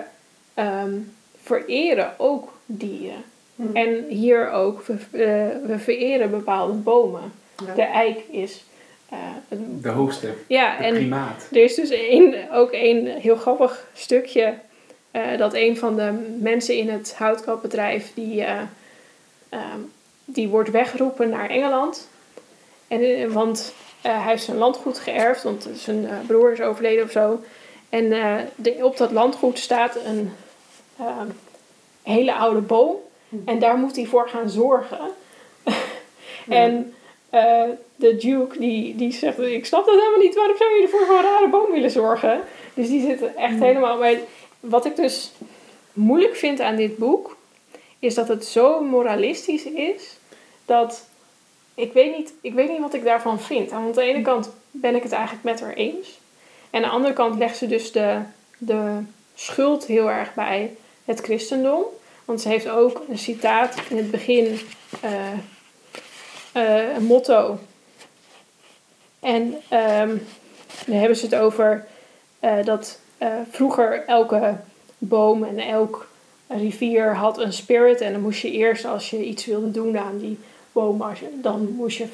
[0.54, 0.98] ehm,
[1.42, 3.24] vereren ook dieren.
[3.54, 3.76] Mhm.
[3.76, 7.32] En hier ook, we, eh, we vereren bepaalde bomen.
[7.66, 7.74] Ja.
[7.74, 8.64] De eik is.
[9.08, 11.48] eh, een- De hoogste, ja, de en primaat.
[11.50, 14.54] er is dus een, ook een heel grappig stukje
[15.10, 18.60] eh, dat een van de mensen in het houtkapbedrijf die, eh,
[19.48, 19.78] ehm,
[20.24, 22.08] die wordt weggeroepen naar Engeland.
[22.88, 27.10] En, want eh, hij heeft zijn landgoed geërfd, want zijn eh, broer is overleden of
[27.10, 27.40] zo.
[27.88, 30.32] En eh, de, op dat landgoed staat een
[30.98, 31.26] ehm,
[32.02, 32.96] hele oude boom.
[33.44, 35.00] En daar moet hij voor gaan zorgen.
[36.48, 36.94] En
[37.30, 37.64] eh,
[37.96, 41.16] de Duke die, die zegt, ik snap dat helemaal niet, waarom zou je ervoor voor
[41.16, 42.40] een rare boom willen zorgen?
[42.74, 44.22] Dus die zit echt helemaal bij.
[44.60, 45.32] Wat ik dus
[45.92, 47.36] moeilijk vind aan dit boek,
[47.98, 50.16] is dat het zo moralistisch is,
[50.64, 51.04] dat
[51.74, 53.70] ik weet niet, ik weet niet wat ik daarvan vind.
[53.70, 56.20] Aan de ene kant ben ik het eigenlijk met haar eens.
[56.70, 58.18] En aan de andere kant legt ze dus de,
[58.58, 58.98] de
[59.34, 61.84] schuld heel erg bij het christendom.
[62.32, 64.60] Want ze heeft ook een citaat in het begin,
[65.00, 65.32] eh,
[66.52, 67.58] eh, een motto.
[69.20, 70.16] En ehm
[70.86, 71.86] dan hebben ze het over
[72.40, 72.98] eh, dat
[73.50, 74.56] vroeger elke
[74.98, 76.08] boom en elk
[76.46, 78.00] rivier had een spirit.
[78.00, 80.38] En dan moest je eerst, als je iets wilde doen aan die
[80.72, 81.02] boom,
[81.34, 82.06] dan moest je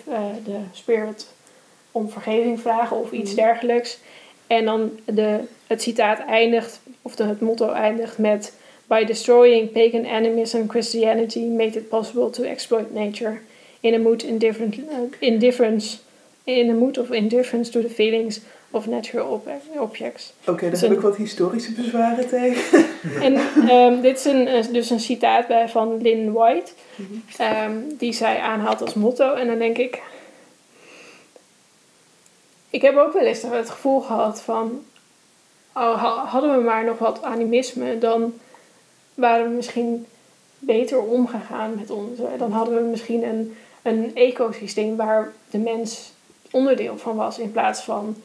[0.45, 1.27] de spirit
[1.93, 3.99] om vergeving vragen of iets dergelijks.
[4.47, 8.53] En dan de, het citaat eindigt, of de, het motto eindigt met...
[8.89, 13.41] By destroying pagan animism, Christianity made it possible to exploit nature
[13.81, 14.85] in a mood indifferent, uh,
[15.19, 15.99] indifference,
[16.45, 18.41] in a mood of indifference to the feelings
[18.71, 19.49] of natural ob-
[19.81, 20.33] objects.
[20.47, 22.85] Oké, daar Dus heb ik wat historische bezwaren tegen.
[23.27, 23.37] En
[23.69, 27.13] ehm, dit is een, eh, dus een citaat bij, van Lynn White, Mhm.
[27.43, 29.35] ehm, die zij aanhaalt als motto.
[29.35, 30.03] En dan denk ik,
[32.71, 34.85] ik heb ook wel eens het gevoel gehad van,
[35.75, 38.33] oh, ha- hadden we maar nog wat animisme, dan
[39.19, 40.07] waren we misschien
[40.59, 42.19] beter omgegaan met ons.
[42.39, 46.13] Dan hadden we misschien een, een ecosysteem waar de mens
[46.51, 48.17] onderdeel van was, in plaats van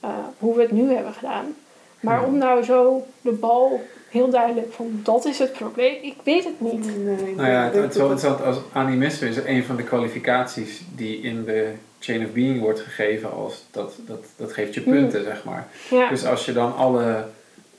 [0.00, 1.54] eh, hoe we het nu hebben gedaan.
[2.00, 3.80] Maar om nou zo de bal
[4.10, 6.96] heel duidelijk van dat is het probleem, ik weet het niet.
[7.04, 11.20] Nee, Nou ja, het, het het- interessant als animisme is een van de kwalificaties die
[11.20, 15.44] in de chain of being wordt gegeven als dat, dat, dat geeft je punten, zeg
[15.44, 15.68] maar.
[15.90, 17.24] Ja, Dus als je dan alle,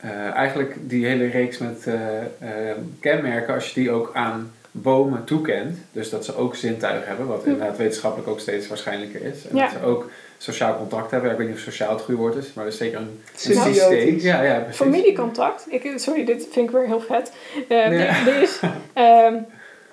[0.03, 5.23] eh, eigenlijk die hele reeks met eh, eh, kenmerken, als je die ook aan bomen
[5.23, 9.47] toekent, dus dat ze ook zintuigen hebben, wat inderdaad wetenschappelijk ook steeds waarschijnlijker is.
[9.47, 9.63] En Ja.
[9.63, 11.31] dat ze ook sociaal contact hebben.
[11.31, 13.61] Ik weet niet of sociaal het goede woord is, maar dat is zeker een, een
[13.73, 14.19] systeem.
[14.19, 14.75] Ja, ja, precies.
[14.81, 15.65] familiecontact.
[15.69, 17.31] Ik, sorry, dit vind ik weer heel vet.
[17.69, 17.75] Ja.
[17.75, 18.59] er- er is,
[18.93, 19.35] ehm,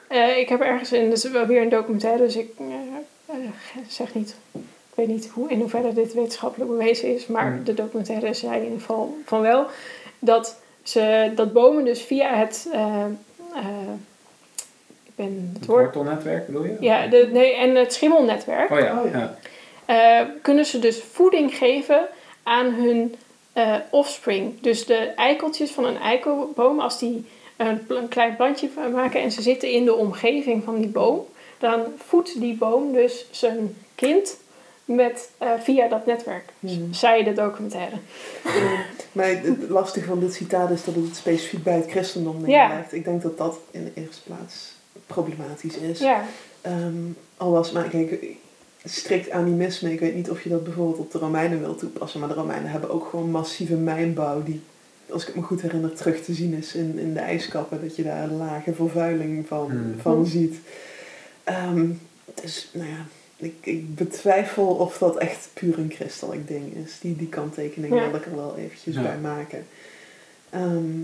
[0.08, 2.48] eh, ik heb ergens in, dus wel weer een documentaire, dus ik
[3.88, 4.60] zeg niet, ik
[4.94, 7.64] weet niet hoe, in hoeverre dit wetenschappelijk bewezen is, maar Mm.
[7.64, 9.66] de documentaire zei in ieder geval van wel,
[10.20, 13.04] dat, ze, dat bomen dus via het, eh,
[13.54, 13.64] eh,
[15.14, 16.76] ben het wortelnetwerk bedoel je?
[16.80, 18.70] Ja, de, nee, en het schimmelnetwerk.
[18.70, 19.36] Oh ja, Oh ja.
[19.84, 22.00] eh, kunnen ze dus voeding geven
[22.42, 23.14] aan hun
[23.52, 24.60] eh, offspring.
[24.60, 27.26] Dus de eikeltjes van een eikelboom, als die
[27.56, 31.26] een, een klein plantje maken en ze zitten in de omgeving van die boom,
[31.58, 34.36] dan voedt die boom dus zijn kind
[34.94, 36.44] met, eh, via dat netwerk.
[36.60, 36.92] Hmm.
[36.94, 37.96] Zei de documentaire.
[39.12, 42.66] Maar het lastige van dit citaat is dat het specifiek bij het christendom Ja.
[42.68, 42.92] neerlegt.
[42.92, 44.72] Ik denk dat dat in de eerste plaats
[45.06, 45.98] problematisch is.
[45.98, 46.24] Ja,
[46.60, 46.94] Ehm,
[47.36, 48.24] al was, maar kijk,
[48.84, 52.28] strikt animisme, ik weet niet of je dat bijvoorbeeld op de Romeinen wil toepassen, maar
[52.28, 54.60] de Romeinen hebben ook gewoon massieve mijnbouw die,
[55.10, 57.96] als ik het me goed herinner, terug te zien is in, in de ijskappen, dat
[57.96, 59.94] je daar lage vervuiling van, Hmm.
[60.00, 60.56] van ziet.
[61.44, 61.86] Ehm,
[62.42, 63.06] dus, nou ja,
[63.40, 66.98] ik, ik betwijfel of dat echt puur een christelijk ding is.
[67.00, 68.06] Die, die kanttekening Ja.
[68.10, 69.02] wil ik er wel eventjes Ja.
[69.02, 69.66] bij maken.
[70.50, 70.98] Ehm,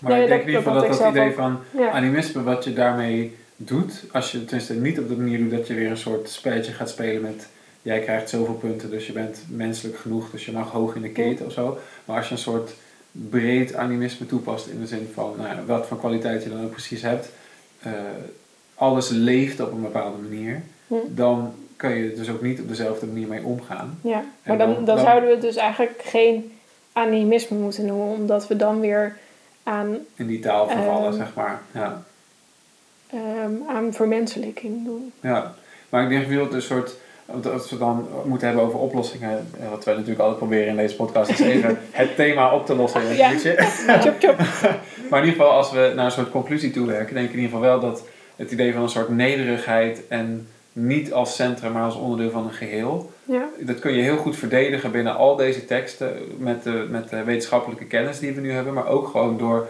[0.00, 1.90] Maar Nee, ik denk in ieder geval dat dat idee van ja.
[1.90, 5.66] animisme, wat je daarmee doet, als je het tenminste niet op de manier doet dat
[5.66, 7.46] je weer een soort spelletje gaat spelen met
[7.82, 11.10] jij krijgt zoveel punten, dus je bent menselijk genoeg, dus je mag hoog in de
[11.10, 11.78] keten of zo.
[12.04, 12.74] Maar als je een soort
[13.12, 16.70] breed animisme toepast in de zin van nou ja, wat voor kwaliteit je dan ook
[16.70, 17.28] precies hebt,
[17.80, 17.92] eh,
[18.74, 20.62] alles leeft op een bepaalde manier,
[21.08, 23.98] dan kan je er dus ook niet op dezelfde manier mee omgaan.
[24.02, 26.52] Ja, maar dan, dan- zouden we het dus eigenlijk geen
[26.92, 29.16] animisme moeten noemen, omdat we dan weer
[29.62, 31.16] aan, In die taal vervallen, Ehm.
[31.16, 31.60] zeg maar.
[31.72, 32.02] Ja.
[33.10, 35.12] ehm aan vermenselijking doen.
[35.20, 35.54] Ja,
[35.88, 36.94] maar ik denk wel een soort.
[37.52, 40.96] Als we dan moeten hebben over oplossingen, eh, wat wij natuurlijk altijd proberen in deze
[40.96, 44.00] podcast, is even het thema op te lossen in een Ja.
[44.00, 44.36] Chop, chop.
[45.10, 47.40] Maar in ieder geval, als we naar een soort conclusie toe werken, denk ik in
[47.40, 48.02] ieder geval wel dat
[48.36, 52.52] het idee van een soort nederigheid en niet als centrum, maar als onderdeel van een
[52.52, 57.08] geheel, Ja, dat kun je heel goed verdedigen binnen al deze teksten met de, met
[57.08, 59.68] de wetenschappelijke kennis die we nu hebben, maar ook gewoon door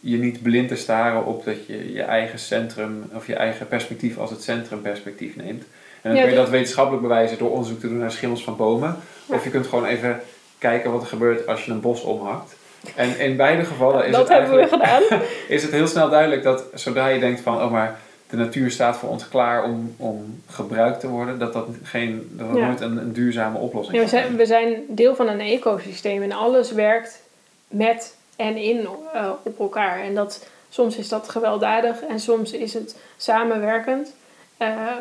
[0.00, 4.18] je niet blind te staren op dat je je eigen centrum of je eigen perspectief
[4.18, 5.62] als het centrumperspectief neemt.
[6.02, 8.56] En dan Ja, kun je dat- wetenschappelijk bewijzen door onderzoek te doen naar schimmels van
[8.56, 8.96] bomen.
[9.28, 9.34] Ja.
[9.34, 10.20] Of je kunt gewoon even
[10.58, 12.56] kijken wat er gebeurt als je een bos omhakt.
[12.94, 15.02] En in beide gevallen is dat het hebben we gedaan.
[15.48, 18.00] is het heel snel duidelijk dat zodra je denkt van, oh maar
[18.30, 22.48] de natuur staat voor ons klaar om, om gebruikt te worden, dat dat, geen, dat
[22.48, 22.66] dat Ja.
[22.66, 26.32] nooit een, een duurzame oplossing Ja, we, zijn, we zijn deel van een ecosysteem en
[26.32, 27.22] alles werkt
[27.68, 30.00] met en in eh, op elkaar.
[30.00, 34.14] En dat, soms is dat gewelddadig en soms is het samenwerkend.
[34.56, 34.92] Eh,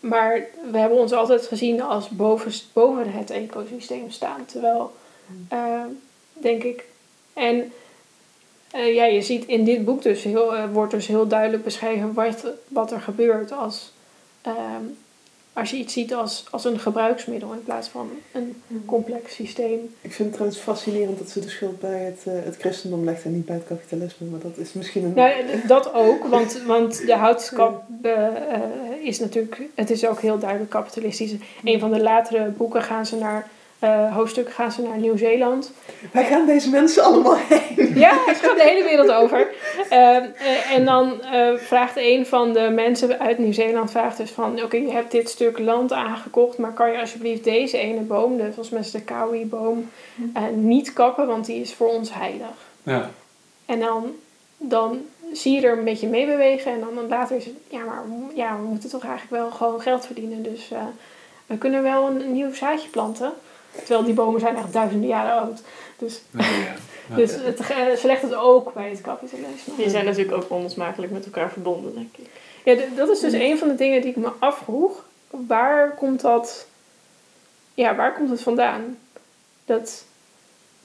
[0.00, 0.40] maar
[0.70, 4.44] we hebben ons altijd gezien als boven, boven het ecosysteem staan.
[4.46, 4.92] Terwijl,
[5.48, 5.82] eh,
[6.32, 6.84] denk ik.
[7.32, 7.72] En
[8.74, 12.14] eh, ja, je ziet in dit boek dus heel, eh, wordt dus heel duidelijk beschreven
[12.14, 13.92] wat, wat er gebeurt als,
[14.42, 14.84] ehm,
[15.54, 19.94] als je iets ziet als, als een gebruiksmiddel in plaats van een complex systeem.
[20.00, 23.24] ik vind het trouwens fascinerend dat ze de schuld bij het, eh, het christendom legt
[23.24, 25.14] en niet bij het kapitalisme, maar dat is misschien een...
[25.14, 25.32] Nou,
[25.66, 28.28] dat ook, want, want de houtskap eh,
[29.02, 31.34] is natuurlijk, het is ook heel duidelijk kapitalistisch.
[31.64, 33.48] Een van de latere boeken gaan ze naar,
[33.84, 35.72] eh, hoofdstukken gaan ze naar Nieuw-Zeeland.
[36.12, 37.92] Waar gaan deze mensen allemaal heen?
[37.94, 39.54] Ja, het gaat de hele wereld over.
[39.90, 44.62] Eh, eh, en dan eh, vraagt een van de mensen uit Nieuw-Zeeland vraagt dus van...
[44.62, 48.42] Oké, je hebt dit stuk land aangekocht, maar kan je alsjeblieft deze ene boom, de,
[48.42, 49.90] volgens mij is de kawi-boom,
[50.34, 52.56] eh, niet kappen, want die is voor ons heilig.
[52.82, 53.10] Ja,
[53.66, 54.12] En dan,
[54.56, 54.98] dan
[55.32, 57.54] zie je er een beetje mee bewegen en dan later is het...
[57.68, 58.02] Ja, maar
[58.34, 60.82] ja, we moeten toch eigenlijk wel gewoon geld verdienen, dus eh,
[61.46, 63.32] we kunnen wel een, een nieuw zaadje planten.
[63.76, 65.60] Terwijl die bomen zijn echt duizenden jaren oud.
[65.98, 66.74] Dus, nee, ja.
[67.16, 69.74] Dus het, eh, ze legt het ook bij het kapitalisme.
[69.76, 72.26] Die zijn natuurlijk ook onlosmakelijk met elkaar verbonden, denk ik.
[72.64, 75.04] Ja, d- dat is dus een van de dingen die ik me afvroeg.
[75.30, 76.66] Waar komt dat...
[77.74, 78.98] Ja, waar komt het vandaan?
[79.64, 80.04] Dat,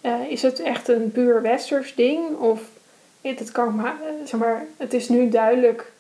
[0.02, 2.38] eh, is het echt een puur westers ding?
[2.38, 2.62] Of
[3.22, 5.92] het, het kan maar, eh, zeg maar, het is nu duidelijk.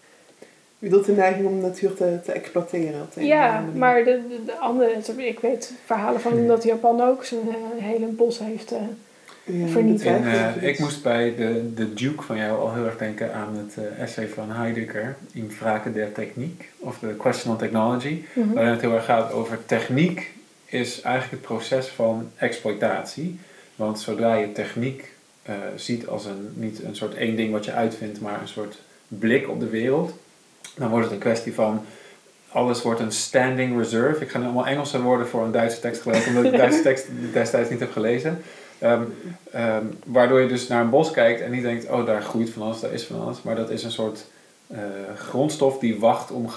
[0.79, 4.21] Je bedoelt de neiging om de natuur te, te exploiteren op de Ja, maar de,
[4.29, 8.71] de, de andere, ik weet verhalen van dat Japan ook zijn eh, hele bos heeft.
[8.71, 8.79] eh,
[9.43, 10.05] Ja, vernietigd.
[10.15, 13.55] En, eh, ik moest bij de, de Duke van jou al heel erg denken aan
[13.57, 18.53] het essay van Heidegger, In Frage der Techniek, of The Question on Technology, mhm.
[18.53, 20.31] waarin het heel erg gaat over techniek
[20.65, 23.39] is eigenlijk het proces van exploitatie.
[23.75, 25.11] Want zodra je techniek
[25.43, 28.77] eh, ziet als een, niet een soort één ding wat je uitvindt, maar een soort
[29.07, 30.13] blik op de wereld,
[30.79, 31.85] dan wordt het een kwestie van
[32.51, 34.23] alles wordt een standing reserve.
[34.23, 36.81] Ik ga nu allemaal Engelse woorden voor een Duitse tekst gebruiken, omdat ik de Duitse
[36.81, 38.41] tekst destijds niet heb gelezen.
[38.79, 39.01] Ehm,
[39.51, 42.61] ehm, waardoor je dus naar een bos kijkt en niet denkt, oh daar groeit van
[42.61, 43.41] alles, daar is van alles.
[43.41, 44.25] Maar dat is een soort
[44.67, 44.79] eh,
[45.15, 46.49] grondstof die wacht om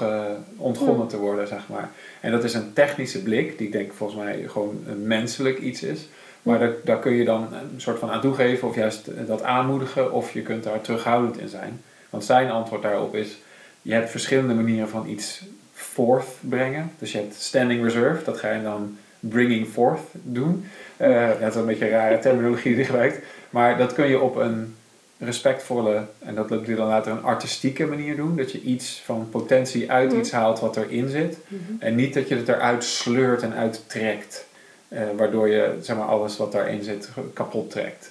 [0.57, 1.91] ontgonnen te worden, zeg maar.
[2.21, 5.83] En dat is een technische blik, die ik denk volgens mij gewoon een menselijk iets
[5.83, 6.09] is.
[6.43, 10.13] Maar daar, daar kun je dan een soort van aan toegeven of juist dat aanmoedigen
[10.13, 11.83] of je kunt daar terughoudend in zijn.
[12.11, 13.39] Want zijn antwoord daarop is,
[13.83, 15.43] je hebt verschillende manieren van iets
[15.73, 16.91] forth brengen.
[16.99, 20.65] Dus je hebt standing reserve, dat ga je dan bringing forth doen.
[21.01, 23.19] Uh, dat is een beetje een rare terminologie die gebruikt.
[23.51, 24.75] Maar dat kun je op een
[25.19, 28.37] respectvolle, en dat doe je dan later een artistieke manier doen.
[28.37, 30.19] Dat je iets van potentie uit Mhm.
[30.19, 31.37] iets haalt wat erin zit.
[31.49, 31.61] Mhm.
[31.79, 34.47] En niet dat je het eruit sleurt en uittrekt.
[34.89, 38.11] eh, waardoor je zeg maar, alles wat daarin zit kapot trekt.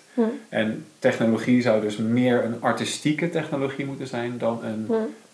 [0.49, 4.85] En technologie zou dus meer een artistieke technologie moeten zijn dan een.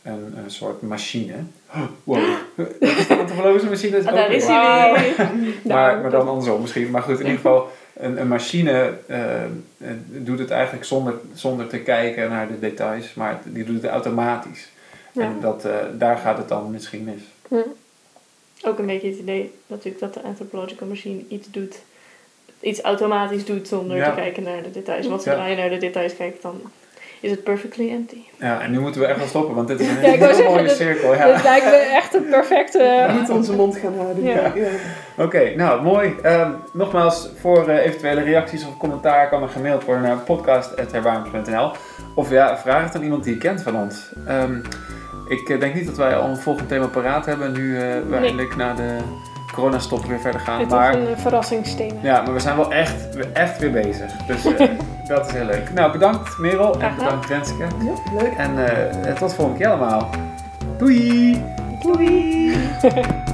[0.08, 1.34] Een, een soort machine.
[2.04, 2.24] Wow,
[2.56, 3.98] dat is antropologische machine.
[3.98, 4.96] is Ah, ook daar is Wauw.
[4.96, 5.54] hij weer.
[5.74, 6.92] maar, maar dan andersom misschien.
[6.92, 9.50] Maar goed, in ieder geval, een, een machine eh, eh,
[10.08, 14.68] doet het eigenlijk zonder, zonder te kijken naar de details, maar die doet het automatisch.
[15.12, 15.22] Ja.
[15.24, 17.22] En dat, eh, daar gaat het dan misschien mis.
[17.48, 17.56] Hm.
[18.68, 21.80] Ook een beetje het idee natuurlijk dat de anthropological machine iets doet,
[22.60, 24.10] iets automatisch doet zonder Ja.
[24.10, 25.08] te kijken naar de details.
[25.08, 25.32] Want Ja.
[25.32, 26.62] zodra je naar de details kijkt, dan
[27.22, 28.18] is het perfectly empty.
[28.40, 30.20] Ja, en nu moeten we echt wel stoppen, want dit is een Ja, ik wou
[30.20, 31.10] hele zeggen, mooie dit- cirkel.
[31.10, 31.42] Dit Ja.
[31.44, 33.04] lijkt me echt een perfecte...
[33.08, 34.24] We moeten onze mond gaan houden.
[34.24, 34.52] Ja.
[34.56, 34.68] Ja.
[35.18, 36.16] Oké, nou mooi.
[36.22, 41.72] Ehm, nogmaals, voor eh, eventuele reacties of commentaar kan er gemaild worden naar podcast.herwarmers.nl
[42.16, 44.12] Of ja, vraag het aan iemand die je kent van ons.
[44.28, 44.56] Ehm,
[45.28, 48.04] ik eh, denk niet dat wij al een volgend thema paraat hebben nu eh, we
[48.10, 48.20] Nee.
[48.20, 48.98] eindelijk na de
[49.58, 50.60] coronastop weer verder gaan.
[50.60, 52.00] Het maar, is een verrassingsthema.
[52.02, 54.12] ja, maar we zijn wel echt, echt weer bezig.
[54.26, 54.70] Dus eh,
[55.08, 55.74] dat is heel leuk.
[55.74, 57.64] Nou, bedankt Merel en bedankt Renske.
[57.64, 58.34] Ja, leuk.
[58.38, 58.66] En
[59.06, 60.10] eh, tot volgende keer allemaal.
[60.78, 61.44] Doei!
[61.82, 62.58] Doei!